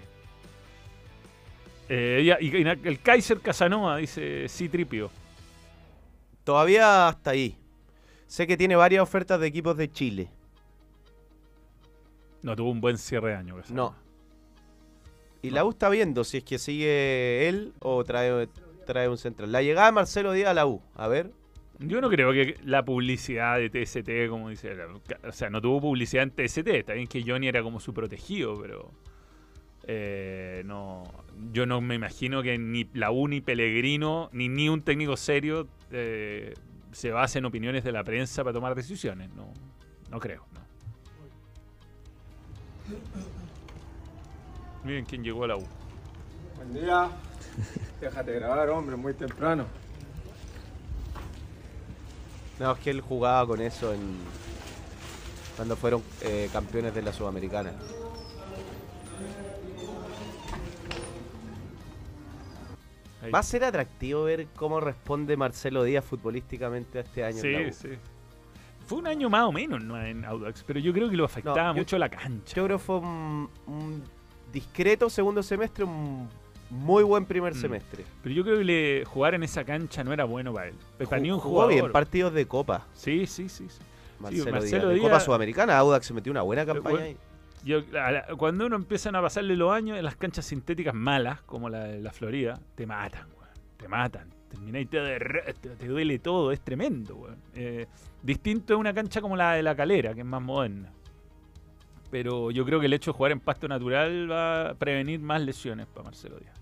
Eh, 1.89 2.35
y, 2.39 2.57
y 2.57 2.61
el 2.61 2.99
Kaiser 3.01 3.39
Casanova 3.39 3.97
dice 3.97 4.47
sí 4.47 4.69
tripio. 4.69 5.11
Todavía 6.43 7.07
hasta 7.07 7.31
ahí. 7.31 7.57
Sé 8.27 8.47
que 8.47 8.57
tiene 8.57 8.75
varias 8.75 9.03
ofertas 9.03 9.39
de 9.39 9.47
equipos 9.47 9.77
de 9.77 9.91
Chile. 9.91 10.29
No 12.41 12.55
tuvo 12.55 12.71
un 12.71 12.81
buen 12.81 12.97
cierre 12.97 13.29
de 13.29 13.35
año. 13.35 13.55
Casanova. 13.55 13.91
No. 13.91 14.03
Y 15.41 15.49
la 15.49 15.65
U 15.65 15.71
está 15.71 15.89
viendo 15.89 16.23
si 16.23 16.37
es 16.37 16.43
que 16.43 16.57
sigue 16.57 17.49
él 17.49 17.73
o 17.79 18.03
trae, 18.03 18.47
trae 18.85 19.09
un 19.09 19.17
central. 19.17 19.51
La 19.51 19.61
llegada 19.61 19.87
de 19.87 19.91
Marcelo 19.91 20.31
Díaz 20.31 20.49
a 20.49 20.53
la 20.53 20.65
U. 20.65 20.81
A 20.95 21.07
ver. 21.07 21.31
Yo 21.79 21.99
no 21.99 22.09
creo 22.09 22.31
que 22.31 22.55
la 22.63 22.85
publicidad 22.85 23.57
de 23.57 23.69
TST, 23.69 24.29
como 24.29 24.49
dice, 24.49 24.73
o 25.27 25.31
sea, 25.31 25.49
no 25.49 25.59
tuvo 25.59 25.81
publicidad 25.81 26.23
en 26.23 26.31
TST. 26.31 26.67
Está 26.67 26.93
bien 26.93 27.07
que 27.07 27.23
Johnny 27.25 27.47
era 27.47 27.61
como 27.61 27.79
su 27.79 27.93
protegido, 27.93 28.57
pero 28.61 28.91
eh, 29.85 30.63
no, 30.65 31.03
yo 31.51 31.65
no 31.65 31.81
me 31.81 31.95
imagino 31.95 32.41
que 32.41 32.57
ni 32.57 32.89
la 32.93 33.11
U 33.11 33.27
ni 33.27 33.41
Pellegrino 33.41 34.29
ni 34.31 34.47
ni 34.47 34.69
un 34.69 34.81
técnico 34.81 35.17
serio 35.17 35.67
eh, 35.91 36.53
se 36.91 37.11
base 37.11 37.39
en 37.39 37.45
opiniones 37.45 37.83
de 37.83 37.91
la 37.91 38.03
prensa 38.03 38.43
para 38.43 38.53
tomar 38.53 38.75
decisiones. 38.75 39.29
No, 39.35 39.51
no 40.09 40.19
creo. 40.19 40.45
No. 40.53 40.61
Miren 44.83 45.05
quién 45.05 45.23
llegó 45.23 45.45
a 45.45 45.47
la 45.47 45.57
U. 45.57 45.65
Buen 46.57 46.73
día. 46.73 47.09
Déjate 47.99 48.33
grabar, 48.33 48.69
hombre, 48.69 48.95
muy 48.95 49.13
temprano. 49.13 49.65
No, 52.59 52.71
es 52.71 52.79
que 52.79 52.89
él 52.91 53.01
jugaba 53.01 53.47
con 53.47 53.61
eso 53.61 53.93
en 53.93 54.17
cuando 55.55 55.75
fueron 55.75 56.03
eh, 56.21 56.49
campeones 56.51 56.93
de 56.93 57.01
la 57.01 57.13
Sudamericana. 57.13 57.73
Ahí. 63.23 63.31
Va 63.31 63.39
a 63.39 63.43
ser 63.43 63.63
atractivo 63.63 64.23
ver 64.25 64.47
cómo 64.55 64.79
responde 64.79 65.37
Marcelo 65.37 65.83
Díaz 65.83 66.03
futbolísticamente 66.05 66.99
a 66.99 67.01
este 67.01 67.23
año. 67.23 67.39
en 67.43 67.53
la 67.65 67.73
Sí, 67.73 67.87
U. 67.87 67.91
sí. 67.93 67.97
Fue 68.85 68.97
un 68.99 69.07
año 69.07 69.29
más 69.29 69.43
o 69.43 69.51
menos 69.51 69.81
¿no? 69.83 69.99
en 70.03 70.25
Audax, 70.25 70.63
pero 70.67 70.79
yo 70.79 70.91
creo 70.91 71.09
que 71.09 71.15
lo 71.15 71.23
afectaba 71.25 71.55
No, 71.67 71.73
yo- 71.73 71.77
mucho 71.79 71.97
la 71.97 72.09
cancha. 72.09 72.53
Yo 72.55 72.65
creo 72.65 72.77
que 72.77 72.83
fue 72.83 72.97
un, 72.97 73.49
un 73.65 74.03
discreto 74.51 75.09
segundo 75.09 75.41
semestre, 75.41 75.85
un 75.85 76.27
muy 76.69 77.03
buen 77.03 77.25
primer 77.25 77.53
Mm. 77.55 77.61
semestre. 77.61 78.03
Pero 78.21 78.35
yo 78.35 78.43
creo 78.43 78.57
que 78.57 78.63
le, 78.65 79.05
jugar 79.05 79.35
en 79.35 79.43
esa 79.43 79.63
cancha 79.63 80.03
no 80.03 80.11
era 80.11 80.25
bueno 80.25 80.53
para 80.53 80.67
él. 80.67 80.75
Para 81.09 81.21
ni 81.21 81.31
un 81.31 81.39
Jugó 81.39 81.61
jugador. 81.61 81.73
bien 81.73 81.91
partidos 81.93 82.33
de 82.33 82.45
Copa. 82.45 82.85
Sí, 82.93 83.25
sí, 83.25 83.47
sí. 83.47 83.67
sí. 83.69 83.79
Marcelo, 84.19 84.51
Marcelo 84.51 84.89
Díaz. 84.89 84.93
De 84.95 85.01
Copa 85.01 85.19
Sudamericana, 85.19 85.77
Audax 85.77 86.05
se 86.07 86.13
metió 86.13 86.31
una 86.31 86.41
buena 86.41 86.65
campaña 86.65 86.89
bueno, 86.95 87.05
ahí. 87.05 87.17
Yo, 87.63 87.81
cuando 88.37 88.65
uno 88.65 88.75
empiezan 88.75 89.15
a 89.15 89.21
pasarle 89.21 89.55
los 89.55 89.71
años 89.71 89.97
en 89.97 90.03
las 90.03 90.15
canchas 90.17 90.45
sintéticas 90.45 90.93
malas, 90.93 91.41
como 91.43 91.69
la 91.69 91.85
de 91.85 92.01
la 92.01 92.11
Florida, 92.11 92.59
te 92.75 92.85
matan, 92.85 93.27
weón. 93.37 93.49
Te 93.77 93.87
matan. 93.87 94.29
Termináis, 94.49 94.89
te, 94.89 95.53
te, 95.61 95.69
te 95.69 95.87
duele 95.87 96.19
todo, 96.19 96.51
es 96.51 96.61
tremendo, 96.61 97.15
weón. 97.15 97.37
Eh, 97.55 97.87
distinto 98.21 98.73
es 98.73 98.79
una 98.79 98.93
cancha 98.93 99.21
como 99.21 99.35
la 99.35 99.53
de 99.53 99.63
la 99.63 99.75
calera, 99.75 100.13
que 100.13 100.19
es 100.21 100.25
más 100.25 100.41
moderna. 100.41 100.91
Pero 102.11 102.51
yo 102.51 102.63
creo 102.65 102.79
que 102.79 102.85
el 102.85 102.93
hecho 102.93 103.11
de 103.11 103.17
jugar 103.17 103.31
en 103.31 103.39
pasto 103.39 103.67
natural 103.67 104.29
va 104.29 104.69
a 104.69 104.73
prevenir 104.75 105.19
más 105.19 105.41
lesiones 105.41 105.87
para 105.87 106.03
Marcelo 106.03 106.37
Díaz. 106.37 106.53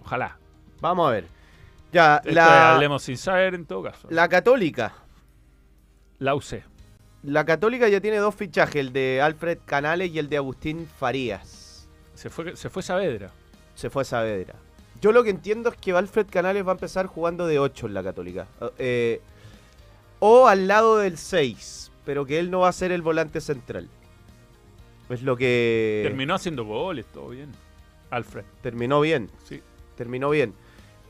Ojalá. 0.00 0.38
Vamos 0.80 1.08
a 1.08 1.12
ver. 1.12 1.26
Ya, 1.92 2.16
Esto 2.16 2.32
la, 2.32 2.74
hablemos 2.74 3.02
sin 3.02 3.16
saber 3.16 3.54
en 3.54 3.64
todo 3.64 3.82
caso. 3.82 4.08
la 4.10 4.28
Católica. 4.28 4.92
La 6.18 6.34
UC. 6.34 6.62
La 7.26 7.44
Católica 7.44 7.88
ya 7.88 8.00
tiene 8.00 8.18
dos 8.18 8.36
fichajes, 8.36 8.76
el 8.76 8.92
de 8.92 9.20
Alfred 9.20 9.58
Canales 9.64 10.12
y 10.12 10.20
el 10.20 10.28
de 10.28 10.36
Agustín 10.36 10.86
Farías. 10.86 11.88
Se 12.14 12.30
fue, 12.30 12.54
se 12.54 12.70
fue 12.70 12.84
Saavedra. 12.84 13.32
Se 13.74 13.90
fue 13.90 14.04
Saavedra. 14.04 14.54
Yo 15.00 15.10
lo 15.10 15.24
que 15.24 15.30
entiendo 15.30 15.70
es 15.70 15.76
que 15.76 15.90
Alfred 15.90 16.28
Canales 16.30 16.64
va 16.64 16.70
a 16.70 16.74
empezar 16.74 17.06
jugando 17.06 17.48
de 17.48 17.58
8 17.58 17.88
en 17.88 17.94
la 17.94 18.04
Católica. 18.04 18.46
Eh, 18.78 19.20
o 20.20 20.46
al 20.46 20.68
lado 20.68 20.98
del 20.98 21.18
6, 21.18 21.90
pero 22.04 22.26
que 22.26 22.38
él 22.38 22.48
no 22.48 22.60
va 22.60 22.68
a 22.68 22.72
ser 22.72 22.92
el 22.92 23.02
volante 23.02 23.40
central. 23.40 23.88
Es 25.08 25.22
lo 25.22 25.36
que 25.36 26.02
Terminó 26.04 26.36
haciendo 26.36 26.64
goles, 26.64 27.06
todo 27.12 27.30
bien. 27.30 27.50
Alfred, 28.10 28.44
terminó 28.62 29.00
bien. 29.00 29.30
sí. 29.42 29.60
Terminó 29.96 30.30
bien. 30.30 30.54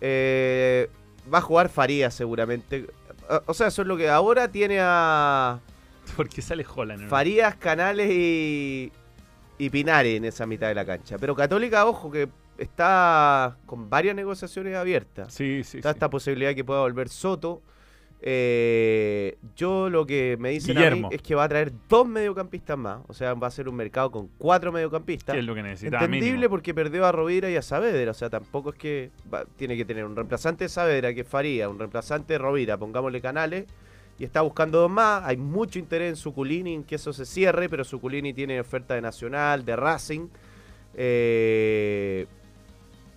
Eh, 0.00 0.88
va 1.32 1.38
a 1.38 1.42
jugar 1.42 1.68
Farías 1.68 2.14
seguramente. 2.14 2.86
O 3.44 3.52
sea, 3.52 3.66
eso 3.66 3.82
es 3.82 3.88
lo 3.88 3.98
que 3.98 4.08
ahora 4.08 4.48
tiene 4.48 4.78
a 4.80 5.60
Porque 6.16 6.42
sale 6.42 6.64
Holland. 6.72 7.02
¿no? 7.02 7.08
Farías, 7.08 7.56
Canales 7.56 8.10
y, 8.10 8.92
y 9.58 9.70
Pinares 9.70 10.16
en 10.16 10.24
esa 10.24 10.46
mitad 10.46 10.68
de 10.68 10.74
la 10.74 10.84
cancha. 10.84 11.16
Pero 11.18 11.34
Católica, 11.34 11.86
ojo, 11.86 12.10
que 12.10 12.28
está 12.58 13.56
con 13.66 13.90
varias 13.90 14.14
negociaciones 14.16 14.76
abiertas. 14.76 15.32
Sí, 15.32 15.62
sí. 15.64 15.78
Está 15.78 15.90
sí. 15.92 15.96
esta 15.96 16.10
posibilidad 16.10 16.54
que 16.54 16.64
pueda 16.64 16.80
volver 16.80 17.08
Soto. 17.08 17.62
Eh, 18.28 19.36
yo 19.54 19.90
lo 19.90 20.06
que 20.06 20.36
me 20.40 20.50
dicen 20.50 20.76
a 20.78 20.90
mí 20.90 21.02
es 21.10 21.20
que 21.22 21.34
va 21.34 21.44
a 21.44 21.48
traer 21.48 21.70
dos 21.88 22.08
mediocampistas 22.08 22.76
más. 22.76 23.00
O 23.08 23.14
sea, 23.14 23.34
va 23.34 23.46
a 23.46 23.50
ser 23.50 23.68
un 23.68 23.76
mercado 23.76 24.10
con 24.10 24.28
cuatro 24.38 24.72
mediocampistas. 24.72 25.34
¿Qué 25.34 25.40
es 25.40 25.44
lo 25.44 25.54
que 25.54 25.62
necesitaba 25.62 26.04
Entendible 26.04 26.32
mínimo? 26.36 26.50
porque 26.50 26.74
perdió 26.74 27.04
a 27.06 27.12
Rovira 27.12 27.50
y 27.50 27.56
a 27.56 27.62
Saavedra. 27.62 28.10
O 28.10 28.14
sea, 28.14 28.30
tampoco 28.30 28.70
es 28.70 28.76
que 28.76 29.10
va- 29.32 29.44
tiene 29.56 29.76
que 29.76 29.84
tener 29.84 30.04
un 30.04 30.16
reemplazante 30.16 30.64
de 30.64 30.68
Saavedra, 30.68 31.14
que 31.14 31.24
Faría, 31.24 31.68
un 31.68 31.78
reemplazante 31.78 32.32
de 32.32 32.38
Rovira, 32.38 32.76
pongámosle 32.78 33.20
canales. 33.20 33.66
Y 34.18 34.24
está 34.24 34.40
buscando 34.40 34.80
dos 34.80 34.90
más. 34.90 35.24
Hay 35.24 35.36
mucho 35.36 35.78
interés 35.78 36.10
en 36.10 36.16
Suculini, 36.16 36.74
en 36.74 36.84
que 36.84 36.94
eso 36.94 37.12
se 37.12 37.26
cierre, 37.26 37.68
pero 37.68 37.84
Suculini 37.84 38.32
tiene 38.32 38.60
oferta 38.60 38.94
de 38.94 39.02
Nacional, 39.02 39.64
de 39.64 39.76
Racing. 39.76 40.28
Eh, 40.94 42.26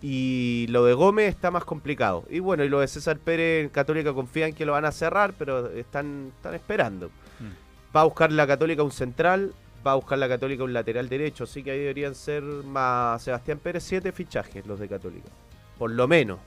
y 0.01 0.67
lo 0.69 0.85
de 0.85 0.93
Gómez 0.93 1.29
está 1.29 1.51
más 1.51 1.65
complicado. 1.65 2.25
Y 2.29 2.39
bueno, 2.39 2.63
y 2.63 2.69
lo 2.69 2.79
de 2.79 2.87
César 2.87 3.17
Pérez 3.17 3.63
en 3.63 3.69
Católica 3.69 4.13
confían 4.13 4.53
que 4.53 4.65
lo 4.65 4.73
van 4.73 4.85
a 4.85 4.91
cerrar, 4.91 5.33
pero 5.37 5.69
están, 5.71 6.31
están 6.35 6.53
esperando. 6.55 7.07
Mm. 7.07 7.95
Va 7.95 8.01
a 8.01 8.05
buscar 8.05 8.31
la 8.31 8.47
Católica 8.47 8.83
un 8.83 8.91
central, 8.91 9.53
va 9.85 9.93
a 9.93 9.95
buscar 9.95 10.17
la 10.17 10.29
Católica 10.29 10.63
un 10.63 10.73
lateral 10.73 11.09
derecho, 11.09 11.45
así 11.45 11.63
que 11.63 11.71
ahí 11.71 11.79
deberían 11.79 12.15
ser 12.15 12.43
más 12.43 13.23
Sebastián 13.23 13.59
Pérez 13.59 13.83
siete 13.83 14.11
fichajes 14.11 14.65
los 14.65 14.79
de 14.79 14.87
Católica. 14.87 15.29
Por 15.77 15.91
lo 15.91 16.07
menos. 16.07 16.39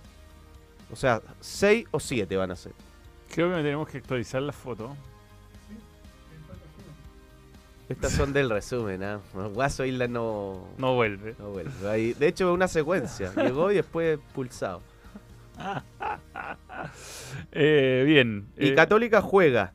O 0.91 0.97
sea, 0.97 1.21
seis 1.41 1.87
o 1.91 2.01
siete 2.01 2.37
van 2.37 2.51
a 2.51 2.57
ser. 2.57 2.73
Creo 3.35 3.49
que 3.51 3.57
tenemos 3.57 3.89
que 3.89 3.99
actualizar 3.99 4.43
la 4.43 4.53
foto. 4.53 4.95
Estas 7.89 8.13
son 8.13 8.33
del 8.33 8.49
resumen, 8.49 9.03
¿ah? 9.03 9.21
Guaso 9.53 9.85
Isla 9.85 10.09
no, 10.09 10.67
No 10.79 10.95
vuelve. 10.95 11.35
no 11.39 11.51
vuelve. 11.51 11.89
Ahí- 11.91 12.15
de 12.15 12.29
hecho, 12.29 12.49
es 12.51 12.55
una 12.55 12.69
secuencia. 12.69 13.33
Llegó 13.37 13.71
y 13.71 13.77
después 13.77 14.19
pulsado. 14.35 14.83
Eh, 17.53 18.03
bien. 18.07 18.47
Y 18.59 18.69
eh, 18.71 18.75
Católica 18.75 19.21
juega 19.23 19.73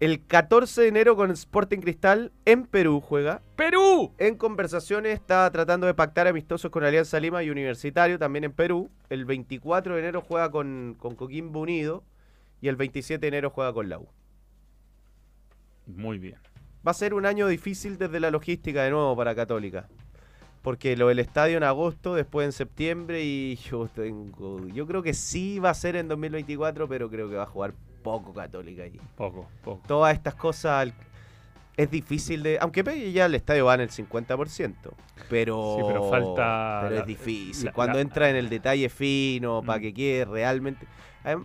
el 0.00 0.24
14 0.26 0.82
de 0.82 0.88
enero 0.88 1.14
con 1.14 1.30
Sporting 1.30 1.78
Cristal 1.78 2.32
en 2.44 2.64
Perú 2.66 3.00
juega. 3.00 3.40
¡Perú! 3.54 4.12
En 4.18 4.36
conversaciones 4.36 5.14
está 5.14 5.48
tratando 5.52 5.86
de 5.86 5.94
pactar 5.94 6.26
amistosos 6.26 6.70
con 6.72 6.82
Alianza 6.82 7.20
Lima 7.20 7.42
y 7.44 7.50
Universitario, 7.50 8.18
también 8.18 8.44
en 8.44 8.52
Perú. 8.52 8.90
El 9.10 9.24
24 9.24 9.94
de 9.94 10.00
enero 10.00 10.20
juega 10.22 10.50
con, 10.50 10.96
con 10.98 11.14
Coquimbo 11.14 11.60
Unido 11.60 12.02
y 12.62 12.68
el 12.68 12.76
27 12.76 13.20
de 13.20 13.28
enero 13.28 13.50
juega 13.50 13.72
con 13.74 13.90
la 13.90 13.98
U. 13.98 14.08
Muy 15.86 16.18
bien. 16.18 16.36
Va 16.86 16.92
a 16.92 16.94
ser 16.94 17.12
un 17.14 17.26
año 17.26 17.46
difícil 17.48 17.98
desde 17.98 18.20
la 18.20 18.30
logística 18.30 18.82
de 18.82 18.90
nuevo 18.90 19.14
para 19.16 19.34
Católica. 19.34 19.88
Porque 20.62 20.96
lo 20.96 21.08
del 21.08 21.18
estadio 21.18 21.56
en 21.56 21.64
agosto, 21.64 22.14
después 22.14 22.46
en 22.46 22.52
septiembre 22.52 23.22
y 23.24 23.56
yo 23.70 23.88
tengo... 23.88 24.66
Yo 24.68 24.86
creo 24.86 25.02
que 25.02 25.12
sí 25.14 25.58
va 25.58 25.70
a 25.70 25.74
ser 25.74 25.96
en 25.96 26.08
2024, 26.08 26.88
pero 26.88 27.10
creo 27.10 27.28
que 27.28 27.36
va 27.36 27.42
a 27.42 27.46
jugar 27.46 27.74
poco 28.02 28.32
Católica 28.32 28.84
ahí. 28.84 29.00
Poco, 29.16 29.48
poco. 29.64 29.82
Todas 29.86 30.14
estas 30.14 30.34
cosas 30.36 30.92
es 31.76 31.90
difícil 31.90 32.42
de... 32.44 32.58
Aunque 32.60 32.84
pegue 32.84 33.10
ya 33.12 33.26
el 33.26 33.34
estadio 33.34 33.64
va 33.66 33.74
en 33.74 33.80
el 33.82 33.90
50%. 33.90 34.74
Pero... 35.28 35.76
Sí, 35.78 35.84
pero 35.86 36.08
falta 36.10 36.80
Pero 36.88 37.00
es 37.00 37.06
difícil. 37.06 37.66
la- 37.66 37.72
Cuando 37.72 37.94
la- 37.96 38.02
entra 38.02 38.30
en 38.30 38.36
el 38.36 38.48
detalle 38.48 38.88
fino, 38.88 39.62
para 39.64 39.78
Mm. 39.78 39.82
que 39.82 39.94
quede 39.94 40.24
realmente... 40.26 40.86
Ta- 41.24 41.42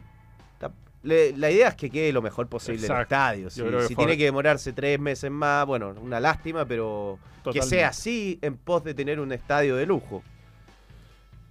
le- 1.04 1.36
La 1.38 1.50
idea 1.52 1.70
es 1.70 1.76
que 1.76 1.90
quede 1.90 2.12
lo 2.12 2.22
mejor 2.22 2.48
posible 2.48 2.80
el 2.80 2.84
Exacto. 2.86 3.02
estadio. 3.16 3.50
Si, 3.50 3.96
tiene 3.96 4.18
que 4.18 4.26
demorarse 4.26 4.74
tres 4.74 5.00
meses 5.00 5.30
más, 5.32 5.66
bueno, 5.66 5.94
una 6.02 6.20
lástima, 6.20 6.66
pero 6.66 7.20
que 7.52 7.62
sea 7.62 7.90
así 7.90 8.40
en 8.42 8.58
pos 8.58 8.84
de 8.84 8.94
tener 8.94 9.20
un 9.20 9.32
estadio 9.32 9.76
de 9.76 9.86
lujo. 9.86 10.22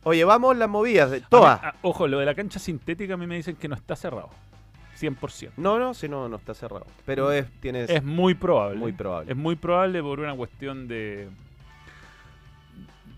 Oye, 0.05 0.25
vamos 0.25 0.57
las 0.57 0.69
movidas 0.69 1.11
de 1.11 1.17
A 1.17 1.21
mí- 1.21 1.27
todas. 1.29 1.61
ojo, 1.83 2.07
lo 2.07 2.19
de 2.21 2.27
la 2.27 2.35
cancha 2.35 2.59
sintética 2.59 3.15
a 3.15 3.17
mí 3.17 3.27
me 3.27 3.37
dicen 3.37 3.57
que 3.57 3.67
no 3.67 3.75
está 3.75 3.97
cerrado. 3.97 4.31
100%. 4.99 5.53
No, 5.57 5.79
no, 5.79 5.93
si 5.95 6.09
no, 6.09 6.29
no 6.29 6.37
está 6.37 6.55
cerrado. 6.55 6.87
Pero 7.05 7.31
es, 7.33 7.47
tiene, 7.61 7.85
Es 7.85 8.03
muy 8.05 8.35
probable. 8.35 8.79
muy 8.79 8.93
probable. 8.93 9.33
Es 9.33 9.37
muy 9.37 9.57
probable 9.57 10.01
por 10.03 10.21
una 10.21 10.35
cuestión 10.35 10.87
de. 10.89 11.29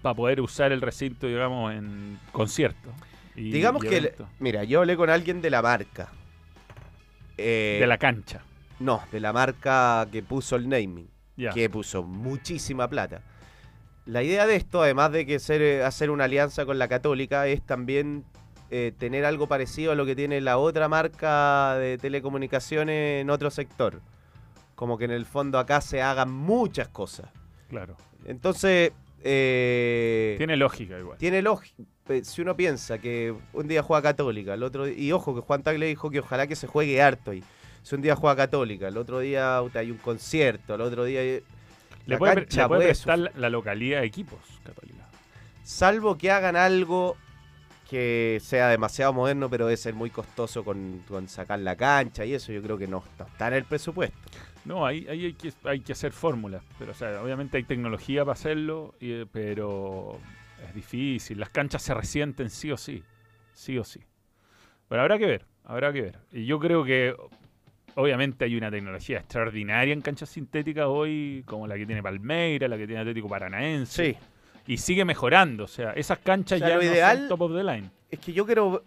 para 0.03 0.15
poder 0.15 0.41
usar 0.41 0.73
el 0.73 0.81
recinto, 0.81 1.27
digamos, 1.27 1.73
en 1.73 2.19
concierto. 2.33 2.91
y- 3.37 3.51
Digamos 3.53 3.83
que, 3.83 3.97
evento. 3.99 4.29
mira, 4.41 4.65
yo 4.65 4.81
hablé 4.81 4.97
con 4.97 5.11
alguien 5.11 5.41
de 5.43 5.51
la 5.51 5.63
marca. 5.63 6.09
Eh, 7.39 7.79
De 7.81 7.87
la 7.87 7.97
cancha. 7.99 8.43
No, 8.81 9.03
de 9.11 9.21
la 9.21 9.33
marca 9.33 10.07
que 10.13 10.23
puso 10.23 10.57
el 10.57 10.69
naming, 10.69 11.09
que 11.55 11.69
puso 11.71 12.03
muchísima 12.03 12.89
plata. 12.89 13.23
La 14.07 14.23
idea 14.23 14.47
de 14.47 14.57
esto, 14.57 14.83
además 14.83 15.13
de 15.13 15.27
que 15.27 15.39
ser, 15.39 15.61
eh, 15.63 15.85
hacer 15.85 16.11
una 16.11 16.25
alianza 16.25 16.65
con 16.65 16.79
la 16.79 16.89
Católica, 16.89 17.47
es 17.47 17.61
también 17.65 18.25
eh, 18.71 18.93
tener 18.99 19.25
algo 19.25 19.47
parecido 19.49 19.93
a 19.93 19.95
lo 19.95 20.07
que 20.07 20.15
tiene 20.17 20.41
la 20.41 20.59
otra 20.59 20.89
marca 20.89 21.75
de 21.77 21.99
telecomunicaciones 21.99 23.23
en 23.23 23.31
otro 23.31 23.51
sector. 23.51 24.01
Como 24.75 24.97
que 24.97 25.07
en 25.07 25.11
el 25.11 25.27
fondo 25.27 25.59
acá 25.59 25.81
se 25.81 26.01
hagan 26.03 26.31
muchas 26.31 26.89
cosas. 26.89 27.31
Claro. 27.69 27.97
Entonces, 28.25 28.93
eh, 29.25 30.35
Tiene 30.39 30.57
lógica 30.57 30.99
igual. 30.99 31.19
tiene 31.19 31.43
lógica. 31.43 31.83
Si 32.23 32.43
uno 32.43 32.57
piensa 32.57 32.99
que 32.99 33.35
un 33.53 33.69
día 33.69 33.83
juega 33.83 34.03
Católica, 34.03 34.55
el 34.55 34.63
otro 34.63 34.89
y 34.89 35.13
ojo 35.13 35.35
que 35.35 35.41
Juan 35.41 35.63
Tagle 35.63 35.87
dijo 35.87 36.11
que 36.11 36.21
ojalá 36.21 36.47
que 36.47 36.57
se 36.57 36.67
juegue 36.67 37.01
harto 37.03 37.33
y 37.35 37.43
si 37.83 37.95
un 37.95 38.03
día 38.03 38.17
juega 38.17 38.37
Católica, 38.37 38.89
el 38.89 38.97
otro 38.97 39.21
día 39.21 39.59
hay 39.75 39.91
un 39.91 39.99
concierto, 39.99 40.75
el 40.75 40.81
otro 40.81 41.05
día 41.05 41.21
hay- 41.21 41.43
Le 42.07 42.15
la 42.15 42.19
puede, 42.19 42.35
cancha 42.35 42.63
le 42.63 42.69
puede 42.69 42.79
puede 42.81 42.89
prestar 42.91 43.19
la, 43.19 43.33
la 43.37 43.51
localidad 43.51 44.01
de 44.01 44.07
equipos 44.07 44.39
católica. 44.65 45.09
salvo 45.63 46.17
que 46.19 46.31
hagan 46.31 46.57
algo 46.57 47.17
que 47.89 48.39
sea 48.43 48.69
demasiado 48.69 49.13
moderno, 49.15 49.49
pero 49.49 49.65
debe 49.67 49.77
ser 49.79 49.95
muy 49.95 50.11
costoso 50.11 50.63
con, 50.63 51.03
con 51.09 51.27
sacar 51.29 51.59
la 51.61 51.75
cancha 51.77 52.25
y 52.27 52.35
eso 52.35 52.53
yo 52.53 52.63
creo 52.63 52.77
que 52.77 52.87
no, 52.87 53.03
no 53.19 53.25
está 53.27 53.49
en 53.49 53.55
el 53.55 53.65
presupuesto. 53.65 54.19
No, 54.67 54.85
ahí, 54.85 55.07
ahí 55.09 55.25
hay, 55.25 55.33
que, 55.33 55.51
hay 55.65 55.81
que 55.81 55.93
hacer 55.93 56.13
fórmulas. 56.13 56.63
Pero, 56.79 56.93
o 56.93 56.95
sea, 56.95 57.23
obviamente 57.23 57.57
hay 57.57 57.63
tecnología 57.65 58.23
para 58.27 58.35
hacerlo, 58.35 58.95
y, 59.01 59.13
eh, 59.13 59.27
pero 59.33 60.19
es 60.67 60.75
difícil. 60.75 61.39
Las 61.41 61.51
canchas 61.51 61.83
se 61.83 61.95
resienten 61.95 62.51
sí 62.51 62.71
o 62.73 62.77
sí. 62.77 63.03
Sí 63.55 63.79
o 63.79 63.85
sí. 63.85 64.01
Pero 64.89 65.03
habrá 65.03 65.19
que 65.19 65.27
ver, 65.27 65.45
habrá 65.65 65.93
que 65.93 66.03
ver. 66.03 66.19
Y 66.33 66.47
yo 66.47 66.59
creo 66.59 66.85
que, 66.85 67.15
obviamente, 67.95 68.45
hay 68.45 68.57
una 68.57 68.71
tecnología 68.71 69.19
extraordinaria 69.19 69.93
en 69.93 70.01
canchas 70.01 70.29
sintéticas 70.31 70.87
hoy, 70.89 71.43
como 71.47 71.67
la 71.67 71.77
que 71.77 71.87
tiene 71.87 72.03
Palmeira, 72.03 72.69
la 72.69 72.77
que 72.77 72.87
tiene 72.87 73.01
Atlético 73.01 73.29
Paranaense. 73.29 74.13
Sí, 74.13 74.17
Y 74.67 74.77
sigue 74.79 75.05
mejorando. 75.05 75.65
O 75.65 75.69
sea, 75.69 75.93
esas 75.93 76.19
canchas 76.19 76.57
O 76.57 76.59
sea, 76.61 76.69
ya 76.69 76.75
lo 76.77 76.83
no 76.83 76.89
ideal- 76.91 77.19
son 77.21 77.29
top 77.29 77.41
of 77.43 77.53
the 77.57 77.65
line. 77.65 77.91
es 78.11 78.19
que 78.19 78.33
yo 78.33 78.45
quiero 78.47 78.85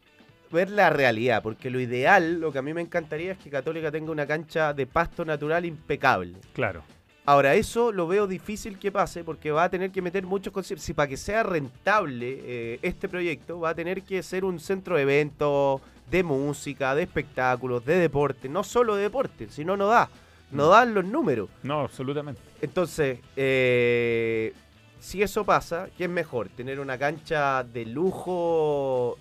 ver 0.51 0.69
la 0.69 0.89
realidad, 0.89 1.41
porque 1.41 1.69
lo 1.69 1.79
ideal, 1.79 2.39
lo 2.39 2.51
que 2.51 2.59
a 2.59 2.61
mí 2.61 2.73
me 2.73 2.81
encantaría 2.81 3.31
es 3.33 3.37
que 3.37 3.49
Católica 3.49 3.89
tenga 3.91 4.11
una 4.11 4.27
cancha 4.27 4.73
de 4.73 4.85
pasto 4.85 5.23
natural 5.25 5.65
impecable. 5.65 6.37
Claro. 6.53 6.83
Ahora, 7.25 7.53
eso 7.55 7.91
lo 7.91 8.07
veo 8.07 8.25
difícil 8.25 8.79
que 8.79 8.91
pase 8.91 9.23
porque 9.23 9.51
va 9.51 9.65
a 9.65 9.69
tener 9.69 9.91
que 9.91 10.01
meter 10.01 10.25
muchos 10.25 10.51
conciertos. 10.51 10.85
Si 10.85 10.93
para 10.93 11.07
que 11.07 11.17
sea 11.17 11.43
rentable 11.43 12.39
eh, 12.43 12.79
este 12.81 13.07
proyecto, 13.07 13.59
va 13.59 13.69
a 13.69 13.75
tener 13.75 14.01
que 14.01 14.23
ser 14.23 14.43
un 14.43 14.59
centro 14.59 14.95
de 14.95 15.03
eventos, 15.03 15.81
de 16.09 16.23
música, 16.23 16.95
de 16.95 17.03
espectáculos, 17.03 17.85
de 17.85 17.95
deporte. 17.97 18.49
No 18.49 18.63
solo 18.63 18.95
de 18.95 19.03
deporte, 19.03 19.49
si 19.49 19.63
no, 19.63 19.77
no 19.77 19.87
da. 19.87 20.09
No 20.51 20.67
dan 20.67 20.93
los 20.93 21.05
números. 21.05 21.49
No, 21.63 21.81
absolutamente. 21.81 22.41
Entonces, 22.61 23.19
eh, 23.35 24.53
si 24.99 25.21
eso 25.21 25.45
pasa, 25.45 25.87
¿qué 25.97 26.05
es 26.05 26.09
mejor? 26.09 26.49
¿Tener 26.49 26.79
una 26.79 26.97
cancha 26.97 27.63
de 27.63 27.85
lujo 27.85 29.17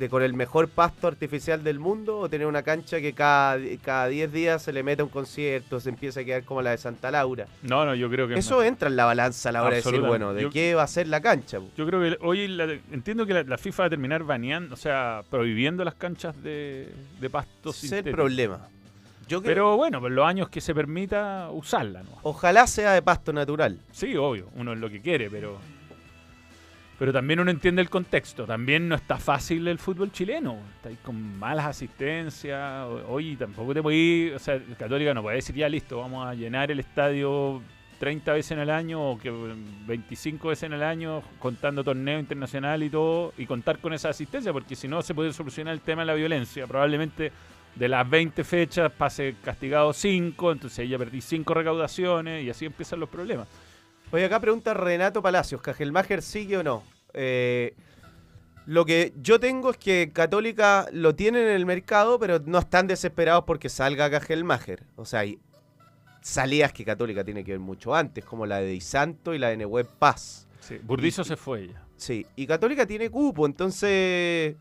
de 0.00 0.08
con 0.08 0.22
el 0.22 0.32
mejor 0.32 0.68
pasto 0.68 1.06
artificial 1.06 1.62
del 1.62 1.78
mundo 1.78 2.18
o 2.18 2.28
tener 2.28 2.46
una 2.46 2.62
cancha 2.62 3.00
que 3.00 3.12
cada, 3.12 3.58
cada 3.84 4.08
10 4.08 4.32
días 4.32 4.62
se 4.62 4.72
le 4.72 4.82
meta 4.82 5.04
un 5.04 5.10
concierto, 5.10 5.78
se 5.78 5.90
empieza 5.90 6.20
a 6.20 6.24
quedar 6.24 6.42
como 6.42 6.62
la 6.62 6.70
de 6.70 6.78
Santa 6.78 7.10
Laura? 7.10 7.46
No, 7.62 7.84
no, 7.84 7.94
yo 7.94 8.08
creo 8.10 8.26
que 8.26 8.32
es 8.34 8.46
Eso 8.46 8.62
entra 8.62 8.88
en 8.88 8.96
la 8.96 9.04
balanza 9.04 9.50
a 9.50 9.52
la 9.52 9.60
hora 9.62 9.76
de 9.76 9.82
decir, 9.82 10.00
bueno, 10.00 10.32
¿de 10.32 10.42
Yo- 10.42 10.50
qué 10.50 10.74
va 10.74 10.84
a 10.84 10.86
ser 10.88 11.06
la 11.06 11.20
cancha? 11.20 11.60
po? 11.60 11.68
Yo 11.76 11.86
creo 11.86 12.00
que 12.00 12.16
hoy 12.22 12.48
la- 12.48 12.72
entiendo 12.90 13.26
que 13.26 13.34
la, 13.34 13.42
la 13.42 13.58
FIFA 13.58 13.82
va 13.82 13.86
a 13.88 13.90
terminar 13.90 14.24
baneando, 14.24 14.74
o 14.74 14.78
sea, 14.78 15.22
prohibiendo 15.30 15.84
las 15.84 15.94
canchas 15.94 16.34
de, 16.42 16.88
de 17.20 17.30
pasto 17.30 17.70
Ese 17.70 17.86
es 17.86 17.92
el 18.06 18.10
problema. 18.10 18.66
Yo 19.28 19.40
creo- 19.42 19.50
Pero 19.54 19.76
bueno, 19.76 20.00
por 20.00 20.10
los 20.10 20.26
años 20.26 20.48
que 20.48 20.60
se 20.62 20.74
permita 20.74 21.50
usarla, 21.52 22.02
¿no? 22.02 22.08
ojalá 22.22 22.66
sea 22.66 22.92
de 22.94 23.02
pasto 23.02 23.32
natural. 23.34 23.78
Sí, 23.92 24.16
obvio, 24.16 24.48
uno 24.56 24.72
es 24.72 24.78
lo 24.78 24.88
que 24.90 25.00
quiere, 25.00 25.28
pero 25.30 25.58
pero 27.00 27.12
también 27.14 27.40
uno 27.40 27.50
entiende 27.50 27.80
el 27.82 27.88
contexto. 27.88 28.44
También 28.44 28.86
no 28.86 28.94
está 28.94 29.16
fácil 29.16 29.66
el 29.68 29.78
fútbol 29.78 30.12
chileno. 30.12 30.58
Está 30.76 30.90
ahí 30.90 30.98
con 31.02 31.38
malas 31.38 31.64
asistencias. 31.66 32.84
o- 32.86 33.06
Hoy 33.08 33.36
tampoco 33.36 33.72
te 33.74 33.82
puedes, 33.82 34.36
o 34.36 34.38
sea, 34.38 34.54
el 34.54 34.76
Católica 34.76 35.14
no 35.14 35.22
puede 35.22 35.36
decir 35.36 35.56
ya 35.56 35.68
listo, 35.68 35.96
vamos 35.98 36.26
a 36.26 36.34
llenar 36.34 36.70
el 36.70 36.78
estadio 36.78 37.62
30 37.98 38.32
veces 38.34 38.52
en 38.52 38.58
el 38.60 38.68
año 38.70 39.12
o 39.12 39.18
que 39.18 39.30
25 39.86 40.48
veces 40.48 40.64
en 40.64 40.74
el 40.74 40.82
año 40.82 41.22
contando 41.38 41.82
torneo 41.82 42.18
internacional 42.18 42.82
y 42.82 42.90
todo 42.90 43.32
y 43.38 43.46
contar 43.46 43.78
con 43.78 43.92
esa 43.94 44.10
asistencia 44.10 44.52
porque 44.52 44.76
si 44.76 44.86
no 44.86 45.02
se 45.02 45.14
puede 45.14 45.32
solucionar 45.32 45.72
el 45.74 45.80
tema 45.80 46.02
de 46.02 46.06
la 46.06 46.14
violencia. 46.14 46.66
Probablemente 46.66 47.32
de 47.74 47.88
las 47.88 48.08
20 48.08 48.44
fechas 48.44 48.92
pase 48.92 49.36
castigado 49.42 49.92
5, 49.94 50.52
entonces 50.52 50.78
ahí 50.80 50.88
ya 50.88 50.98
perdí 50.98 51.20
5 51.22 51.54
recaudaciones 51.54 52.44
y 52.44 52.50
así 52.50 52.66
empiezan 52.66 53.00
los 53.00 53.08
problemas. 53.08 53.48
Oye, 54.12 54.24
acá 54.24 54.40
pregunta 54.40 54.74
Renato 54.74 55.22
Palacios, 55.22 55.62
¿Cajelmacher 55.62 56.20
sigue 56.20 56.56
o 56.56 56.62
no? 56.64 56.82
Eh, 57.14 57.76
lo 58.66 58.84
que 58.84 59.12
yo 59.16 59.38
tengo 59.38 59.70
es 59.70 59.76
que 59.76 60.10
Católica 60.12 60.86
lo 60.92 61.14
tiene 61.14 61.42
en 61.42 61.48
el 61.48 61.64
mercado, 61.64 62.18
pero 62.18 62.40
no 62.44 62.58
están 62.58 62.88
desesperados 62.88 63.44
porque 63.44 63.68
salga 63.68 64.10
Cajelmacher. 64.10 64.84
O 64.96 65.04
sea, 65.04 65.20
hay 65.20 65.38
salidas 66.22 66.72
que 66.72 66.84
Católica 66.84 67.22
tiene 67.22 67.44
que 67.44 67.52
ver 67.52 67.60
mucho 67.60 67.94
antes, 67.94 68.24
como 68.24 68.46
la 68.46 68.58
de 68.58 68.66
Di 68.66 68.80
Santo 68.80 69.32
y 69.32 69.38
la 69.38 69.50
de 69.50 69.58
Nehue 69.58 69.84
Paz. 69.84 70.48
Sí, 70.58 70.78
Burdizo 70.82 71.22
se 71.22 71.36
fue 71.36 71.68
ya. 71.68 71.86
Sí, 71.96 72.26
y 72.34 72.48
Católica 72.48 72.86
tiene 72.86 73.10
cupo, 73.10 73.46
entonces 73.46 74.56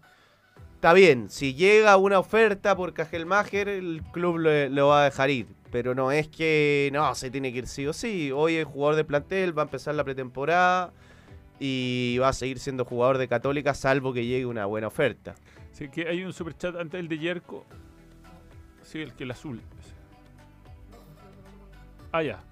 está 0.75 0.93
bien. 0.93 1.27
Si 1.29 1.55
llega 1.55 1.97
una 1.97 2.19
oferta 2.19 2.75
por 2.75 2.93
Cajelmacher, 2.93 3.67
el 3.67 4.03
club 4.11 4.37
lo, 4.37 4.69
lo 4.69 4.87
va 4.89 5.01
a 5.01 5.05
dejar 5.05 5.31
ir. 5.31 5.58
Pero 5.71 5.93
no 5.93 6.11
es 6.11 6.27
que 6.27 6.89
no, 6.93 7.13
se 7.15 7.29
tiene 7.29 7.51
que 7.51 7.59
ir 7.59 7.67
sí 7.67 7.85
o 7.85 7.93
sí. 7.93 8.31
Hoy 8.31 8.55
es 8.55 8.65
jugador 8.65 8.95
de 8.95 9.03
plantel, 9.03 9.57
va 9.57 9.63
a 9.63 9.65
empezar 9.65 9.95
la 9.95 10.03
pretemporada 10.03 10.91
y 11.59 12.17
va 12.19 12.29
a 12.29 12.33
seguir 12.33 12.59
siendo 12.59 12.85
jugador 12.85 13.17
de 13.17 13.27
Católica, 13.27 13.73
salvo 13.73 14.13
que 14.13 14.25
llegue 14.25 14.45
una 14.45 14.65
buena 14.65 14.87
oferta. 14.87 15.35
Sí, 15.71 15.89
que 15.89 16.07
hay 16.07 16.23
un 16.23 16.33
superchat 16.33 16.75
antes 16.75 16.93
del 16.93 17.07
de 17.07 17.19
Yerko. 17.19 17.65
Sí, 18.83 18.99
el 19.01 19.13
que 19.13 19.23
el 19.23 19.31
azul. 19.31 19.61
Ah, 22.11 22.23
ya. 22.23 22.43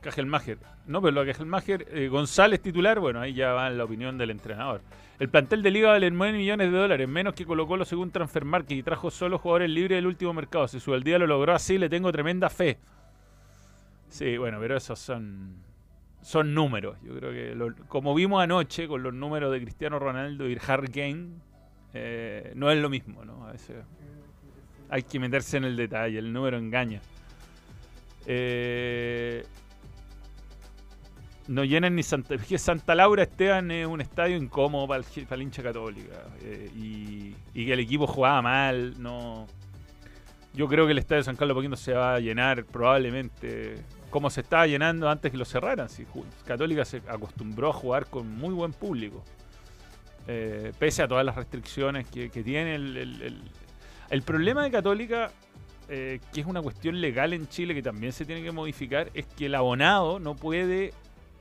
Cajelmacher. 0.00 0.58
No, 0.86 1.00
pero 1.02 1.12
lo 1.12 1.24
de 1.24 1.32
Cajelmacher, 1.32 1.86
eh, 1.90 2.08
González 2.08 2.60
titular, 2.60 2.98
bueno, 3.00 3.20
ahí 3.20 3.34
ya 3.34 3.52
va 3.52 3.68
la 3.70 3.84
opinión 3.84 4.16
del 4.18 4.30
entrenador. 4.30 4.80
El 5.18 5.28
plantel 5.28 5.62
de 5.62 5.70
Liga 5.70 5.88
vale 5.90 6.10
9 6.10 6.36
millones 6.38 6.70
de 6.70 6.78
dólares, 6.78 7.08
menos 7.08 7.34
que 7.34 7.44
Colo 7.44 7.66
Colo 7.66 7.84
según 7.84 8.10
Transfer 8.10 8.44
Market 8.44 8.78
y 8.78 8.82
trajo 8.82 9.10
solo 9.10 9.38
jugadores 9.38 9.68
libres 9.70 9.96
del 9.98 10.06
último 10.06 10.32
mercado. 10.32 10.68
Si 10.68 10.78
su 10.80 10.98
día 11.00 11.18
lo 11.18 11.26
logró 11.26 11.54
así, 11.54 11.76
le 11.78 11.88
tengo 11.88 12.12
tremenda 12.12 12.48
fe. 12.48 12.78
Sí, 14.08 14.36
bueno, 14.38 14.58
pero 14.60 14.76
esos 14.76 14.98
son 14.98 15.56
son 16.20 16.52
números. 16.52 16.96
Yo 17.02 17.14
creo 17.16 17.32
que 17.32 17.54
lo- 17.54 17.74
como 17.88 18.14
vimos 18.14 18.42
anoche 18.42 18.86
con 18.88 19.02
los 19.02 19.14
números 19.14 19.52
de 19.52 19.60
Cristiano 19.62 19.98
Ronaldo 19.98 20.48
y 20.48 20.58
Harry 20.66 20.88
Kane, 20.88 21.28
eh, 21.94 22.52
no 22.54 22.70
es 22.70 22.78
lo 22.78 22.88
mismo, 22.90 23.24
¿no? 23.24 23.46
A 23.46 23.52
veces 23.52 23.76
hay 24.90 25.02
que 25.04 25.18
meterse 25.18 25.56
en 25.58 25.64
el 25.64 25.76
detalle, 25.76 26.18
el 26.18 26.32
número 26.32 26.58
engaña. 26.58 27.00
Eh, 28.26 29.44
no 31.48 31.64
llenan 31.64 31.96
ni 31.96 32.02
Santa... 32.02 32.36
Que 32.38 32.58
Santa 32.58 32.94
Laura 32.94 33.22
Esteban 33.24 33.70
es 33.70 33.86
un 33.86 34.00
estadio 34.00 34.36
incómodo 34.36 34.86
para 34.86 35.02
el, 35.02 35.24
para 35.24 35.36
el 35.36 35.42
hincha 35.42 35.62
católica. 35.62 36.14
eh, 36.42 36.70
y, 36.76 37.34
que 37.66 37.72
el 37.72 37.80
equipo 37.80 38.06
jugaba 38.06 38.40
mal, 38.42 38.94
no... 39.02 39.46
Yo 40.54 40.66
creo 40.68 40.86
que 40.86 40.92
el 40.92 40.98
estadio 40.98 41.18
de 41.20 41.24
San 41.24 41.36
Carlos 41.36 41.54
Poquito 41.56 41.76
se 41.76 41.92
va 41.92 42.14
a 42.14 42.20
llenar 42.20 42.64
probablemente 42.64 43.76
como 44.10 44.30
se 44.30 44.40
estaba 44.40 44.66
llenando 44.66 45.08
antes 45.10 45.30
que 45.30 45.36
lo 45.36 45.44
cerraran. 45.44 45.88
Si 45.88 46.06
Católica 46.46 46.84
se 46.84 47.02
acostumbró 47.08 47.68
a 47.70 47.72
jugar 47.72 48.06
con 48.06 48.28
muy 48.38 48.54
buen 48.54 48.72
público. 48.72 49.22
Eh, 50.26 50.72
pese 50.78 51.02
a 51.02 51.08
todas 51.08 51.24
las 51.24 51.36
restricciones 51.36 52.06
que, 52.08 52.28
tiene 52.30 52.74
el, 52.74 52.96
el- 52.96 53.22
el- 53.22 53.42
el 54.10 54.22
problema 54.22 54.62
de 54.64 54.70
Católica, 54.70 55.30
eh, 55.90 56.20
que 56.32 56.40
es 56.40 56.46
una 56.46 56.60
cuestión 56.62 57.00
legal 57.00 57.32
en 57.34 57.46
Chile 57.48 57.74
que 57.74 57.82
también 57.82 58.12
se 58.12 58.24
tiene 58.24 58.42
que 58.42 58.50
modificar, 58.52 59.10
es 59.14 59.26
que 59.26 59.46
el 59.46 59.54
abonado 59.54 60.18
no 60.18 60.34
puede, 60.34 60.92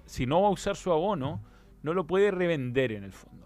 si 0.07 0.25
no 0.25 0.41
va 0.41 0.47
a 0.47 0.51
usar 0.51 0.75
su 0.75 0.91
abono, 0.91 1.41
no 1.83 1.93
lo 1.93 2.07
puede 2.07 2.31
revender 2.31 2.91
en 2.91 3.03
el 3.03 3.13
fondo. 3.13 3.45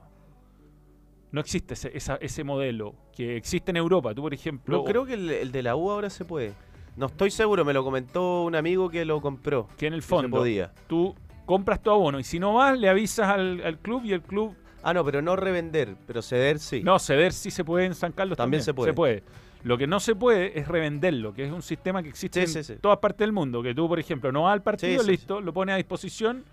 No 1.32 1.40
existe 1.42 1.74
ese, 1.76 1.92
esa- 1.96 2.16
ese 2.18 2.44
modelo 2.44 2.96
que 3.16 3.38
existe 3.38 3.72
en 3.72 3.78
Europa. 3.78 4.14
Tú, 4.14 4.22
por 4.22 4.34
ejemplo, 4.34 4.78
No 4.78 4.84
creo 4.84 5.06
que 5.06 5.14
el, 5.14 5.30
el 5.30 5.52
de 5.52 5.64
la 5.64 5.76
U 5.76 5.90
ahora 5.92 6.10
se 6.10 6.26
puede. 6.26 6.54
No 6.98 7.06
estoy 7.06 7.32
seguro, 7.32 7.64
me 7.64 7.72
lo 7.74 7.84
comentó 7.86 8.44
un 8.44 8.56
amigo 8.56 8.90
que 8.90 9.06
lo 9.06 9.22
compró. 9.22 9.68
que 9.78 9.88
en 9.88 9.94
el 9.94 10.02
se 10.02 10.08
fondo 10.10 10.38
podía. 10.40 10.74
tú 10.88 11.16
compras 11.46 11.82
tu 11.82 11.90
abono 11.90 12.20
y 12.20 12.24
si 12.24 12.38
no 12.40 12.54
vas, 12.56 12.78
le 12.78 12.90
avisas 12.90 13.28
al, 13.30 13.62
al 13.64 13.78
club 13.80 14.04
y 14.06 14.12
el 14.14 14.22
club. 14.22 14.56
Ah, 14.84 14.94
no, 14.94 15.06
pero 15.06 15.22
no 15.22 15.36
revender, 15.36 15.96
pero 16.08 16.22
ceder 16.22 16.60
sí. 16.60 16.82
No, 16.84 16.98
ceder 17.00 17.32
sí 17.34 17.50
se 17.52 17.64
puede 17.64 17.86
en 17.86 17.94
San 17.96 18.12
Carlos 18.12 18.36
También 18.38 18.64
también. 18.66 18.86
se 18.86 18.94
puede. 18.94 19.24
Lo 19.64 19.78
que 19.78 19.86
no 19.88 20.00
se 20.00 20.16
puede 20.16 20.58
es 20.60 20.68
revenderlo, 20.68 21.34
que 21.34 21.46
es 21.46 21.52
un 21.52 21.62
sistema 21.62 22.02
que 22.02 22.10
existe 22.10 22.48
Sí, 22.48 22.58
en 22.58 22.64
sí, 22.64 22.74
sí. 22.74 22.80
todas 22.82 22.98
partes 23.00 23.20
del 23.20 23.32
mundo. 23.32 23.62
Que 23.62 23.76
tú, 23.76 23.88
por 23.88 24.00
ejemplo, 24.00 24.32
no 24.32 24.44
vas 24.44 24.54
al 24.54 24.64
partido, 24.64 25.04
listo, 25.04 25.40
lo 25.42 25.54
pones 25.54 25.74
a 25.74 25.78
disposición 25.78 26.44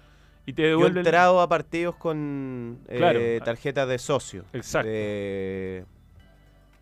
y 0.44 0.52
te 0.52 0.62
Yo 0.62 0.66
he 0.66 0.70
devuelve 0.70 1.00
el- 1.00 1.06
entrado 1.06 1.40
a 1.40 1.48
partidos 1.48 1.94
con 1.96 2.78
eh, 2.88 2.96
Claro. 2.98 3.20
tarjetas 3.44 3.88
de 3.88 3.98
socio. 3.98 4.44
Exacto. 4.52 4.88
De 4.90 5.84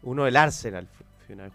uno 0.02 0.24
del 0.24 0.36
Arsenal, 0.36 0.88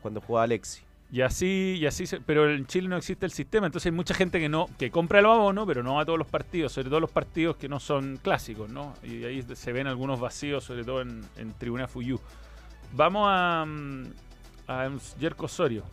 cuando 0.01 0.21
jugaba 0.21 0.43
Alexi. 0.43 0.81
Y 1.13 1.19
así, 1.21 1.75
y 1.77 1.85
así 1.85 2.07
se- 2.07 2.21
pero 2.21 2.49
en 2.49 2.65
Chile 2.67 2.87
no 2.87 2.95
existe 2.95 3.25
el 3.25 3.33
sistema, 3.33 3.65
entonces 3.65 3.87
hay 3.87 3.91
mucha 3.95 4.13
gente 4.13 4.39
que 4.39 4.47
no, 4.47 4.67
que 4.79 4.89
compra 4.91 5.19
el 5.19 5.25
abono, 5.25 5.65
pero 5.67 5.83
no 5.83 5.95
va 5.95 6.03
a 6.03 6.05
todos 6.05 6.17
los 6.17 6.27
partidos, 6.27 6.71
sobre 6.71 6.87
todo 6.87 7.01
los 7.01 7.11
partidos 7.11 7.57
que 7.57 7.67
no 7.67 7.81
son 7.81 8.17
clásicos, 8.21 8.69
¿no? 8.69 8.93
Y 9.03 9.25
ahí 9.25 9.43
se 9.53 9.73
ven 9.73 9.87
algunos 9.87 10.21
vacíos, 10.21 10.63
sobre 10.63 10.85
todo 10.85 11.01
en, 11.01 11.21
en 11.37 11.51
Tribuna 11.55 11.89
Fuyú. 11.89 12.17
Vamos 12.93 13.25
a, 13.29 13.65
mm, 13.67 14.03
a 14.67 14.89
Jerko 15.19 15.45
Osorio. 15.45 15.83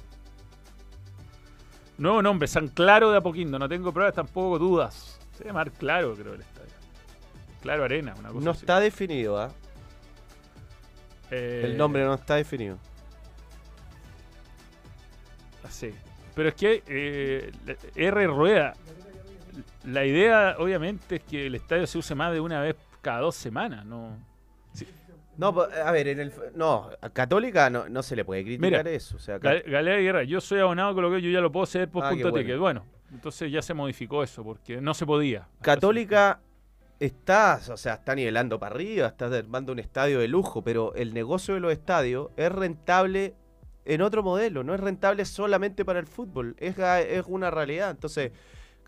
Nuevo 1.97 2.23
nombre, 2.23 2.47
San 2.47 2.69
Claro 2.69 3.11
de 3.11 3.19
Apoquindo. 3.19 3.59
No 3.59 3.69
tengo 3.69 3.93
pruebas, 3.93 4.15
tampoco 4.15 4.59
dudas. 4.59 5.19
Se 5.37 5.45
llama 5.45 5.65
Claro, 5.65 6.15
creo, 6.15 6.35
el 6.35 6.41
estadio. 6.41 6.69
Claro 7.61 7.85
Arena, 7.85 8.15
una 8.19 8.29
cosa 8.31 8.45
No 8.45 8.51
así. 8.53 8.61
está 8.61 8.79
definido, 8.81 9.41
¿ah? 9.41 9.51
Eh, 11.31 11.63
El 11.65 11.77
nombre 11.77 12.05
no 12.05 12.15
está 12.15 12.37
definido. 12.37 12.79
Sí. 15.71 15.93
Pero 16.35 16.49
es 16.49 16.55
que 16.55 16.83
eh, 16.87 17.53
R 17.97 18.27
Rueda, 18.29 18.75
la 19.85 20.05
idea 20.05 20.57
obviamente 20.59 21.17
es 21.17 21.23
que 21.25 21.47
el 21.47 21.55
estadio 21.57 21.87
se 21.87 21.99
use 21.99 22.15
más 22.15 22.33
de 22.33 22.41
una 22.41 22.61
vez 22.61 22.77
cada 23.03 23.21
dos 23.21 23.35
semanas, 23.37 23.85
¿no? 23.85 24.17
No, 25.39 25.49
a 25.61 25.93
ver, 25.93 26.09
en 26.09 26.21
el, 26.21 26.33
no, 26.55 26.91
a 27.01 27.11
Católica 27.11 27.71
no, 27.71 27.89
no 27.89 28.03
se 28.03 28.15
le 28.17 28.25
puede 28.25 28.43
criticar 28.45 28.85
Mira, 28.85 28.91
eso. 28.91 29.17
O 29.17 29.21
sea, 29.21 29.39
Galera 29.39 29.97
Guerra, 29.99 30.25
yo 30.25 30.41
soy 30.41 30.59
abonado 30.61 30.93
con 30.95 31.05
lo 31.05 31.11
que 31.11 31.23
yo 31.23 31.31
ya 31.31 31.41
lo 31.41 31.51
puedo 31.51 31.65
ceder 31.65 31.89
por 31.89 32.05
Ah, 32.05 32.09
qué 32.11 32.17
punto 32.17 32.31
bueno. 32.33 32.45
ticket. 32.45 32.59
Bueno, 32.59 32.85
entonces 33.13 33.51
ya 33.51 33.63
se 33.63 33.73
modificó 33.73 34.23
eso 34.23 34.43
porque 34.45 34.81
no 34.81 34.93
se 34.95 35.07
podía. 35.07 35.49
Católica 35.63 36.41
está, 36.99 37.61
o 37.71 37.77
sea, 37.77 37.95
está 37.95 38.15
nivelando 38.15 38.59
para 38.59 38.75
arriba, 38.75 39.07
está 39.07 39.27
armando 39.27 39.73
un 39.73 39.79
estadio 39.79 40.19
de 40.19 40.27
lujo, 40.29 40.63
pero 40.63 40.93
el 40.95 41.15
negocio 41.15 41.55
de 41.55 41.61
los 41.61 41.73
estadios 41.73 42.31
es 42.37 42.51
rentable 42.51 43.35
en 43.85 44.03
otro 44.03 44.23
modelo, 44.23 44.65
no 44.65 44.75
es 44.75 44.81
rentable 44.81 45.25
solamente 45.25 45.85
para 45.85 46.01
el 46.01 46.07
fútbol, 46.07 46.57
es, 46.59 46.77
es 46.79 47.25
una 47.27 47.51
realidad. 47.51 47.91
Entonces, 47.91 48.33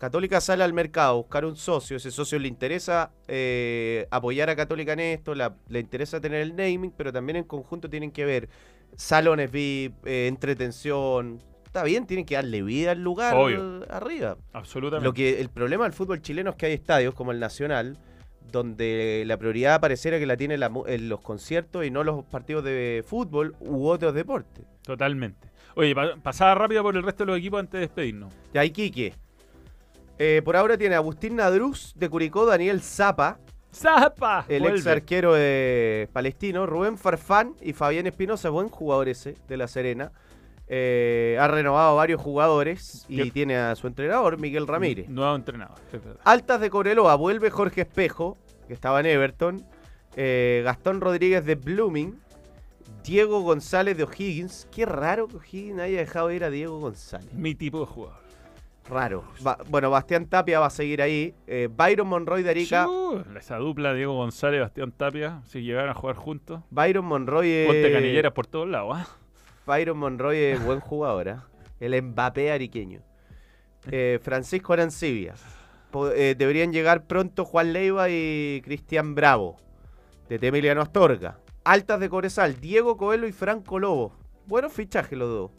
Católica 0.01 0.41
sale 0.41 0.63
al 0.63 0.73
mercado 0.73 1.09
a 1.11 1.15
buscar 1.17 1.45
un 1.45 1.55
socio, 1.55 1.97
ese 1.97 2.09
socio 2.09 2.39
le 2.39 2.47
interesa 2.47 3.11
eh, 3.27 4.07
apoyar 4.09 4.49
a 4.49 4.55
Católica 4.55 4.93
en 4.93 4.99
esto, 4.99 5.35
la- 5.35 5.53
le 5.69 5.79
interesa 5.79 6.19
tener 6.19 6.41
el 6.41 6.55
naming, 6.55 6.91
pero 6.97 7.13
también 7.13 7.35
en 7.35 7.43
conjunto 7.43 7.87
tienen 7.87 8.09
que 8.09 8.25
ver 8.25 8.49
salones 8.95 9.51
VIP, 9.51 9.93
eh, 10.07 10.25
entretención. 10.25 11.39
Está 11.67 11.83
bien, 11.83 12.07
tienen 12.07 12.25
que 12.25 12.33
darle 12.33 12.63
vida 12.63 12.93
al 12.93 13.03
lugar 13.03 13.35
Obvio. 13.35 13.85
arriba. 13.91 14.37
Absolutamente. 14.53 15.05
Lo 15.05 15.13
que 15.13 15.39
el 15.39 15.49
problema 15.49 15.83
del 15.83 15.93
fútbol 15.93 16.19
chileno 16.23 16.49
es 16.49 16.55
que 16.55 16.65
hay 16.65 16.73
estadios 16.73 17.13
como 17.13 17.31
el 17.31 17.39
Nacional 17.39 17.99
donde 18.51 19.23
la 19.27 19.37
prioridad 19.37 19.79
pareciera 19.79 20.17
que 20.17 20.25
la 20.25 20.35
tiene 20.35 20.57
la 20.57 20.69
mu- 20.69 20.85
en 20.87 21.09
los 21.09 21.21
conciertos 21.21 21.85
y 21.85 21.91
no 21.91 22.03
los 22.03 22.25
partidos 22.25 22.63
de 22.63 23.03
fútbol 23.05 23.55
u 23.59 23.85
otros 23.87 24.15
deportes. 24.15 24.65
Totalmente. 24.81 25.47
Oye, 25.75 25.93
pa- 25.93 26.15
pasada 26.23 26.55
rápida 26.55 26.81
por 26.81 26.97
el 26.97 27.03
resto 27.03 27.23
de 27.23 27.27
los 27.27 27.37
equipos 27.37 27.59
antes 27.59 27.73
de 27.73 27.79
despedirnos. 27.81 28.33
Ya 28.51 28.65
Iquique. 28.65 29.13
Eh, 30.23 30.43
por 30.45 30.55
ahora 30.55 30.77
tiene 30.77 30.93
a 30.93 30.99
Agustín 30.99 31.37
Nadruz 31.37 31.93
de 31.95 32.07
Curicó, 32.07 32.45
Daniel 32.45 32.79
Zapa, 32.81 33.39
¡Zapa! 33.73 34.45
el 34.47 34.63
ex 34.67 34.85
arquero 34.85 35.33
de 35.33 36.07
Palestino, 36.13 36.67
Rubén 36.67 36.99
Farfán 36.99 37.55
y 37.59 37.73
Fabián 37.73 38.05
Espinosa, 38.05 38.49
buen 38.51 38.69
jugador 38.69 39.09
ese 39.09 39.35
de 39.47 39.57
La 39.57 39.67
Serena. 39.67 40.11
Eh, 40.67 41.37
ha 41.39 41.47
renovado 41.47 41.95
varios 41.95 42.21
jugadores 42.21 43.03
y 43.09 43.31
tiene 43.31 43.57
a 43.57 43.75
su 43.75 43.87
entrenador, 43.87 44.37
Miguel 44.37 44.67
Ramírez. 44.67 45.09
Nuevo 45.09 45.35
entrenador, 45.35 45.79
es 45.91 46.03
verdad. 46.03 46.21
Altas 46.23 46.61
de 46.61 46.69
Cobreloa, 46.69 47.15
vuelve 47.15 47.49
Jorge 47.49 47.81
Espejo, 47.81 48.37
que 48.67 48.75
estaba 48.75 48.99
en 48.99 49.07
Everton. 49.07 49.65
eh, 50.15 50.61
Gastón 50.63 51.01
Rodríguez 51.01 51.43
de 51.45 51.55
Blooming. 51.55 52.19
Diego 53.03 53.41
González 53.41 53.97
de 53.97 54.03
O'Higgins. 54.03 54.67
Qué 54.71 54.85
raro 54.85 55.27
que 55.27 55.37
O'Higgins 55.37 55.79
haya 55.79 55.97
dejado 55.97 56.31
ir 56.31 56.43
a 56.43 56.51
Diego 56.51 56.77
González. 56.79 57.33
Mi 57.33 57.55
tipo 57.55 57.79
de 57.79 57.85
jugador. 57.87 58.21
Raro. 58.89 59.23
Ba- 59.41 59.57
bueno, 59.69 59.89
Bastián 59.89 60.25
Tapia 60.27 60.59
va 60.59 60.65
a 60.65 60.69
seguir 60.71 61.01
ahí. 61.01 61.33
eh, 61.47 61.69
Byron 61.71 62.07
Monroy 62.07 62.43
de 62.43 62.49
Arica. 62.49 62.87
Esa 63.37 63.57
dupla 63.57 63.93
Diego 63.93 64.13
González, 64.15 64.59
Bastián 64.61 64.91
Tapia, 64.91 65.41
si 65.45 65.61
llegaran 65.61 65.91
a 65.91 65.93
jugar 65.93 66.15
juntos. 66.15 66.61
Byron 66.69 67.05
Monroy 67.05 67.49
es. 67.49 67.67
Ponte 67.67 67.91
canilleras 67.91 68.33
por 68.33 68.47
todos 68.47 68.67
lados, 68.67 68.97
¿ah? 68.97 69.07
Byron 69.65 69.97
Monroy 69.97 70.37
es 70.37 70.63
buen 70.65 70.79
jugador, 70.79 71.29
¿ah? 71.29 71.45
El 71.79 71.99
Mbappé 72.01 72.51
ariqueño. 72.51 73.01
Eh, 73.89 74.19
Francisco 74.21 74.73
Arancibia. 74.73 75.35
Eh, 76.15 76.35
deberían 76.37 76.71
llegar 76.71 77.05
pronto 77.05 77.43
Juan 77.45 77.73
Leiva 77.73 78.07
y 78.09 78.61
Cristian 78.63 79.15
Bravo. 79.15 79.57
De 80.29 80.39
Emiliano 80.47 80.81
Astorga. 80.81 81.37
Altas 81.63 81.99
de 81.99 82.09
Corezal, 82.09 82.59
Diego 82.59 82.95
Coelho 82.97 83.27
y 83.27 83.31
Franco 83.33 83.77
Lobo. 83.79 84.15
Buenos 84.47 84.71
fichajes 84.73 85.17
los 85.17 85.29
dos. 85.29 85.51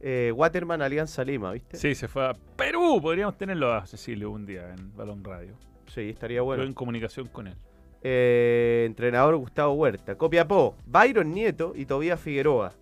Eh, 0.00 0.32
Waterman 0.34 0.80
Alianza 0.82 1.22
Lima, 1.24 1.52
¿viste? 1.52 1.76
Sí, 1.76 1.94
se 1.94 2.08
fue 2.08 2.26
a 2.26 2.34
Perú. 2.56 3.00
Podríamos 3.02 3.36
tenerlo 3.36 3.72
a 3.72 3.86
Cecilio 3.86 4.30
un 4.30 4.46
día 4.46 4.70
en 4.70 4.96
Balón 4.96 5.22
Radio. 5.22 5.54
Sí, 5.86 6.08
estaría 6.10 6.38
Estoy 6.38 6.46
bueno. 6.46 6.62
en 6.64 6.72
comunicación 6.74 7.26
con 7.28 7.48
él. 7.48 7.56
Eh, 8.02 8.84
entrenador 8.86 9.36
Gustavo 9.36 9.74
Huerta. 9.74 10.16
Copiapó, 10.16 10.74
Byron 10.86 11.30
Nieto 11.32 11.72
y 11.76 11.84
Tobías 11.84 12.18
Figueroa. 12.20 12.72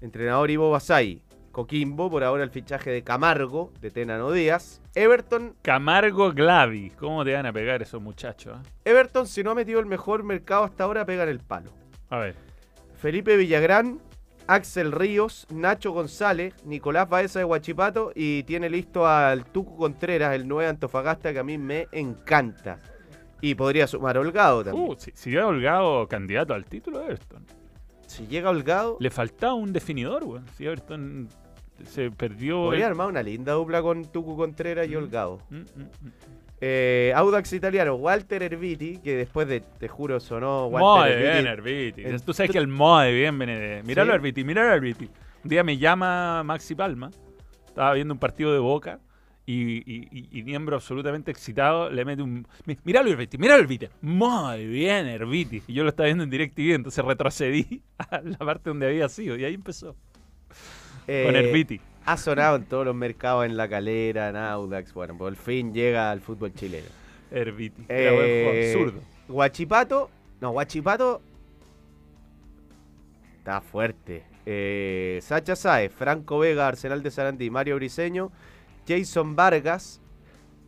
Entrenador 0.00 0.50
Ivo 0.50 0.70
Basay. 0.70 1.22
Coquimbo, 1.52 2.10
por 2.10 2.24
ahora 2.24 2.42
el 2.44 2.50
fichaje 2.50 2.90
de 2.90 3.04
Camargo, 3.04 3.72
de 3.80 3.90
Tenano 3.90 4.32
Díaz. 4.32 4.80
Everton, 4.94 5.54
Camargo 5.62 6.32
Glavi. 6.32 6.90
¿Cómo 6.98 7.24
te 7.24 7.34
van 7.34 7.44
a 7.46 7.52
pegar 7.52 7.82
esos 7.82 8.00
muchachos? 8.02 8.54
ah? 8.56 8.62
Everton, 8.86 9.26
si 9.26 9.44
no 9.44 9.50
ha 9.50 9.54
metido 9.54 9.78
el 9.78 9.86
mejor 9.86 10.24
mercado 10.24 10.64
hasta 10.64 10.84
ahora, 10.84 11.04
pega 11.04 11.24
en 11.24 11.28
el 11.28 11.40
palo. 11.40 11.70
A 12.08 12.18
ver. 12.18 12.34
Felipe 12.96 13.36
Villagrán, 13.36 14.00
Axel 14.46 14.92
Ríos, 14.92 15.46
Nacho 15.50 15.92
González, 15.92 16.54
Nicolás 16.64 17.08
Baeza 17.08 17.38
de 17.38 17.44
Huachipato 17.44 18.12
y 18.14 18.42
tiene 18.42 18.68
listo 18.68 19.06
al 19.06 19.44
Tucu 19.44 19.76
Contreras, 19.76 20.34
el 20.34 20.46
9 20.48 20.68
Antofagasta, 20.70 21.32
que 21.32 21.38
a 21.38 21.44
mí 21.44 21.58
me 21.58 21.86
encanta. 21.92 22.78
Y 23.40 23.54
podría 23.54 23.86
sumar 23.86 24.16
a 24.16 24.20
Holgado 24.20 24.62
también. 24.64 24.88
Uh, 24.90 24.94
si, 24.98 25.10
si 25.14 25.30
hubiera 25.30 25.46
Holgado 25.48 26.06
candidato 26.08 26.54
al 26.54 26.64
título 26.64 26.98
de 27.00 27.06
Everton. 27.06 27.44
si 28.06 28.26
llega 28.26 28.50
Holgado, 28.50 28.96
Le 29.00 29.10
faltaba 29.10 29.54
un 29.54 29.72
definidor, 29.72 30.22
weón. 30.24 30.44
Si 30.56 30.64
Everton 30.66 31.28
se 31.84 32.10
perdió. 32.10 32.64
podría 32.64 32.84
el- 32.86 32.90
armar 32.92 33.08
una 33.08 33.22
linda 33.22 33.52
dupla 33.54 33.82
con 33.82 34.04
Tucu 34.04 34.36
Contreras 34.36 34.86
y 34.88 34.94
Holgado. 34.94 35.38
Mm, 35.50 35.56
mm, 35.56 35.62
mm. 35.82 36.12
Eh, 36.64 37.12
Audax 37.16 37.52
italiano, 37.54 37.96
Walter 37.96 38.40
Erviti, 38.44 38.98
que 38.98 39.16
después 39.16 39.48
de, 39.48 39.60
te 39.62 39.88
juro, 39.88 40.20
sonó 40.20 40.66
Walter 40.68 40.80
Moe 40.86 41.10
Erviti. 41.12 41.32
bien, 41.32 41.46
Herbiti. 41.48 42.02
El- 42.04 42.22
Tú 42.22 42.32
sabes 42.32 42.52
que 42.52 42.58
el 42.58 42.68
Moe 42.68 43.12
bien 43.12 43.36
viene 43.36 43.58
de. 43.58 43.82
Míralo, 43.82 44.12
¿Sí? 44.22 44.44
Míralo. 44.44 44.80
Un 44.80 45.50
día 45.50 45.64
me 45.64 45.76
llama 45.76 46.44
Maxi 46.44 46.76
Palma. 46.76 47.10
Estaba 47.66 47.92
viendo 47.94 48.14
un 48.14 48.20
partido 48.20 48.52
de 48.52 48.60
boca. 48.60 49.00
Y, 49.44 49.78
y- 49.92 50.06
y- 50.12 50.38
y 50.38 50.42
miembro 50.44 50.76
absolutamente 50.76 51.32
excitado 51.32 51.90
le 51.90 52.04
mete 52.04 52.22
un. 52.22 52.46
mi- 52.64 52.78
Míralo, 52.84 53.10
Herbiti, 53.10 53.38
míralo, 53.38 53.60
Herbiti. 53.64 53.88
Muy 54.00 54.64
bien, 54.66 55.08
Herbiti. 55.08 55.64
Y 55.66 55.72
yo 55.72 55.82
lo 55.82 55.88
estaba 55.88 56.06
viendo 56.06 56.22
en 56.22 56.30
DirecTV, 56.30 56.74
entonces 56.76 57.04
retrocedí 57.04 57.82
a 57.98 58.20
la 58.20 58.38
parte 58.38 58.70
donde 58.70 58.86
había 58.86 59.08
sido. 59.08 59.36
Y 59.36 59.44
ahí 59.44 59.54
empezó. 59.54 59.96
Eh, 61.08 61.24
Con 61.26 61.34
Herbiti. 61.34 61.80
Ha 62.04 62.16
sonado 62.16 62.56
en 62.56 62.64
todos 62.64 62.84
los 62.84 62.94
mercados, 62.94 63.46
en 63.46 63.56
La 63.56 63.68
Calera, 63.68 64.28
en 64.28 64.36
Audax. 64.36 64.92
Bueno, 64.92 65.16
por 65.16 65.34
fin 65.36 65.72
llega 65.72 66.10
al 66.10 66.20
fútbol 66.20 66.52
chileno. 66.52 66.88
Herbiti. 67.30 67.84
Eh, 67.88 68.72
zurdo. 68.76 69.00
Guachipato. 69.28 70.10
No, 70.40 70.50
Guachipato. 70.50 71.22
Está 73.38 73.60
fuerte. 73.60 74.24
Eh, 74.46 75.20
Sacha 75.22 75.54
Saez, 75.54 75.92
Franco 75.92 76.40
Vega, 76.40 76.66
Arsenal 76.66 77.02
de 77.02 77.10
Sarandí, 77.12 77.50
Mario 77.50 77.76
Briseño, 77.76 78.32
Jason 78.86 79.36
Vargas, 79.36 80.00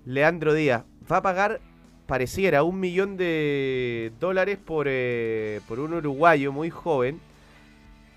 Leandro 0.05 0.55
Díaz. 0.55 0.85
Va 1.11 1.16
a 1.16 1.23
pagar, 1.23 1.61
pareciera, 2.06 2.62
un 2.62 2.78
millón 2.78 3.16
de 3.16 4.12
dólares 4.20 4.59
por, 4.65 4.86
eh, 4.89 5.61
por 5.66 5.81
un 5.81 5.94
uruguayo 5.94 6.52
muy 6.52 6.70
joven. 6.70 7.20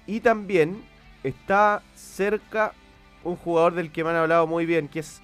Y 0.06 0.20
también 0.20 0.84
está 1.24 1.82
cerca 1.96 2.74
un 3.28 3.36
jugador 3.36 3.74
del 3.74 3.92
que 3.92 4.04
me 4.04 4.10
han 4.12 4.16
hablado 4.16 4.48
muy 4.48 4.66
bien, 4.66 4.88
que 4.88 5.00
es 5.00 5.22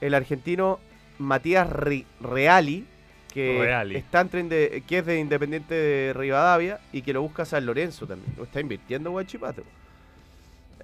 el 0.00 0.14
argentino 0.14 0.78
Matías 1.18 1.68
Ri- 1.68 2.06
Reali, 2.20 2.86
que, 3.32 3.58
Reali. 3.60 3.96
Está 3.96 4.26
que 4.28 4.80
es 4.98 5.06
de 5.06 5.18
Independiente 5.18 5.74
de 5.74 6.12
Rivadavia 6.12 6.80
y 6.92 7.02
que 7.02 7.12
lo 7.12 7.22
busca 7.22 7.44
San 7.44 7.66
Lorenzo 7.66 8.06
también. 8.06 8.32
Lo 8.36 8.44
está 8.44 8.60
invirtiendo 8.60 9.10
Guachipato. 9.10 9.62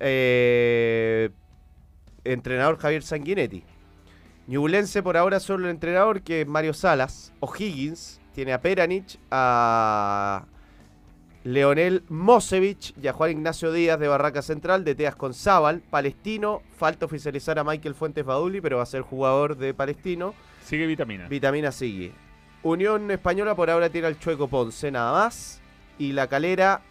Eh, 0.01 1.30
entrenador 2.24 2.78
Javier 2.78 3.02
Sanguinetti. 3.02 3.64
Ñublense 4.47 5.02
por 5.02 5.16
ahora 5.16 5.40
solo 5.40 5.66
el 5.66 5.72
entrenador 5.72 6.22
que 6.22 6.43
es 6.43 6.47
Mario 6.47 6.72
Salas. 6.72 7.32
O'Higgins 7.40 8.20
tiene 8.35 8.52
a 8.52 8.60
Peranich, 8.60 9.18
a 9.30 10.44
Leonel 11.44 12.02
Mosevich 12.09 12.94
y 13.01 13.06
a 13.06 13.12
Juan 13.12 13.31
Ignacio 13.31 13.73
Díaz 13.73 13.98
de 13.98 14.09
Barraca 14.09 14.43
Central, 14.43 14.85
de 14.85 14.94
Teas 14.94 15.15
con 15.15 15.35
Zabal. 15.35 15.81
Palestino, 15.81 16.62
falta 16.77 17.06
oficializar 17.06 17.59
a 17.59 17.65
Michael 17.65 17.94
Fuentes 17.94 18.24
Baduli, 18.24 18.60
pero 18.60 18.78
va 18.78 18.82
a 18.82 18.86
ser 18.86 19.02
jugador 19.02 19.56
de 19.56 19.73
Palestino. 19.74 20.35
Sigue 20.65 20.86
vitamina. 20.86 21.28
Vitamina 21.28 21.73
sigue. 21.73 22.12
Unión 22.62 23.10
Española 23.10 23.55
por 23.55 23.70
ahora 23.70 23.89
tiene 23.89 24.09
al 24.09 24.19
Chueco 24.19 24.48
Ponce 24.48 24.90
nada 24.90 25.12
más. 25.12 25.60
Y 25.98 26.12
la 26.12 26.27
calera 26.27 26.82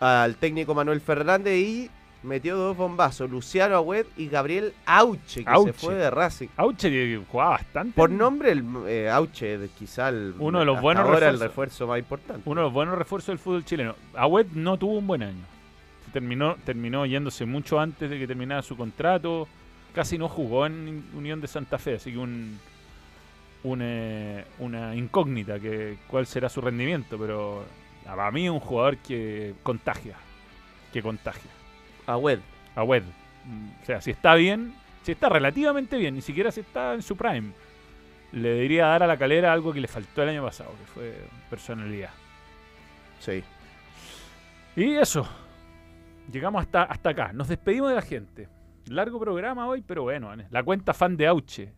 al 0.00 0.36
técnico 0.36 0.74
Manuel 0.74 1.00
Fernández 1.00 1.56
y 1.56 1.90
metió 2.22 2.56
dos 2.56 2.76
bombazos. 2.76 3.30
Luciano 3.30 3.76
Agüed 3.76 4.06
y 4.16 4.28
Gabriel 4.28 4.72
Auche, 4.86 5.44
que 5.44 5.50
Auche. 5.50 5.72
se 5.72 5.78
fue 5.78 5.94
de 5.94 6.10
Racing. 6.10 6.48
Auche 6.56 7.20
jugaba 7.30 7.50
bastante. 7.50 7.94
Por 7.94 8.10
nombre, 8.10 8.52
el 8.52 8.64
eh, 8.86 9.10
Auche, 9.10 9.68
quizá 9.78 10.08
el, 10.08 10.34
Uno 10.38 10.60
de 10.60 10.64
los 10.64 10.80
buenos 10.80 11.06
ahora 11.06 11.28
el 11.28 11.40
refuerzo 11.40 11.86
más 11.86 11.98
importante. 11.98 12.42
Uno 12.44 12.60
de 12.60 12.64
los 12.66 12.72
buenos 12.72 12.98
refuerzos 12.98 13.28
del 13.28 13.38
fútbol 13.38 13.64
chileno. 13.64 13.94
Agüed 14.14 14.46
no 14.54 14.76
tuvo 14.76 14.98
un 14.98 15.06
buen 15.06 15.22
año. 15.22 15.44
terminó, 16.12 16.56
terminó 16.64 17.06
yéndose 17.06 17.44
mucho 17.44 17.78
antes 17.80 18.10
de 18.10 18.18
que 18.18 18.26
terminara 18.26 18.62
su 18.62 18.76
contrato. 18.76 19.48
Casi 19.94 20.18
no 20.18 20.28
jugó 20.28 20.66
en 20.66 21.04
Unión 21.14 21.40
de 21.40 21.48
Santa 21.48 21.78
Fe, 21.78 21.94
así 21.94 22.12
que 22.12 22.18
un, 22.18 22.58
un, 23.64 23.80
eh, 23.82 24.44
una 24.58 24.94
incógnita 24.94 25.58
que 25.58 25.98
cuál 26.06 26.26
será 26.26 26.48
su 26.48 26.60
rendimiento, 26.60 27.18
pero 27.18 27.64
para 28.04 28.30
mí 28.30 28.44
es 28.44 28.50
un 28.50 28.60
jugador 28.60 28.98
que 28.98 29.54
contagia, 29.62 30.16
que 30.92 31.02
contagia. 31.02 31.50
A 32.08 32.16
Wed. 32.16 32.40
A 32.74 32.82
Wed. 32.82 33.04
Mm, 33.44 33.68
O 33.82 33.84
sea, 33.86 34.00
si 34.00 34.10
está 34.10 34.34
bien, 34.34 34.74
si 35.02 35.12
está 35.12 35.28
relativamente 35.28 35.96
bien, 35.96 36.14
ni 36.14 36.22
siquiera 36.22 36.50
si 36.50 36.60
está 36.60 36.94
en 36.94 37.02
su 37.02 37.16
prime, 37.16 37.52
le 38.32 38.54
diría 38.60 38.86
dar 38.86 39.02
a 39.02 39.06
la 39.06 39.16
calera 39.16 39.52
algo 39.52 39.72
que 39.72 39.80
le 39.80 39.88
faltó 39.88 40.22
el 40.22 40.30
año 40.30 40.42
pasado, 40.42 40.70
que 40.78 40.86
fue 40.86 41.14
personalidad. 41.48 42.10
Sí. 43.20 43.44
Y 44.76 44.94
eso. 44.96 45.28
Llegamos 46.32 46.62
hasta, 46.62 46.84
hasta 46.84 47.10
acá. 47.10 47.32
Nos 47.32 47.48
despedimos 47.48 47.90
de 47.90 47.96
la 47.96 48.02
gente. 48.02 48.48
Largo 48.86 49.18
programa 49.18 49.66
hoy, 49.66 49.82
pero 49.86 50.02
bueno. 50.04 50.30
La 50.50 50.62
cuenta 50.62 50.94
fan 50.94 51.16
de 51.16 51.26
Auche. 51.26 51.72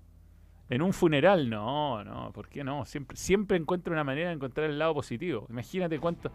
En 0.69 0.82
un 0.82 0.93
funeral, 0.93 1.51
no, 1.51 2.05
no. 2.05 2.31
¿Por 2.32 2.48
qué 2.48 2.62
no? 2.62 2.85
Siempre, 2.85 3.16
siempre 3.16 3.57
encuentro 3.57 3.93
una 3.93 4.05
manera 4.05 4.28
de 4.28 4.35
encontrar 4.35 4.70
el 4.70 4.78
lado 4.78 4.94
positivo. 4.94 5.47
Imagínate 5.51 5.98
cuánto. 5.98 6.31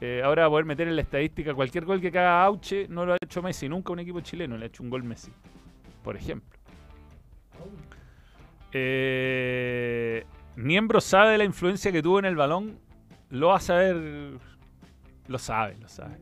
Eh, 0.00 0.22
ahora 0.24 0.42
va 0.42 0.46
a 0.46 0.50
poder 0.50 0.64
meter 0.64 0.88
en 0.88 0.96
la 0.96 1.02
estadística 1.02 1.54
cualquier 1.54 1.84
gol 1.84 2.00
que 2.00 2.08
haga 2.08 2.44
Auche 2.44 2.86
no 2.88 3.04
lo 3.04 3.14
ha 3.14 3.18
hecho 3.20 3.42
Messi. 3.42 3.68
Nunca 3.68 3.92
un 3.92 3.98
equipo 3.98 4.20
chileno 4.20 4.56
le 4.56 4.64
ha 4.64 4.68
hecho 4.68 4.82
un 4.82 4.90
gol 4.90 5.02
Messi. 5.02 5.32
Por 6.04 6.16
ejemplo. 6.16 6.58
Eh, 8.72 10.24
Miembro 10.56 11.00
sabe 11.00 11.32
de 11.32 11.38
la 11.38 11.44
influencia 11.44 11.90
que 11.90 12.02
tuvo 12.02 12.18
en 12.18 12.26
el 12.26 12.36
balón. 12.36 12.78
Lo 13.30 13.48
va 13.48 13.56
a 13.56 13.60
saber. 13.60 14.38
Lo 15.26 15.38
sabe, 15.38 15.76
lo 15.80 15.88
sabe. 15.88 16.18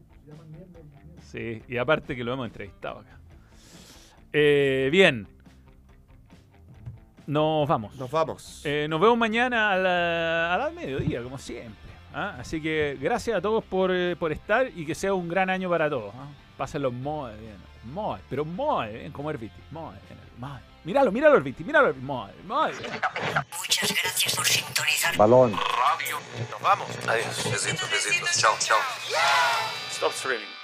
Sí, 1.20 1.62
y 1.68 1.76
aparte 1.76 2.16
que 2.16 2.24
lo 2.24 2.32
hemos 2.32 2.46
entrevistado 2.46 3.00
acá. 3.00 3.18
Eh, 4.32 4.88
bien. 4.90 5.26
Nos 7.26 7.68
vamos. 7.68 7.96
Nos 7.96 8.10
vamos. 8.10 8.62
Eh, 8.64 8.86
nos 8.88 9.00
vemos 9.00 9.18
mañana 9.18 9.72
a 9.72 9.76
la, 9.76 10.54
a 10.54 10.58
la 10.58 10.70
mediodía, 10.70 11.22
como 11.22 11.38
siempre. 11.38 11.95
¿Ah? 12.16 12.36
Así 12.40 12.60
que 12.60 12.98
gracias 13.00 13.36
a 13.36 13.40
todos 13.40 13.62
por, 13.62 13.90
eh, 13.92 14.16
por 14.16 14.32
estar 14.32 14.68
y 14.74 14.84
que 14.84 14.94
sea 14.94 15.14
un 15.14 15.28
gran 15.28 15.50
año 15.50 15.68
para 15.68 15.88
todos. 15.88 16.12
¿ah? 16.16 16.26
Pásenlo 16.56 16.90
muy 16.90 17.30
bien. 17.34 17.56
Muy, 17.84 18.18
pero 18.28 18.44
muy 18.44 18.88
bien, 18.88 19.12
como 19.12 19.30
Herbiti. 19.30 19.60
Muy 19.70 19.94
bien. 20.08 20.20
Muy. 20.38 20.58
Míralo, 20.84 21.12
míralo, 21.12 21.36
Herbiti. 21.36 21.62
Míralo. 21.62 21.94
Muy, 21.94 22.30
muy 22.46 22.72
bien. 22.72 22.90
Muchas 23.58 23.94
gracias 24.02 24.34
por 24.34 24.46
sintonizar. 24.46 25.16
Balón. 25.16 25.52
Nos 25.52 26.60
vamos. 26.60 26.88
Adiós. 27.06 27.50
Besitos, 27.50 27.90
besitos. 27.90 28.38
Chao, 28.38 28.54
chao. 28.58 28.78
Stop 29.90 30.12
streaming. 30.12 30.55